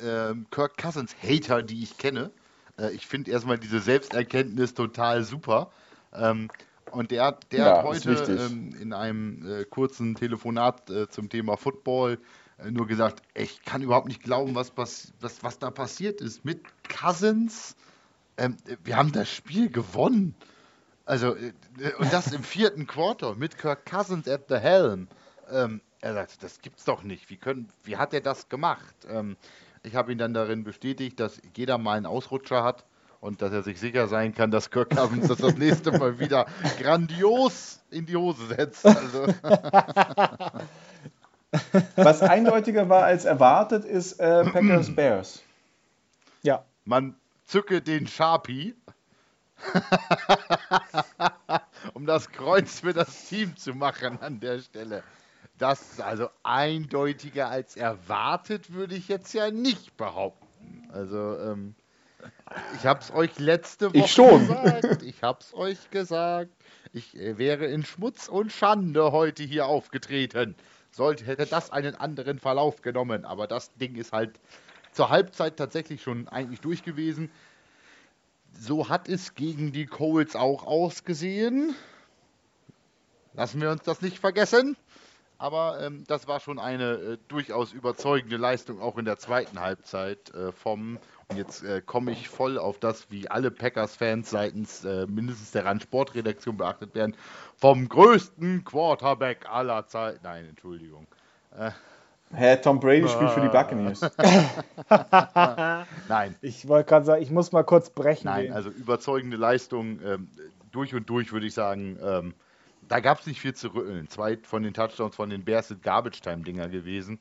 äh, 0.03 0.31
ähm, 0.31 0.47
Kirk 0.51 0.77
Cousins-Hater, 0.77 1.63
die 1.63 1.83
ich 1.83 1.97
kenne. 1.97 2.31
Äh, 2.79 2.91
ich 2.91 3.07
finde 3.07 3.31
erstmal 3.31 3.59
diese 3.59 3.81
Selbsterkenntnis 3.81 4.75
total 4.75 5.25
super. 5.25 5.71
Ähm, 6.15 6.51
und 6.93 7.11
der, 7.11 7.25
hat- 7.25 7.53
der 7.53 7.65
Ja, 7.65 7.77
hat 7.77 7.83
heute 7.83 8.13
ähm, 8.37 8.75
in 8.81 8.93
einem 8.93 9.47
äh, 9.47 9.65
kurzen 9.65 10.15
Telefonat 10.15 10.91
äh, 10.91 11.09
zum 11.09 11.29
Thema 11.29 11.57
Football 11.57 12.19
äh, 12.59 12.71
nur 12.71 12.87
gesagt, 12.87 13.23
"Ey, 13.35 13.45
ich 13.45 13.63
kann 13.63 13.83
überhaupt 13.83 14.09
nicht 14.09 14.23
glauben, 14.23 14.55
was, 14.55 14.77
was, 14.77 15.13
was, 15.21 15.43
was 15.43 15.59
da 15.59 15.71
passiert 15.71 16.21
ist 16.21 16.45
mit 16.45 16.63
Cousins. 16.89 17.77
Ähm, 18.37 18.57
wir 18.85 18.97
haben 18.97 19.13
das 19.13 19.31
Spiel 19.31 19.71
gewonnen. 19.71 20.35
Also, 21.05 21.35
äh, 21.37 21.53
und 21.99 22.13
das 22.13 22.33
im 22.33 22.43
vierten 22.45 22.87
Quarter 22.87 23.35
mit 23.35 23.59
Kirk 23.59 23.87
Cousins 23.87 24.29
at 24.29 24.47
the 24.49 24.57
helm. 24.57 25.09
Ähm, 25.51 25.81
er 26.01 26.15
sagt, 26.15 26.43
das 26.43 26.61
gibt's 26.61 26.85
doch 26.85 27.03
nicht. 27.03 27.31
Wie, 27.31 27.37
können, 27.37 27.69
wie 27.85 27.97
hat 27.97 28.15
er 28.15 28.21
das 28.21 28.49
gemacht? 28.49 28.95
Ähm, 29.09 29.37
ich 29.83 29.95
habe 29.97 30.13
ihn 30.13 30.19
dann 30.19 30.35
darin 30.35 30.65
bestätigt, 30.65 31.19
dass 31.21 31.41
jeder 31.57 31.79
mal 31.79 31.97
einen 31.97 32.07
Ausrutscher 32.07 32.63
hat 32.63 32.85
und 33.21 33.43
dass 33.43 33.53
er 33.53 33.63
sich 33.63 33.79
sicher 33.79 34.09
sein 34.09 34.35
kann, 34.35 34.51
dass 34.51 34.71
Kirk 34.71 34.91
Cousins 34.91 35.29
das 35.29 35.39
das 35.39 35.57
nächste 35.57 35.93
Mal 35.93 36.19
wieder 36.19 36.47
grandios 36.79 37.81
in 37.91 38.07
die 38.07 38.17
Hose 38.17 38.47
setzt. 38.47 38.87
Also, 38.87 39.27
Was 41.97 42.23
eindeutiger 42.23 42.89
war 42.89 43.05
als 43.05 43.25
erwartet, 43.25 43.85
ist 43.85 44.21
äh, 44.21 44.45
Packers 44.53 44.95
Bears. 44.95 45.43
Ja. 46.43 46.65
man 46.85 47.17
zücke 47.45 47.83
den 47.83 48.07
Sharpie, 48.07 48.75
um 51.95 52.07
das 52.07 52.31
Kreuz 52.31 52.81
für 52.81 52.95
das 52.95 53.29
Team 53.29 53.57
zu 53.57 53.75
machen 53.75 54.19
an 54.23 54.41
der 54.41 54.61
Stelle. 54.61 55.03
Das 55.59 55.83
ist 55.83 56.01
also 56.01 56.31
eindeutiger 56.43 57.51
als 57.51 57.77
erwartet, 57.77 58.73
würde 58.73 58.95
ich 58.95 59.09
jetzt 59.09 59.35
ja 59.35 59.51
nicht 59.51 59.99
behaupten. 59.99 60.89
Also, 60.93 61.39
ähm, 61.39 61.75
ich 62.77 62.87
habe 62.87 63.01
es 63.01 63.13
euch 63.13 63.39
letzte 63.39 63.91
Woche 63.91 64.05
Ich 64.05 64.13
schon. 64.13 64.47
gesagt. 64.47 65.03
Ich 65.03 65.23
habe 65.23 65.39
es 65.41 65.55
euch 65.55 65.91
gesagt. 65.91 66.51
Ich 66.93 67.17
äh, 67.17 67.39
wäre 67.39 67.67
in 67.67 67.85
Schmutz 67.85 68.29
und 68.29 68.53
Schande 68.53 69.13
heute 69.13 69.43
hier 69.43 69.67
aufgetreten. 69.67 70.57
Sollte, 70.91 71.25
hätte 71.25 71.47
das 71.47 71.71
einen 71.71 71.95
anderen 71.95 72.39
Verlauf 72.39 72.83
genommen. 72.83 73.25
Aber 73.25 73.47
das 73.47 73.73
Ding 73.75 73.95
ist 73.95 74.13
halt 74.13 74.41
zur 74.93 75.11
Halbzeit 75.11 75.57
tatsächlich 75.57 76.03
schon 76.03 76.29
eigentlich 76.29 76.61
durch 76.61 76.83
gewesen. 76.83 77.31
So 78.59 78.89
hat 78.89 79.09
es 79.09 79.35
gegen 79.35 79.73
die 79.73 79.87
Colts 79.87 80.35
auch 80.35 80.67
ausgesehen. 80.67 81.75
Lassen 83.35 83.61
wir 83.61 83.71
uns 83.71 83.83
das 83.85 84.03
nicht 84.03 84.19
vergessen. 84.19 84.77
Aber 85.39 85.81
ähm, 85.81 86.05
das 86.07 86.29
war 86.29 86.39
schon 86.41 86.59
eine 86.59 86.93
äh, 86.93 87.19
durchaus 87.29 87.73
überzeugende 87.73 88.37
Leistung 88.37 88.81
auch 88.83 88.99
in 88.99 89.07
der 89.07 89.19
zweiten 89.19 89.61
Halbzeit 89.61 90.35
äh, 90.35 90.53
vom. 90.53 90.99
Jetzt 91.37 91.63
äh, 91.63 91.81
komme 91.81 92.13
ich 92.13 92.29
voll 92.29 92.59
auf 92.59 92.79
das, 92.79 93.11
wie 93.11 93.31
alle 93.31 93.51
Packers-Fans 93.51 94.31
seitens 94.31 94.85
äh, 94.85 95.07
mindestens 95.07 95.53
der 95.53 95.65
Rand-Sport-Redaktion 95.65 96.57
beachtet 96.57 96.95
werden, 96.95 97.17
vom 97.57 97.89
größten 97.89 98.65
Quarterback 98.65 99.49
aller 99.49 99.87
Zeiten. 99.87 100.21
Nein, 100.23 100.47
Entschuldigung. 100.47 101.07
Hä, 102.33 102.57
Tom 102.59 102.79
Brady 102.79 103.09
spielt 103.09 103.31
für 103.31 103.41
die 103.41 103.49
Buccaneers. 103.49 104.01
Nein, 106.09 106.37
Ich 106.43 106.69
wollte 106.69 106.89
gerade 106.89 107.05
sagen, 107.05 107.23
ich 107.23 107.31
muss 107.31 107.51
mal 107.51 107.65
kurz 107.65 107.91
brechen. 107.91 108.27
Nein, 108.27 108.45
gehen. 108.45 108.53
also 108.53 108.71
überzeugende 108.71 109.37
Leistung 109.37 110.01
ähm, 110.05 110.29
durch 110.71 110.95
und 110.95 111.09
durch 111.11 111.33
würde 111.33 111.47
ich 111.47 111.55
sagen. 111.55 111.99
Ähm, 112.03 112.35
da 112.89 113.01
gab 113.01 113.21
es 113.21 113.27
nicht 113.27 113.41
viel 113.41 113.55
zu 113.55 113.69
rütteln. 113.69 114.09
Zwei 114.09 114.37
von 114.37 114.63
den 114.63 114.75
Touchdowns 114.75 115.17
von 115.17 115.31
den 115.31 115.45
Bears 115.45 115.69
sind 115.69 115.83
Garbage-Time-Dinger 115.83 116.69
gewesen. 116.69 117.19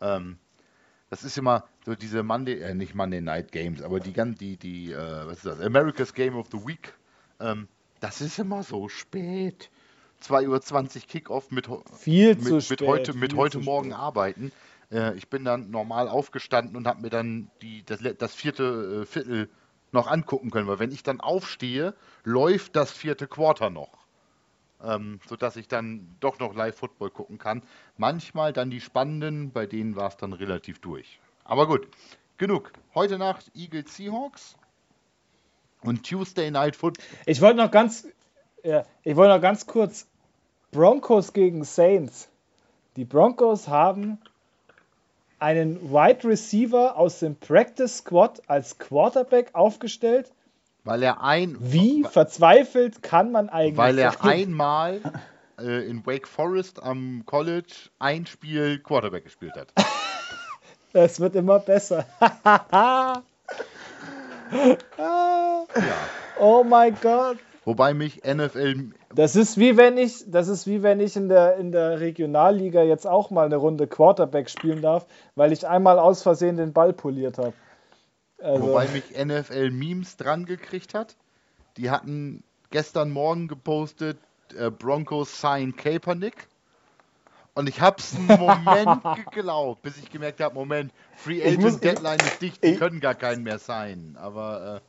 Ähm, 0.00 0.38
das 1.10 1.24
ist 1.24 1.36
immer 1.36 1.64
so 1.84 1.94
diese 1.94 2.22
Monday, 2.22 2.60
äh, 2.60 2.74
nicht 2.74 2.94
Monday 2.94 3.20
Night 3.20 3.52
Games, 3.52 3.82
aber 3.82 4.00
die 4.00 4.12
ganz, 4.12 4.38
die, 4.38 4.56
die, 4.56 4.92
äh, 4.92 5.26
was 5.26 5.38
ist 5.38 5.46
das? 5.46 5.60
America's 5.60 6.14
Game 6.14 6.36
of 6.36 6.46
the 6.52 6.58
Week. 6.66 6.94
Ähm, 7.40 7.68
das 7.98 8.20
ist 8.20 8.38
immer 8.38 8.62
so 8.62 8.88
spät. 8.88 9.70
2.20 10.22 10.96
Uhr 10.96 11.02
Kickoff 11.08 11.50
mit, 11.50 11.68
Viel 11.98 12.34
mit, 12.36 12.44
zu 12.44 12.54
mit 12.54 12.62
spät. 12.64 12.82
heute, 12.82 13.14
mit 13.14 13.34
heute 13.34 13.58
Morgen 13.58 13.90
spät. 13.90 13.98
arbeiten. 13.98 14.52
Äh, 14.92 15.16
ich 15.16 15.28
bin 15.28 15.44
dann 15.44 15.70
normal 15.70 16.08
aufgestanden 16.08 16.76
und 16.76 16.86
habe 16.86 17.02
mir 17.02 17.10
dann 17.10 17.50
die, 17.62 17.82
das, 17.84 18.00
das 18.18 18.34
vierte 18.34 19.02
äh, 19.02 19.06
Viertel 19.06 19.48
noch 19.92 20.06
angucken 20.06 20.50
können, 20.50 20.68
weil 20.68 20.78
wenn 20.78 20.92
ich 20.92 21.02
dann 21.02 21.20
aufstehe, 21.20 21.94
läuft 22.22 22.76
das 22.76 22.92
vierte 22.92 23.26
Quarter 23.26 23.70
noch. 23.70 23.99
Ähm, 24.82 25.20
sodass 25.28 25.56
ich 25.56 25.68
dann 25.68 26.16
doch 26.20 26.38
noch 26.38 26.54
Live-Football 26.54 27.10
gucken 27.10 27.38
kann. 27.38 27.62
Manchmal 27.98 28.52
dann 28.54 28.70
die 28.70 28.80
spannenden, 28.80 29.52
bei 29.52 29.66
denen 29.66 29.94
war 29.94 30.08
es 30.08 30.16
dann 30.16 30.32
relativ 30.32 30.78
durch. 30.78 31.20
Aber 31.44 31.66
gut, 31.66 31.86
genug. 32.38 32.72
Heute 32.94 33.18
Nacht 33.18 33.50
Eagles 33.54 33.94
Seahawks 33.94 34.56
und 35.82 36.08
Tuesday 36.08 36.50
Night 36.50 36.76
Football. 36.76 37.04
Ich 37.26 37.40
wollte 37.42 37.58
noch 37.58 37.70
ganz, 37.70 38.06
ja, 38.62 38.84
ich 39.02 39.16
wollte 39.16 39.34
noch 39.34 39.42
ganz 39.42 39.66
kurz 39.66 40.06
Broncos 40.70 41.32
gegen 41.32 41.64
Saints. 41.64 42.30
Die 42.96 43.04
Broncos 43.04 43.68
haben 43.68 44.18
einen 45.38 45.90
Wide 45.90 46.28
Receiver 46.28 46.96
aus 46.96 47.18
dem 47.18 47.36
Practice 47.36 47.98
Squad 47.98 48.42
als 48.46 48.78
Quarterback 48.78 49.54
aufgestellt. 49.54 50.32
Weil 50.84 51.02
er 51.02 51.22
ein, 51.22 51.56
Wie 51.60 52.04
verzweifelt 52.04 53.02
kann 53.02 53.32
man 53.32 53.48
eigentlich 53.48 53.76
weil 53.76 53.98
er 53.98 54.12
sein? 54.12 54.30
einmal 54.30 55.00
äh, 55.60 55.88
in 55.88 56.06
Wake 56.06 56.26
Forest 56.26 56.82
am 56.82 57.22
College 57.26 57.90
ein 57.98 58.26
Spiel 58.26 58.78
Quarterback 58.78 59.24
gespielt 59.24 59.54
hat. 59.56 59.68
Es 60.92 61.20
wird 61.20 61.36
immer 61.36 61.60
besser. 61.60 62.04
Ja. 64.98 65.62
oh 66.40 66.64
mein 66.64 66.96
Gott. 67.00 67.38
Wobei 67.64 67.94
mich 67.94 68.22
NFL 68.24 68.90
Das 69.14 69.36
ist 69.36 69.58
wie 69.58 69.76
wenn 69.76 69.96
ich, 69.98 70.24
das 70.26 70.48
ist 70.48 70.66
wie 70.66 70.82
wenn 70.82 70.98
ich 70.98 71.14
in 71.14 71.28
der, 71.28 71.56
in 71.56 71.70
der 71.70 72.00
Regionalliga 72.00 72.82
jetzt 72.82 73.06
auch 73.06 73.30
mal 73.30 73.46
eine 73.46 73.56
Runde 73.56 73.86
Quarterback 73.86 74.50
spielen 74.50 74.82
darf, 74.82 75.06
weil 75.36 75.52
ich 75.52 75.68
einmal 75.68 76.00
aus 76.00 76.22
Versehen 76.22 76.56
den 76.56 76.72
Ball 76.72 76.92
poliert 76.92 77.38
habe. 77.38 77.52
Also, 78.42 78.68
Wobei 78.68 78.88
mich 78.88 79.12
NFL 79.16 79.70
Memes 79.70 80.16
dran 80.16 80.46
gekriegt 80.46 80.94
hat. 80.94 81.16
Die 81.76 81.90
hatten 81.90 82.42
gestern 82.70 83.10
Morgen 83.10 83.48
gepostet, 83.48 84.18
äh, 84.58 84.70
Broncos 84.70 85.40
sign 85.40 85.76
Kaepernick. 85.76 86.48
Und 87.54 87.68
ich 87.68 87.80
hab's 87.80 88.14
einen 88.16 88.26
Moment 88.40 89.02
geglaubt, 89.32 89.82
bis 89.82 89.96
ich 89.98 90.10
gemerkt 90.10 90.40
habe, 90.40 90.54
Moment, 90.54 90.92
Free 91.16 91.42
Agent 91.42 91.60
muss- 91.62 91.80
Deadline 91.80 92.20
ist 92.20 92.40
dicht, 92.40 92.62
die 92.64 92.68
ich- 92.68 92.78
können 92.78 93.00
gar 93.00 93.14
keinen 93.14 93.42
mehr 93.42 93.58
signen. 93.58 94.16
Aber 94.18 94.80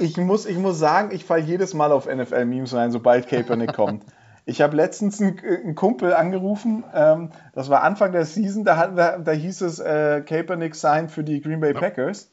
äh, 0.00 0.04
Ich 0.04 0.16
muss, 0.16 0.46
ich 0.46 0.56
muss 0.56 0.78
sagen, 0.78 1.10
ich 1.14 1.24
falle 1.24 1.42
jedes 1.42 1.74
Mal 1.74 1.92
auf 1.92 2.06
NFL-Memes 2.06 2.74
rein, 2.74 2.90
sobald 2.90 3.28
Kaepernick 3.28 3.72
kommt. 3.74 4.04
Ich 4.48 4.60
habe 4.62 4.76
letztens 4.76 5.20
einen, 5.20 5.38
einen 5.40 5.74
Kumpel 5.74 6.12
angerufen, 6.14 6.84
ähm, 6.94 7.30
das 7.52 7.68
war 7.68 7.82
Anfang 7.82 8.12
der 8.12 8.24
Season, 8.24 8.64
da, 8.64 8.94
wir, 8.96 9.18
da 9.18 9.32
hieß 9.32 9.60
es 9.62 9.78
äh, 9.80 10.22
Kaepernick 10.24 10.74
signed 10.74 11.10
für 11.10 11.24
die 11.24 11.40
Green 11.40 11.60
Bay 11.60 11.74
Packers. 11.74 12.30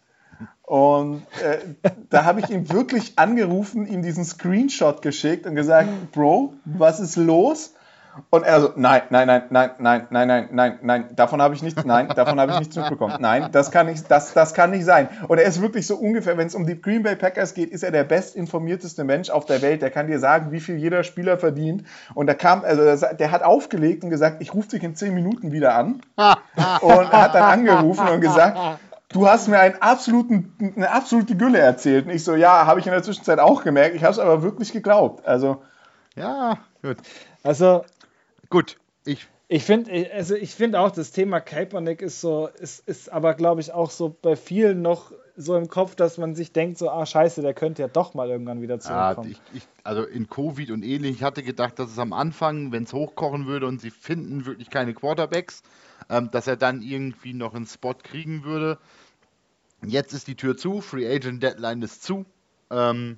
Und 0.64 1.24
äh, 1.44 1.58
da 2.10 2.24
habe 2.26 2.40
ich 2.40 2.50
ihn 2.50 2.72
wirklich 2.72 3.14
angerufen, 3.18 3.86
ihm 3.86 4.02
diesen 4.02 4.24
Screenshot 4.26 5.02
geschickt 5.02 5.46
und 5.46 5.56
gesagt, 5.56 5.90
Bro, 6.14 6.54
was 6.66 7.00
ist 7.00 7.16
los? 7.16 7.74
Und 8.30 8.44
er 8.44 8.62
so, 8.62 8.70
nein, 8.76 9.02
nein, 9.10 9.26
nein, 9.28 9.42
nein, 9.50 9.72
nein, 9.80 10.08
nein, 10.12 10.28
nein, 10.28 10.50
nein, 10.52 10.80
nein, 10.84 11.06
davon 11.16 11.42
habe 11.42 11.56
ich 11.56 11.64
nichts, 11.64 11.84
nein, 11.84 12.10
davon 12.16 12.40
habe 12.40 12.52
ich 12.52 12.60
nichts 12.60 12.76
mitbekommen. 12.76 13.16
Nein, 13.20 13.50
das 13.52 13.72
kann 13.72 13.88
nicht, 13.88 14.10
das, 14.12 14.34
das 14.34 14.54
kann 14.54 14.70
nicht 14.70 14.86
sein. 14.86 15.10
Und 15.28 15.40
er 15.40 15.46
ist 15.46 15.62
wirklich 15.64 15.88
so 15.88 15.96
ungefähr, 15.96 16.38
wenn 16.38 16.46
es 16.46 16.54
um 16.54 16.68
die 16.68 16.80
Green 16.80 17.02
Bay 17.02 17.16
Packers 17.16 17.56
geht, 17.56 17.72
ist 17.72 17.84
er 17.84 17.90
der 17.90 18.04
bestinformierteste 18.04 19.04
Mensch 19.04 19.32
auf 19.32 19.46
der 19.46 19.64
Welt. 19.64 19.82
Der 19.82 19.90
kann 19.90 20.06
dir 20.06 20.20
sagen, 20.20 20.52
wie 20.52 20.60
viel 20.60 20.76
jeder 20.78 21.04
Spieler 21.04 21.40
verdient. 21.40 21.86
Und 22.14 22.28
da 22.28 22.36
kam, 22.36 22.64
also 22.64 22.84
der- 22.84 23.16
der 23.16 23.32
hat 23.32 23.42
aufgelegt 23.42 24.04
und 24.04 24.12
gesagt, 24.12 24.42
ich 24.44 24.54
rufe 24.54 24.70
dich 24.70 24.84
in 24.84 24.96
zehn 24.96 25.16
Minuten 25.16 25.52
wieder 25.52 25.74
an. 25.76 26.02
Und 26.82 27.12
hat 27.12 27.34
dann 27.34 27.44
angerufen 27.68 28.08
und 28.08 28.22
gesagt, 28.22 28.58
du 29.14 29.28
hast 29.28 29.48
mir 29.48 29.60
einen 29.60 29.82
absoluten, 29.82 30.74
eine 30.76 30.92
absolute 30.92 31.38
Gülle 31.38 31.60
erzählt. 31.60 32.06
Und 32.06 32.12
ich 32.12 32.24
so, 32.24 32.36
ja, 32.36 32.66
habe 32.66 32.80
ich 32.80 32.86
in 32.86 32.92
der 32.92 33.04
Zwischenzeit 33.04 33.40
auch 33.40 33.64
gemerkt. 33.64 33.96
Ich 33.96 34.04
habe 34.04 34.12
es 34.12 34.20
aber 34.20 34.44
wirklich 34.44 34.72
geglaubt. 34.72 35.26
Also, 35.26 35.62
ja, 36.16 36.58
gut. 36.82 36.98
also 37.44 37.84
Gut, 38.50 38.78
ich 39.06 39.28
ich 39.48 39.64
finde 39.64 40.10
also 40.14 40.36
ich 40.36 40.56
finde 40.56 40.80
auch, 40.80 40.92
das 40.92 41.12
Thema 41.12 41.40
Kaepernick 41.40 42.02
ist 42.02 42.22
so, 42.22 42.48
ist, 42.48 42.88
ist 42.88 43.12
aber, 43.12 43.34
glaube 43.34 43.62
ich, 43.62 43.72
auch 43.72 43.92
so 43.92 44.16
bei 44.22 44.36
vielen 44.36 44.82
noch 44.82 45.12
so 45.36 45.56
im 45.56 45.68
Kopf, 45.68 45.96
dass 45.96 46.18
man 46.18 46.36
sich 46.36 46.54
denkt, 46.54 46.78
so, 46.78 46.90
ah, 46.90 47.06
scheiße, 47.06 47.42
der 47.42 47.54
könnte 47.54 47.82
ja 47.82 47.88
doch 47.88 48.14
mal 48.14 48.30
irgendwann 48.30 48.62
wieder 48.62 48.80
zurückkommen. 48.80 49.32
Ja, 49.32 49.38
ich, 49.54 49.58
ich, 49.58 49.68
also 49.84 50.04
in 50.04 50.30
Covid 50.30 50.72
und 50.72 50.84
ähnlich, 50.84 51.18
ich 51.18 51.24
hatte 51.24 51.44
gedacht, 51.44 51.80
dass 51.80 51.92
es 51.92 52.00
am 52.00 52.14
Anfang, 52.14 52.72
wenn 52.72 52.84
es 52.84 52.94
hochkochen 52.94 53.48
würde 53.48 53.68
und 53.68 53.82
sie 53.82 53.90
finden 53.90 54.46
wirklich 54.46 54.70
keine 54.70 54.94
Quarterbacks, 54.94 55.64
ähm, 56.10 56.30
dass 56.32 56.48
er 56.48 56.56
dann 56.56 56.82
irgendwie 56.82 57.34
noch 57.34 57.56
einen 57.56 57.66
Spot 57.66 57.96
kriegen 57.96 58.44
würde. 58.44 58.78
Jetzt 59.86 60.14
ist 60.14 60.28
die 60.28 60.36
Tür 60.36 60.58
zu, 60.58 60.82
Free 60.82 61.08
Agent 61.08 61.44
Deadline 61.44 61.82
ist 61.82 62.04
zu. 62.04 62.26
Ähm, 62.70 63.18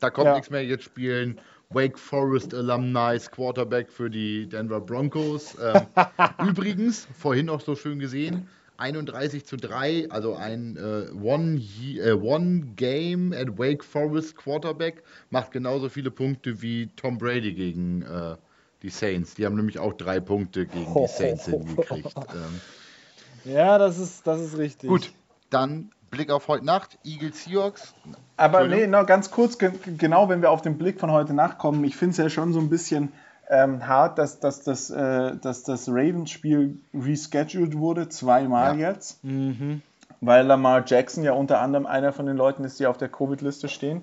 da 0.00 0.10
kommt 0.10 0.26
ja. 0.26 0.34
nichts 0.34 0.50
mehr. 0.50 0.64
Jetzt 0.64 0.84
spielen 0.84 1.40
Wake 1.70 1.98
Forest 1.98 2.54
Alumni 2.54 3.18
Quarterback 3.30 3.90
für 3.90 4.08
die 4.08 4.48
Denver 4.48 4.80
Broncos. 4.80 5.56
Ähm, 5.60 5.86
übrigens, 6.48 7.08
vorhin 7.18 7.48
auch 7.48 7.60
so 7.60 7.74
schön 7.74 7.98
gesehen, 7.98 8.48
31 8.78 9.44
zu 9.44 9.56
3, 9.56 10.10
also 10.10 10.34
ein 10.34 10.76
äh, 10.76 11.10
One, 11.12 11.60
äh, 11.96 12.12
One 12.12 12.72
Game 12.76 13.32
at 13.32 13.58
Wake 13.58 13.82
Forest 13.82 14.36
Quarterback, 14.36 15.02
macht 15.30 15.50
genauso 15.50 15.88
viele 15.88 16.10
Punkte 16.10 16.62
wie 16.62 16.88
Tom 16.96 17.18
Brady 17.18 17.54
gegen 17.54 18.02
äh, 18.02 18.36
die 18.82 18.90
Saints. 18.90 19.34
Die 19.34 19.46
haben 19.46 19.56
nämlich 19.56 19.78
auch 19.78 19.94
drei 19.94 20.20
Punkte 20.20 20.66
gegen 20.66 20.94
die 20.94 21.06
Saints 21.08 21.46
hingekriegt. 21.46 22.14
Ähm, 22.16 23.52
ja, 23.52 23.78
das 23.78 23.98
ist, 23.98 24.26
das 24.26 24.40
ist 24.40 24.58
richtig. 24.58 24.88
Gut, 24.88 25.12
dann 25.50 25.90
Blick 26.10 26.30
auf 26.30 26.48
heute 26.48 26.64
Nacht, 26.64 26.98
Eagles 27.04 27.44
Seahawks. 27.44 27.94
Aber 28.36 28.66
nee, 28.66 28.86
noch 28.86 29.06
ganz 29.06 29.30
kurz, 29.30 29.58
genau 29.58 30.28
wenn 30.28 30.42
wir 30.42 30.50
auf 30.50 30.62
den 30.62 30.78
Blick 30.78 31.00
von 31.00 31.10
heute 31.10 31.34
Nacht 31.34 31.58
kommen, 31.58 31.84
ich 31.84 31.96
finde 31.96 32.12
es 32.12 32.16
ja 32.18 32.28
schon 32.28 32.52
so 32.52 32.60
ein 32.60 32.68
bisschen 32.68 33.12
ähm, 33.48 33.86
hart, 33.86 34.18
dass, 34.18 34.40
dass, 34.40 34.62
dass, 34.62 34.90
äh, 34.90 35.36
dass 35.36 35.62
das 35.62 35.88
Ravens-Spiel 35.88 36.78
rescheduled 36.94 37.78
wurde, 37.78 38.08
zweimal 38.08 38.78
ja. 38.78 38.90
jetzt. 38.90 39.22
Mhm. 39.24 39.82
Weil 40.20 40.46
Lamar 40.46 40.84
Jackson 40.86 41.24
ja 41.24 41.32
unter 41.32 41.60
anderem 41.60 41.86
einer 41.86 42.12
von 42.12 42.26
den 42.26 42.36
Leuten 42.36 42.64
ist, 42.64 42.80
die 42.80 42.86
auf 42.86 42.96
der 42.96 43.08
Covid-Liste 43.08 43.68
stehen. 43.68 44.02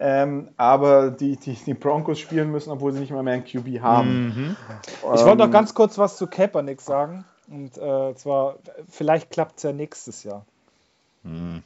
Ähm, 0.00 0.48
aber 0.56 1.10
die, 1.10 1.36
die, 1.36 1.54
die, 1.54 1.74
Broncos 1.74 2.18
spielen 2.18 2.50
müssen, 2.50 2.70
obwohl 2.70 2.92
sie 2.92 2.98
nicht 2.98 3.12
mal 3.12 3.22
mehr 3.22 3.34
einen 3.34 3.44
QB 3.44 3.80
haben. 3.80 4.24
Mhm. 4.24 4.56
Ich 5.14 5.24
wollte 5.24 5.36
noch 5.36 5.44
ähm, 5.44 5.52
ganz 5.52 5.74
kurz 5.74 5.96
was 5.96 6.16
zu 6.16 6.26
Kaepernick 6.26 6.80
sagen. 6.80 7.24
Und 7.48 7.76
äh, 7.76 8.14
zwar, 8.16 8.56
vielleicht 8.88 9.30
klappt 9.30 9.58
es 9.58 9.62
ja 9.62 9.72
nächstes 9.72 10.24
Jahr. 10.24 10.44
Hm. 11.24 11.62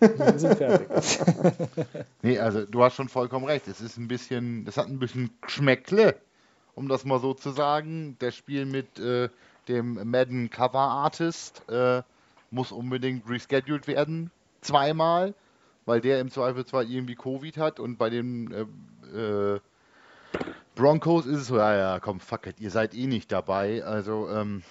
Wir 0.00 0.38
sind 0.38 0.56
fertig. 0.56 0.88
nee, 2.22 2.38
also 2.38 2.64
du 2.64 2.82
hast 2.82 2.96
schon 2.96 3.08
vollkommen 3.08 3.46
recht. 3.46 3.68
Es 3.68 3.80
ist 3.80 3.96
ein 3.96 4.08
bisschen, 4.08 4.66
es 4.66 4.76
hat 4.76 4.88
ein 4.88 4.98
bisschen 4.98 5.30
Geschmäckle, 5.40 6.16
um 6.74 6.88
das 6.88 7.04
mal 7.04 7.20
so 7.20 7.34
zu 7.34 7.50
sagen. 7.50 8.16
Das 8.18 8.34
Spiel 8.34 8.66
mit 8.66 8.98
äh, 8.98 9.28
dem 9.68 10.10
Madden 10.10 10.50
Cover 10.50 10.78
Artist 10.78 11.62
äh, 11.68 12.02
muss 12.50 12.72
unbedingt 12.72 13.28
rescheduled 13.28 13.86
werden. 13.86 14.30
Zweimal, 14.60 15.34
weil 15.86 16.00
der 16.00 16.20
im 16.20 16.30
Zweifelsfall 16.30 16.90
irgendwie 16.90 17.14
Covid 17.14 17.56
hat 17.56 17.80
und 17.80 17.96
bei 17.96 18.10
den 18.10 18.52
äh, 19.12 19.54
äh, 19.54 19.60
Broncos 20.74 21.26
ist 21.26 21.40
es 21.40 21.46
so, 21.48 21.58
ja, 21.58 21.76
ja, 21.76 22.00
komm, 22.00 22.20
fuck 22.20 22.46
it, 22.46 22.60
ihr 22.60 22.70
seid 22.70 22.94
eh 22.94 23.06
nicht 23.06 23.30
dabei. 23.30 23.84
Also, 23.84 24.28
ähm, 24.30 24.62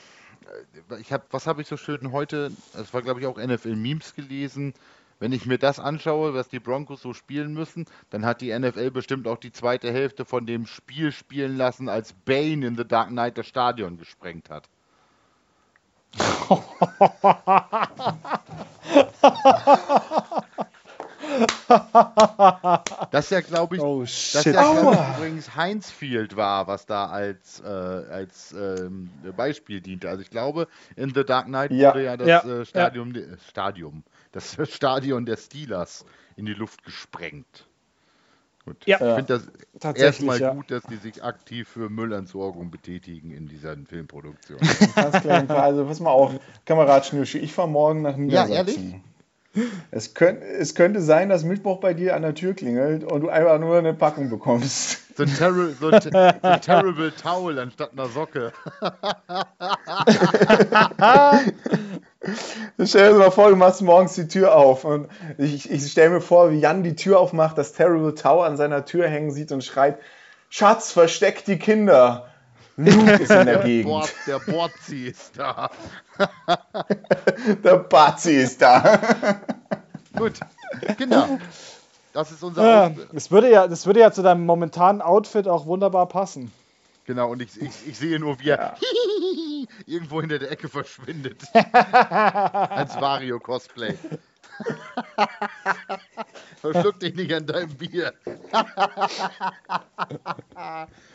ich 1.00 1.12
habe, 1.12 1.24
was 1.32 1.48
habe 1.48 1.62
ich 1.62 1.68
so 1.68 1.78
schön 1.78 2.12
heute, 2.12 2.52
das 2.74 2.94
war 2.94 3.02
glaube 3.02 3.20
ich 3.20 3.28
auch 3.28 3.38
NFL 3.38 3.76
Memes 3.76 4.16
gelesen, 4.16 4.74
wenn 5.20 5.34
ich 5.34 5.46
mir 5.46 5.60
das 5.60 5.80
anschaue, 5.80 6.34
was 6.34 6.50
die 6.50 6.60
Broncos 6.60 7.04
so 7.04 7.14
spielen 7.14 7.54
müssen, 7.54 7.86
dann 8.10 8.26
hat 8.26 8.42
die 8.42 8.58
NFL 8.58 8.90
bestimmt 8.90 9.28
auch 9.28 9.38
die 9.38 9.52
zweite 9.52 9.92
Hälfte 9.92 10.26
von 10.26 10.48
dem 10.48 10.66
Spiel 10.66 11.12
spielen 11.12 11.58
lassen, 11.58 11.90
als 11.90 12.14
Bane 12.14 12.66
in 12.66 12.76
The 12.76 12.88
Dark 12.88 13.10
Knight 13.10 13.38
das 13.38 13.46
Stadion 13.46 14.00
gesprengt 14.00 14.50
hat. 14.50 14.68
das 23.12 23.30
ja, 23.30 23.42
glaube 23.42 23.76
ich, 23.76 23.82
oh, 23.82 24.02
das 24.02 24.44
ja, 24.44 24.52
glaub 24.52 24.94
ich, 24.94 25.18
übrigens 25.18 25.56
Heinz 25.56 25.90
Field 25.92 26.36
war, 26.36 26.68
was 26.68 26.86
da 26.86 27.08
als, 27.08 27.62
äh, 27.62 27.68
als 27.68 28.54
ähm, 28.54 29.10
Beispiel 29.36 29.82
diente. 29.82 30.10
Also 30.10 30.22
ich 30.22 30.30
glaube, 30.30 30.68
in 30.96 31.14
The 31.14 31.24
Dark 31.24 31.48
Knight 31.48 31.72
ja. 31.72 31.90
wurde 31.90 32.04
ja 32.04 32.18
das 32.18 32.28
ja. 32.28 32.42
Äh, 32.44 32.66
Stadium, 32.66 33.14
ja. 33.14 33.22
Stadium, 33.50 34.04
das 34.32 34.58
Stadion 34.72 35.26
der 35.26 35.38
Steelers 35.38 36.06
in 36.36 36.46
die 36.46 36.54
Luft 36.54 36.84
gesprengt. 36.84 37.66
Gut. 38.66 38.86
Ja, 38.86 38.98
ich 38.98 39.16
finde 39.16 39.50
das 39.80 39.96
erstmal 39.96 40.40
ja. 40.40 40.54
gut, 40.54 40.70
dass 40.70 40.84
die 40.84 40.98
sich 40.98 41.24
aktiv 41.24 41.68
für 41.68 41.90
Müllentsorgung 41.90 42.70
betätigen 42.70 43.32
in 43.32 43.48
dieser 43.48 43.76
Filmproduktion. 43.76 44.60
Ganz 44.96 45.22
klar. 45.22 45.64
Also 45.64 45.86
pass 45.86 46.00
mal 46.00 46.12
auf, 46.12 46.40
Kamerad 46.66 47.08
Schnürschi, 47.08 47.40
ich 47.40 47.54
fahre 47.54 47.70
morgen 47.70 48.04
nach 48.04 48.16
Niedersachsen. 48.16 48.52
Ja, 48.52 48.58
ehrlich? 48.58 49.02
Es, 49.92 50.14
könnt, 50.14 50.42
es 50.44 50.76
könnte 50.76 51.02
sein, 51.02 51.28
dass 51.28 51.44
Mittwoch 51.44 51.82
bei 51.82 51.94
dir 51.94 52.16
an 52.16 52.22
der 52.22 52.34
Tür 52.34 52.54
klingelt 52.54 53.04
und 53.04 53.20
du 53.22 53.30
einfach 53.30 53.60
nur 53.60 53.78
eine 53.78 53.94
Packung 53.94 54.30
bekommst. 54.30 55.00
So 55.18 55.24
ein, 55.24 55.36
Terri 55.36 55.74
so 55.78 55.90
ein, 55.90 56.02
so 56.02 56.10
ein 56.14 56.62
Terrible 56.62 57.12
Towel 57.12 57.60
anstatt 57.60 57.92
einer 57.92 58.08
Socke. 58.08 58.54
stell 62.86 63.12
dir 63.12 63.20
mal 63.20 63.32
vor, 63.32 63.50
du 63.50 63.58
machst 63.58 63.82
morgens 63.82 64.14
die 64.14 64.30
Tür 64.30 64.56
auf 64.56 64.86
und 64.86 65.10
ich, 65.38 65.70
ich 65.70 65.92
stelle 65.92 66.12
mir 66.12 66.22
vor, 66.22 66.52
wie 66.52 66.60
Jan 66.60 66.84
die 66.84 66.96
Tür 66.96 67.20
aufmacht, 67.20 67.58
das 67.58 67.74
Terrible 67.74 68.16
Towel 68.16 68.48
an 68.48 68.56
seiner 68.56 68.86
Tür 68.86 69.10
hängen 69.10 69.32
sieht 69.32 69.52
und 69.52 69.66
schreit, 69.66 69.98
Schatz, 70.50 70.94
versteck 70.94 71.44
die 71.46 71.60
Kinder. 71.60 72.31
Luke 72.86 73.12
ist 73.12 73.32
in 73.32 73.46
der 73.46 73.60
Gegend. 73.60 73.86
Bord, 73.86 74.14
der 74.28 74.40
Borzi 74.40 75.08
ist 75.08 75.38
da. 75.38 75.70
der 77.64 77.78
Bazi 77.78 78.34
ist 78.34 78.62
da. 78.62 79.00
Gut, 80.16 80.40
Kinder. 80.98 81.40
Das 82.14 82.32
ist 82.32 82.44
unser. 82.44 82.68
Ja, 82.68 82.92
das, 83.12 83.32
würde 83.32 83.50
ja, 83.50 83.68
das 83.68 83.86
würde 83.86 84.00
ja 84.02 84.12
zu 84.12 84.22
deinem 84.22 84.46
momentanen 84.46 85.02
Outfit 85.02 85.48
auch 85.48 85.66
wunderbar 85.66 86.08
passen. 86.08 86.52
Genau, 87.06 87.32
und 87.32 87.42
ich, 87.42 87.60
ich, 87.62 87.88
ich 87.88 87.98
sehe 87.98 88.20
nur, 88.20 88.40
wie 88.40 88.50
er 88.50 88.58
ja. 88.58 88.76
irgendwo 89.86 90.22
hinter 90.22 90.40
der 90.40 90.52
Ecke 90.52 90.70
verschwindet. 90.70 91.44
Als 91.54 93.00
Wario-Cosplay. 93.00 93.96
Verschluck 96.58 97.00
dich 97.00 97.16
nicht 97.16 97.34
an 97.34 97.48
deinem 97.48 97.76
Bier. 97.76 98.14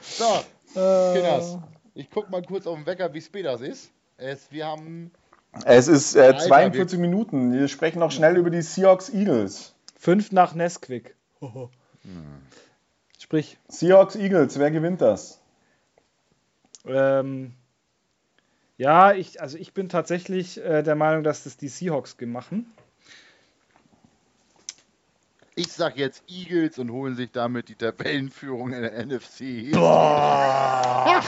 so, 0.01 0.45
Kinders, 0.75 1.59
ich 1.95 2.11
guck 2.11 2.31
mal 2.31 2.43
kurz 2.43 2.67
auf 2.67 2.77
den 2.77 2.87
Wecker, 2.87 3.12
wie 3.14 3.21
spät 3.21 3.47
das 3.47 3.61
ist. 3.61 3.91
Es, 4.19 4.51
wir 4.51 4.67
haben. 4.67 5.11
Es 5.64 5.89
ist 5.89 6.14
äh, 6.14 6.37
42 6.37 6.99
Minuten. 6.99 7.53
Wir 7.53 7.69
sprechen 7.69 7.99
noch 7.99 8.11
schnell 8.11 8.37
über 8.37 8.51
die 8.51 8.62
Seahawks 8.62 9.09
Eagles. 9.09 9.75
Fünf 9.99 10.33
nach 10.33 10.55
Nesquik. 10.55 11.14
Hm. 11.41 11.69
Sprich. 13.19 13.59
Seahawks 13.69 14.17
Eagles, 14.17 14.59
wer 14.59 14.71
gewinnt 14.71 15.01
das? 15.01 15.41
Ähm, 16.87 17.55
ja, 18.77 19.12
ich, 19.12 19.41
also 19.41 19.57
ich 19.57 19.73
bin 19.73 19.89
tatsächlich 19.89 20.62
äh, 20.62 20.83
der 20.83 20.95
Meinung, 20.95 21.25
dass 21.25 21.45
das 21.45 21.57
die 21.57 21.69
Seahawks 21.69 22.17
machen. 22.21 22.73
Ich 25.59 25.73
sag 25.73 25.97
jetzt 25.97 26.23
Eagles 26.29 26.79
und 26.79 26.93
holen 26.93 27.17
sich 27.17 27.31
damit 27.33 27.71
die 27.71 27.77
Tabellenführung 27.77 28.75
in 28.75 28.83
der 28.83 28.93
NFC. 29.07 29.73
Boah. 29.73 31.23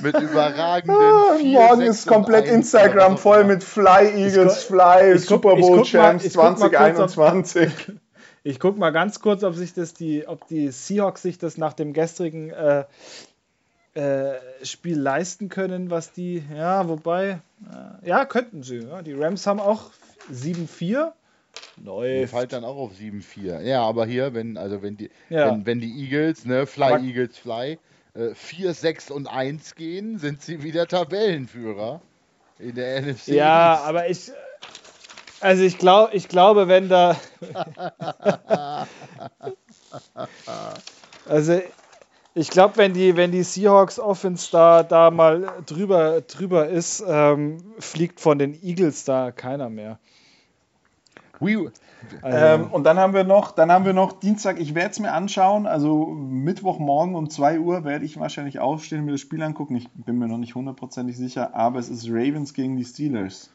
mit 0.00 0.18
überragenden 0.18 0.96
ah, 0.96 1.36
Morgen 1.44 1.82
ist 1.82 2.06
komplett 2.06 2.46
Instagram 2.46 3.18
voll 3.18 3.44
mit 3.44 3.62
Fly 3.62 4.14
Eagles, 4.14 4.62
Fly, 4.64 5.18
Super 5.18 5.56
Bowl 5.56 5.82
Champs 5.84 6.26
2021. 6.30 7.70
Ich 8.42 8.58
guck 8.58 8.78
mal 8.78 8.90
ganz 8.90 9.20
kurz, 9.20 9.44
ob 9.44 9.54
sich 9.56 9.74
das 9.74 9.92
die, 9.92 10.26
ob 10.26 10.48
die 10.48 10.70
Seahawks 10.70 11.20
sich 11.20 11.36
das 11.36 11.58
nach 11.58 11.74
dem 11.74 11.92
gestrigen 11.92 12.48
äh, 12.48 12.86
Spiel 14.62 14.98
leisten 14.98 15.48
können, 15.48 15.90
was 15.90 16.12
die, 16.12 16.42
ja, 16.54 16.88
wobei, 16.88 17.40
äh, 18.02 18.08
ja, 18.08 18.24
könnten 18.24 18.62
sie. 18.62 18.78
Ja. 18.78 19.02
Die 19.02 19.14
Rams 19.14 19.46
haben 19.46 19.60
auch 19.60 19.90
7-4. 20.32 21.12
Läuft. 21.82 22.32
Fällt 22.32 22.52
dann 22.52 22.64
auch 22.64 22.76
auf 22.76 22.92
7-4. 22.92 23.60
Ja, 23.62 23.82
aber 23.82 24.06
hier, 24.06 24.34
wenn, 24.34 24.56
also 24.56 24.82
wenn 24.82 24.96
die, 24.96 25.10
ja. 25.28 25.50
wenn, 25.50 25.66
wenn 25.66 25.80
die 25.80 26.04
Eagles, 26.04 26.44
ne, 26.44 26.66
Fly 26.66 26.84
aber 26.84 27.00
Eagles 27.00 27.38
Fly, 27.38 27.78
äh, 28.14 28.34
4, 28.34 28.74
6 28.74 29.10
und 29.10 29.26
1 29.26 29.74
gehen, 29.74 30.18
sind 30.18 30.42
sie 30.42 30.62
wieder 30.62 30.86
Tabellenführer 30.86 32.00
in 32.58 32.74
der 32.74 33.02
NFC. 33.02 33.28
Ja, 33.28 33.82
aber 33.84 34.08
ich, 34.08 34.32
also 35.40 35.62
ich 35.62 35.78
glaube, 35.78 36.14
ich 36.14 36.28
glaube, 36.28 36.68
wenn 36.68 36.88
da, 36.88 37.16
also 41.26 41.60
ich 42.38 42.50
glaube, 42.50 42.76
wenn 42.76 42.94
die, 42.94 43.16
wenn 43.16 43.32
die 43.32 43.42
Seahawks 43.42 43.98
Offense 43.98 44.48
da, 44.52 44.82
da 44.82 45.10
mal 45.10 45.52
drüber, 45.66 46.20
drüber 46.20 46.68
ist, 46.68 47.04
ähm, 47.06 47.58
fliegt 47.78 48.20
von 48.20 48.38
den 48.38 48.54
Eagles 48.62 49.04
da 49.04 49.32
keiner 49.32 49.68
mehr. 49.68 49.98
We, 51.40 51.72
ähm, 52.22 52.70
und 52.70 52.84
dann 52.84 52.98
haben 52.98 53.12
wir 53.12 53.24
noch, 53.24 53.52
dann 53.52 53.72
haben 53.72 53.84
wir 53.84 53.92
noch 53.92 54.12
Dienstag, 54.12 54.60
ich 54.60 54.74
werde 54.74 54.90
es 54.90 55.00
mir 55.00 55.12
anschauen, 55.12 55.66
also 55.66 56.06
Mittwochmorgen 56.06 57.14
um 57.14 57.28
2 57.28 57.60
Uhr 57.60 57.84
werde 57.84 58.04
ich 58.04 58.18
wahrscheinlich 58.18 58.60
aufstehen 58.60 59.00
und 59.00 59.06
mir 59.06 59.12
das 59.12 59.20
Spiel 59.20 59.42
angucken. 59.42 59.76
Ich 59.76 59.88
bin 59.92 60.18
mir 60.18 60.28
noch 60.28 60.38
nicht 60.38 60.54
hundertprozentig 60.54 61.16
sicher, 61.16 61.54
aber 61.54 61.78
es 61.78 61.88
ist 61.88 62.08
Ravens 62.08 62.54
gegen 62.54 62.76
die 62.76 62.84
Steelers. 62.84 63.50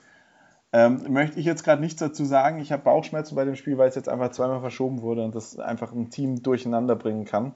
Ähm, 0.73 1.05
möchte 1.09 1.39
ich 1.39 1.45
jetzt 1.45 1.63
gerade 1.63 1.81
nichts 1.81 1.99
dazu 1.99 2.25
sagen. 2.25 2.59
Ich 2.59 2.71
habe 2.71 2.83
Bauchschmerzen 2.83 3.35
bei 3.35 3.45
dem 3.45 3.55
Spiel, 3.55 3.77
weil 3.77 3.89
es 3.89 3.95
jetzt 3.95 4.09
einfach 4.09 4.31
zweimal 4.31 4.59
verschoben 4.59 5.01
wurde 5.01 5.23
und 5.23 5.35
das 5.35 5.59
einfach 5.59 5.93
ein 5.93 6.09
Team 6.09 6.41
durcheinander 6.41 6.95
bringen 6.95 7.25
kann. 7.25 7.53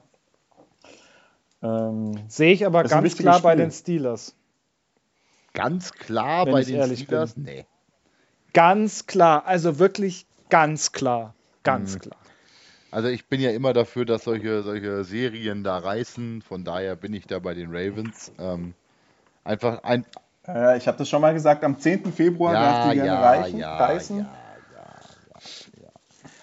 Ähm, 1.62 2.18
Sehe 2.28 2.52
ich 2.52 2.66
aber 2.66 2.84
ganz 2.84 3.16
klar 3.16 3.34
Spiel. 3.34 3.42
bei 3.42 3.56
den 3.56 3.70
Steelers. 3.70 4.34
Ganz 5.54 5.92
klar 5.92 6.46
Wenn 6.46 6.52
bei 6.52 6.62
den 6.62 6.96
Steelers? 6.96 7.34
Bin. 7.34 7.44
Nee. 7.44 7.66
Ganz 8.52 9.06
klar, 9.06 9.46
also 9.46 9.78
wirklich 9.78 10.26
ganz 10.50 10.92
klar. 10.92 11.34
Ganz 11.64 11.94
mhm. 11.94 12.00
klar. 12.00 12.16
Also 12.90 13.08
ich 13.08 13.26
bin 13.26 13.40
ja 13.40 13.50
immer 13.50 13.72
dafür, 13.72 14.06
dass 14.06 14.24
solche, 14.24 14.62
solche 14.62 15.04
Serien 15.04 15.62
da 15.62 15.76
reißen. 15.76 16.42
Von 16.42 16.64
daher 16.64 16.96
bin 16.96 17.12
ich 17.12 17.26
da 17.26 17.38
bei 17.38 17.54
den 17.54 17.68
Ravens. 17.70 18.32
Ähm, 18.38 18.74
einfach 19.44 19.82
ein. 19.82 20.06
Äh, 20.46 20.78
ich 20.78 20.88
habe 20.88 20.96
das 20.96 21.08
schon 21.08 21.20
mal 21.20 21.34
gesagt, 21.34 21.64
am 21.64 21.78
10. 21.78 22.12
Februar 22.12 22.54
ja, 22.54 22.60
darf 22.62 22.88
die 22.90 22.94
gerne 22.94 23.08
ja, 23.08 23.20
reichen, 23.20 23.58
ja, 23.58 23.76
reißen. 23.76 24.18
Ja, 24.20 24.28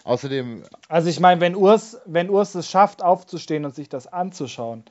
Außerdem. 0.06 0.64
Also 0.88 1.10
ich 1.10 1.20
meine, 1.20 1.42
wenn 1.42 1.56
Urs, 1.56 2.00
wenn 2.06 2.30
Urs 2.30 2.54
es 2.54 2.70
schafft, 2.70 3.04
aufzustehen 3.04 3.66
und 3.66 3.74
sich 3.74 3.90
das 3.90 4.06
anzuschauen, 4.06 4.84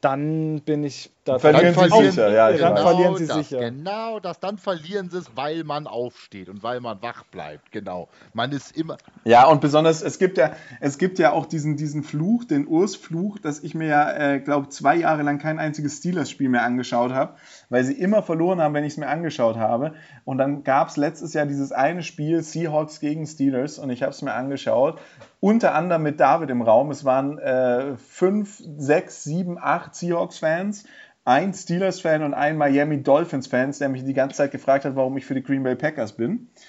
dann 0.00 0.62
bin 0.62 0.82
ich 0.82 1.10
da 1.24 1.38
verlieren 1.38 1.74
sie 1.74 2.10
sicher, 2.10 2.30
ja, 2.30 2.50
dann 2.50 2.74
genau 2.74 2.88
verlieren 2.88 3.16
sie 3.16 3.26
das, 3.26 3.36
sicher. 3.36 3.58
Genau, 3.58 4.18
das 4.18 4.40
dann 4.40 4.56
verlieren 4.56 5.10
sie 5.10 5.18
es, 5.18 5.30
weil 5.34 5.64
man 5.64 5.86
aufsteht 5.86 6.48
und 6.48 6.62
weil 6.62 6.80
man 6.80 7.02
wach 7.02 7.24
bleibt. 7.24 7.70
Genau, 7.70 8.08
man 8.32 8.50
ist 8.52 8.74
immer. 8.74 8.96
Ja, 9.24 9.46
und 9.46 9.60
besonders 9.60 10.00
es 10.00 10.18
gibt 10.18 10.38
ja, 10.38 10.52
es 10.80 10.96
gibt 10.96 11.18
ja 11.18 11.32
auch 11.32 11.44
diesen, 11.44 11.76
diesen 11.76 12.02
Fluch, 12.02 12.44
den 12.44 12.66
Urs-Fluch, 12.66 13.38
dass 13.38 13.60
ich 13.60 13.74
mir 13.74 13.88
ja, 13.88 14.12
äh, 14.12 14.40
glaube 14.40 14.70
zwei 14.70 14.96
Jahre 14.96 15.22
lang 15.22 15.38
kein 15.38 15.58
einziges 15.58 15.98
Steelers-Spiel 15.98 16.48
mehr 16.48 16.62
angeschaut 16.62 17.12
habe, 17.12 17.34
weil 17.68 17.84
sie 17.84 17.94
immer 17.94 18.22
verloren 18.22 18.60
haben, 18.60 18.72
wenn 18.72 18.84
ich 18.84 18.94
es 18.94 18.98
mir 18.98 19.08
angeschaut 19.08 19.56
habe. 19.56 19.92
Und 20.24 20.38
dann 20.38 20.64
gab 20.64 20.88
es 20.88 20.96
letztes 20.96 21.34
Jahr 21.34 21.44
dieses 21.44 21.70
eine 21.72 22.02
Spiel 22.02 22.42
Seahawks 22.42 23.00
gegen 23.00 23.26
Steelers 23.26 23.78
und 23.78 23.90
ich 23.90 24.02
habe 24.02 24.12
es 24.12 24.22
mir 24.22 24.32
angeschaut 24.32 24.98
unter 25.40 25.74
anderem 25.74 26.02
mit 26.02 26.20
David 26.20 26.50
im 26.50 26.62
Raum. 26.62 26.90
Es 26.90 27.04
waren 27.04 27.38
äh, 27.38 27.96
fünf, 27.96 28.62
sechs, 28.76 29.24
sieben, 29.24 29.58
acht 29.58 29.94
Seahawks-Fans, 29.94 30.84
ein 31.24 31.52
Steelers-Fan 31.54 32.22
und 32.22 32.34
ein 32.34 32.56
Miami 32.56 33.02
Dolphins-Fan, 33.02 33.72
der 33.80 33.88
mich 33.88 34.04
die 34.04 34.14
ganze 34.14 34.36
Zeit 34.36 34.52
gefragt 34.52 34.84
hat, 34.84 34.96
warum 34.96 35.16
ich 35.16 35.26
für 35.26 35.34
die 35.34 35.42
Green 35.42 35.62
Bay 35.62 35.76
Packers 35.76 36.12
bin. 36.12 36.48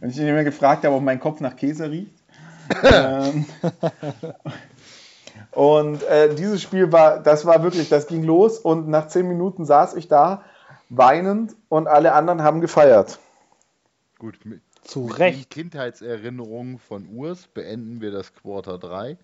und 0.00 0.08
ich 0.08 0.18
ihn 0.18 0.28
immer 0.28 0.44
gefragt 0.44 0.84
habe, 0.84 0.94
ob 0.94 1.02
mein 1.02 1.20
Kopf 1.20 1.40
nach 1.40 1.56
Käse 1.56 1.90
riecht. 1.90 2.12
ähm, 2.84 3.44
und 5.50 6.02
äh, 6.04 6.34
dieses 6.34 6.62
Spiel 6.62 6.92
war, 6.92 7.18
das 7.20 7.44
war 7.44 7.62
wirklich, 7.62 7.88
das 7.88 8.06
ging 8.06 8.22
los 8.22 8.58
und 8.58 8.88
nach 8.88 9.08
zehn 9.08 9.26
Minuten 9.28 9.64
saß 9.64 9.94
ich 9.94 10.08
da 10.08 10.42
weinend 10.88 11.56
und 11.68 11.88
alle 11.88 12.12
anderen 12.12 12.42
haben 12.42 12.60
gefeiert. 12.60 13.18
Gut, 14.22 14.44
mit, 14.44 14.60
Zu 14.84 15.00
mit 15.00 15.18
Recht. 15.18 15.50
Kindheitserinnerungen 15.50 16.78
von 16.78 17.08
Urs 17.08 17.48
beenden 17.48 18.00
wir 18.00 18.12
das 18.12 18.32
Quarter 18.32 18.78
3. 18.78 19.18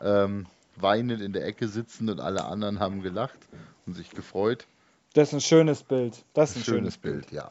Ähm, 0.00 0.46
weinend 0.76 1.20
in 1.20 1.34
der 1.34 1.44
Ecke 1.44 1.68
sitzen 1.68 2.08
und 2.08 2.20
alle 2.20 2.46
anderen 2.46 2.80
haben 2.80 3.02
gelacht 3.02 3.36
und 3.84 3.92
sich 3.92 4.08
gefreut. 4.08 4.66
Das 5.12 5.28
ist 5.28 5.34
ein 5.34 5.40
schönes 5.42 5.82
Bild. 5.82 6.24
Das 6.32 6.52
ist 6.52 6.56
ein, 6.56 6.64
schönes, 6.64 6.94
schönes 6.94 6.96
Bild, 6.96 7.28
Bild, 7.28 7.32
ja. 7.32 7.50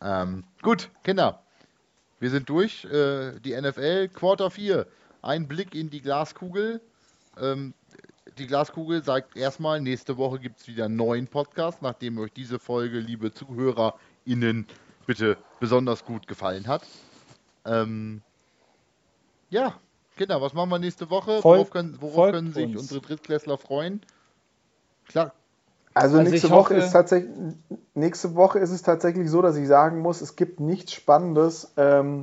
Ähm, 0.00 0.44
gut, 0.62 0.88
Kinder, 1.04 1.42
wir 2.18 2.30
sind 2.30 2.48
durch. 2.48 2.86
Äh, 2.86 3.38
die 3.40 3.54
NFL, 3.54 4.08
Quarter 4.08 4.50
4. 4.50 4.86
Ein 5.20 5.48
Blick 5.48 5.74
in 5.74 5.90
die 5.90 6.00
Glaskugel. 6.00 6.80
Ähm, 7.38 7.74
die 8.38 8.46
Glaskugel 8.46 9.04
sagt 9.04 9.36
erstmal, 9.36 9.82
nächste 9.82 10.16
Woche 10.16 10.38
gibt 10.38 10.60
es 10.60 10.66
wieder 10.66 10.86
einen 10.86 10.96
neuen 10.96 11.26
Podcast, 11.26 11.82
nachdem 11.82 12.16
euch 12.16 12.32
diese 12.32 12.58
Folge, 12.58 13.00
liebe 13.00 13.34
ZuhörerInnen, 13.34 14.66
bitte 15.06 15.36
besonders 15.60 16.04
gut 16.04 16.26
gefallen 16.26 16.66
hat. 16.66 16.82
Ähm, 17.64 18.22
ja, 19.50 19.74
Kinder, 20.16 20.40
was 20.40 20.52
machen 20.54 20.70
wir 20.70 20.78
nächste 20.78 21.10
Woche? 21.10 21.40
Voll, 21.40 21.58
worauf 21.58 21.70
können, 21.70 21.96
worauf 22.00 22.32
können 22.32 22.52
sich 22.52 22.66
uns. 22.66 22.82
unsere 22.82 23.00
Drittklässler 23.00 23.58
freuen? 23.58 24.02
Klar. 25.08 25.32
Also, 25.94 26.18
also 26.18 26.30
nächste, 26.30 26.50
Woche 26.50 26.74
ist 26.74 26.92
tatsächlich, 26.92 27.30
nächste 27.94 28.34
Woche 28.34 28.58
ist 28.58 28.70
es 28.70 28.82
tatsächlich 28.82 29.30
so, 29.30 29.42
dass 29.42 29.56
ich 29.56 29.68
sagen 29.68 30.00
muss, 30.00 30.22
es 30.22 30.36
gibt 30.36 30.58
nichts 30.58 30.94
Spannendes 30.94 31.72
ähm, 31.76 32.22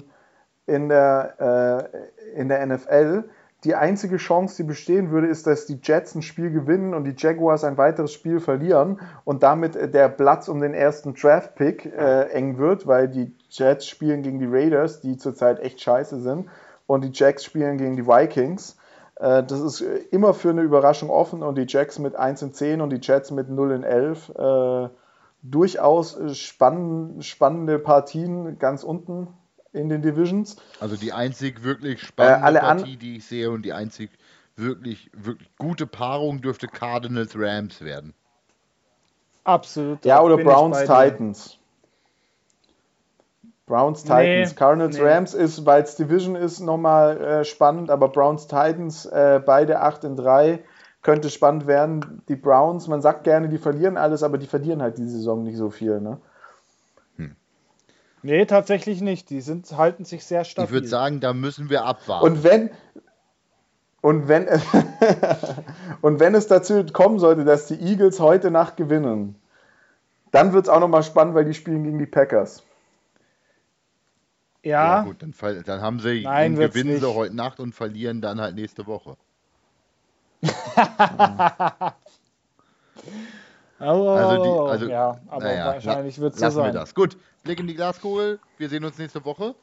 in, 0.65 0.89
der, 0.89 1.91
äh, 2.34 2.39
in 2.39 2.49
der 2.49 2.65
NFL 2.65 3.30
die 3.64 3.76
einzige 3.76 4.18
Chance, 4.18 4.57
die 4.57 4.64
bestehen 4.64 5.12
würde, 5.12 5.28
ist, 5.28 5.45
dass 5.45 5.66
die 5.66 5.80
Jets 5.82 6.16
ein 6.16 6.22
Spiel 6.22 6.49
gewinnen 6.49 6.93
und 6.93 7.03
die 7.03 7.16
Jaguars 7.18 7.64
ein 7.64 7.78
weiteres 7.78 8.14
Spiel 8.14 8.39
verlieren 8.39 8.99
und 9.26 9.43
damit 9.43 9.76
äh, 9.76 9.89
der 9.89 10.07
Platz 10.10 10.47
um 10.47 10.62
den 10.62 10.74
ersten 10.74 11.14
Draft-Pick 11.14 11.86
äh, 11.86 12.30
eng 12.32 12.57
wird, 12.57 12.88
weil 12.88 13.10
die 13.10 13.36
Jets 13.49 13.88
spielen 13.88 14.22
gegen 14.22 14.39
die 14.39 14.47
Raiders, 14.47 15.01
die 15.01 15.18
zurzeit 15.18 15.60
echt 15.60 15.82
scheiße 15.82 16.22
sind, 16.22 16.47
und 16.88 17.03
die 17.03 17.12
Jacks 17.14 17.43
spielen 17.43 17.78
gegen 17.78 17.97
die 17.97 18.07
Vikings. 18.07 18.78
Äh, 19.16 19.43
das 19.43 19.60
ist 19.60 19.82
äh, 19.82 19.97
immer 20.12 20.34
für 20.34 20.51
eine 20.51 20.62
Überraschung 20.62 21.10
offen 21.10 21.43
und 21.43 21.57
die 21.57 21.66
Jacks 21.68 21.99
mit 21.99 22.16
1 22.16 22.41
in 22.41 22.53
10 22.53 22.82
und 22.82 22.91
die 22.91 22.99
Jets 23.01 23.32
mit 23.32 23.49
0 23.49 23.72
in 23.72 23.84
11. 23.84 24.30
Äh, 24.30 24.89
durchaus 25.41 26.18
spann 26.38 27.22
spannende 27.22 27.80
Partien 27.80 28.57
ganz 28.60 28.84
unten 28.84 29.28
in 29.74 29.89
den 29.89 30.01
Divisions. 30.01 30.57
Also 30.80 30.95
die 30.95 31.13
einzig 31.13 31.63
wirklich 31.63 32.01
spannende 32.01 32.59
äh, 32.59 32.61
Partie, 32.61 32.97
die 32.97 33.17
ich 33.17 33.26
sehe 33.26 33.51
und 33.51 33.63
die 33.63 33.74
einzig 33.74 34.09
wirklich, 34.55 35.09
wirklich 35.13 35.49
gute 35.57 35.88
Paarung 35.88 36.41
dürfte 36.41 36.67
Cardinals 36.67 37.34
Rams 37.36 37.82
werden. 37.82 38.13
Absolut. 39.43 40.03
Ja, 40.05 40.22
oder 40.22 40.38
Browns 40.38 40.80
Titans. 40.80 41.57
Browns 43.65 44.01
Titans. 44.01 44.49
Nee, 44.49 44.55
Cardinals 44.55 44.97
nee. 44.97 45.03
Rams 45.03 45.34
ist, 45.34 45.65
weil 45.65 45.84
es 45.84 45.95
Division 45.95 46.36
ist, 46.36 46.59
nochmal 46.59 47.22
äh, 47.22 47.45
spannend, 47.45 47.89
aber 47.91 48.09
Browns 48.09 48.47
Titans, 48.47 49.05
äh, 49.05 49.41
beide 49.45 49.82
8 49.82 50.03
in 50.03 50.15
3, 50.15 50.63
könnte 51.01 51.30
spannend 51.30 51.67
werden. 51.67 52.24
Die 52.28 52.36
Browns, 52.36 52.88
man 52.88 53.01
sagt 53.01 53.24
gerne, 53.24 53.47
die 53.47 53.57
verlieren 53.57 53.95
alles, 53.95 54.24
aber 54.24 54.38
die 54.38 54.47
verlieren 54.47 54.82
halt 54.82 54.97
die 54.97 55.07
Saison 55.07 55.43
nicht 55.43 55.57
so 55.57 55.70
viel. 55.70 56.01
Ne? 56.01 56.17
Nee, 58.22 58.45
tatsächlich 58.45 59.01
nicht. 59.01 59.30
Die 59.30 59.41
sind, 59.41 59.72
halten 59.78 60.05
sich 60.05 60.26
sehr 60.26 60.43
stabil. 60.43 60.65
Ich 60.67 60.72
würde 60.74 60.88
sagen, 60.88 61.20
da 61.20 61.34
müssen 61.34 61.70
wir 61.70 61.86
abwarten. 61.86 62.26
Und 62.26 62.43
wenn, 62.43 62.70
und 64.01 64.28
wenn, 64.28 64.47
und 66.01 66.20
wenn 66.20 66.36
es 66.36 66.47
dazu 66.47 66.86
kommen 66.86 67.20
sollte, 67.20 67.45
dass 67.45 67.67
die 67.67 67.80
Eagles 67.80 68.20
heute 68.20 68.51
Nacht 68.51 68.78
gewinnen, 68.78 69.36
dann 70.32 70.53
wird 70.53 70.65
es 70.65 70.70
auch 70.70 70.80
nochmal 70.80 71.03
spannend, 71.03 71.36
weil 71.36 71.45
die 71.45 71.53
spielen 71.53 71.84
gegen 71.84 71.99
die 71.99 72.05
Packers. 72.05 72.63
Ja. 74.63 74.97
ja 74.97 75.03
gut, 75.03 75.22
dann, 75.22 75.34
dann, 75.65 75.82
haben 75.82 75.99
sie, 75.99 76.24
Nein, 76.24 76.55
gewinnen 76.55 76.91
nicht. 76.91 77.01
sie 77.01 77.13
heute 77.13 77.36
Nacht 77.36 77.61
und 77.61 77.74
verlieren 77.74 78.22
dann 78.22 78.41
halt 78.41 78.55
nächste 78.55 78.86
Woche. 78.88 79.15
Also, 83.80 84.43
die, 84.43 84.72
also 84.72 84.86
ja, 84.88 85.17
aber 85.30 85.43
naja, 85.43 85.65
wahrscheinlich 85.67 86.20
wird 86.20 86.34
es 86.34 86.39
so 86.41 86.49
sein. 86.49 86.65
wir 86.65 86.74
das. 86.74 86.93
Gut, 86.93 87.15
Blick 87.43 87.59
in 87.59 87.67
die 87.67 87.75
Glaskugel. 87.75 88.39
Wir 88.57 88.69
sehen 88.69 88.83
uns 88.85 88.97
nächste 88.97 89.25
Woche. 89.25 89.55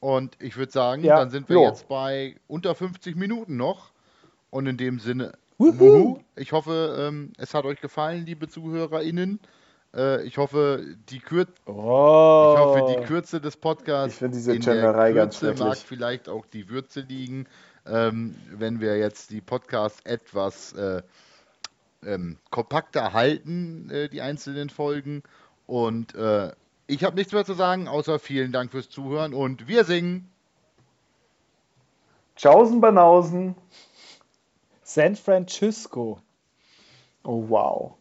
Und 0.00 0.36
ich 0.40 0.56
würde 0.56 0.72
sagen, 0.72 1.02
ja. 1.02 1.16
dann 1.16 1.30
sind 1.30 1.48
wir 1.48 1.56
jo. 1.56 1.64
jetzt 1.64 1.88
bei 1.88 2.36
unter 2.46 2.74
50 2.74 3.16
Minuten 3.16 3.56
noch. 3.56 3.90
Und 4.50 4.66
in 4.66 4.76
dem 4.76 4.98
Sinne, 4.98 5.32
Wuhu. 5.58 6.20
ich 6.36 6.52
hoffe, 6.52 6.96
ähm, 7.08 7.32
es 7.36 7.52
hat 7.52 7.64
euch 7.64 7.80
gefallen, 7.80 8.24
liebe 8.24 8.48
ZuhörerInnen. 8.48 9.40
Äh, 9.94 10.22
ich 10.22 10.38
hoffe, 10.38 10.96
die 11.10 11.18
Kür 11.18 11.46
oh. 11.66 12.54
ich 12.54 12.60
hoffe, 12.60 12.94
die 12.96 13.06
Kürze 13.06 13.40
des 13.40 13.56
Podcasts 13.56 14.22
ich 14.22 14.30
diese 14.30 14.54
in 14.54 14.62
der 14.62 14.92
Kürze 15.12 15.54
mag 15.58 15.76
vielleicht 15.76 16.28
auch 16.28 16.46
die 16.46 16.68
Würze 16.68 17.00
liegen, 17.00 17.46
ähm, 17.86 18.36
wenn 18.50 18.80
wir 18.80 18.98
jetzt 18.98 19.30
die 19.30 19.40
Podcasts 19.40 20.00
etwas 20.04 20.72
äh, 20.74 21.02
ähm, 22.04 22.38
kompakter 22.50 23.12
halten, 23.12 23.90
äh, 23.90 24.08
die 24.08 24.20
einzelnen 24.20 24.70
Folgen. 24.70 25.22
Und 25.66 26.14
äh, 26.14 26.52
ich 26.88 27.04
habe 27.04 27.16
nichts 27.16 27.32
mehr 27.32 27.44
zu 27.44 27.52
sagen, 27.52 27.86
außer 27.86 28.18
vielen 28.18 28.50
Dank 28.50 28.72
fürs 28.72 28.88
Zuhören 28.88 29.34
und 29.34 29.68
wir 29.68 29.84
singen. 29.84 30.28
Tschaußen 32.34 32.80
Banausen. 32.80 33.54
San 34.82 35.14
Francisco. 35.14 36.20
Oh 37.24 37.44
wow. 37.48 37.97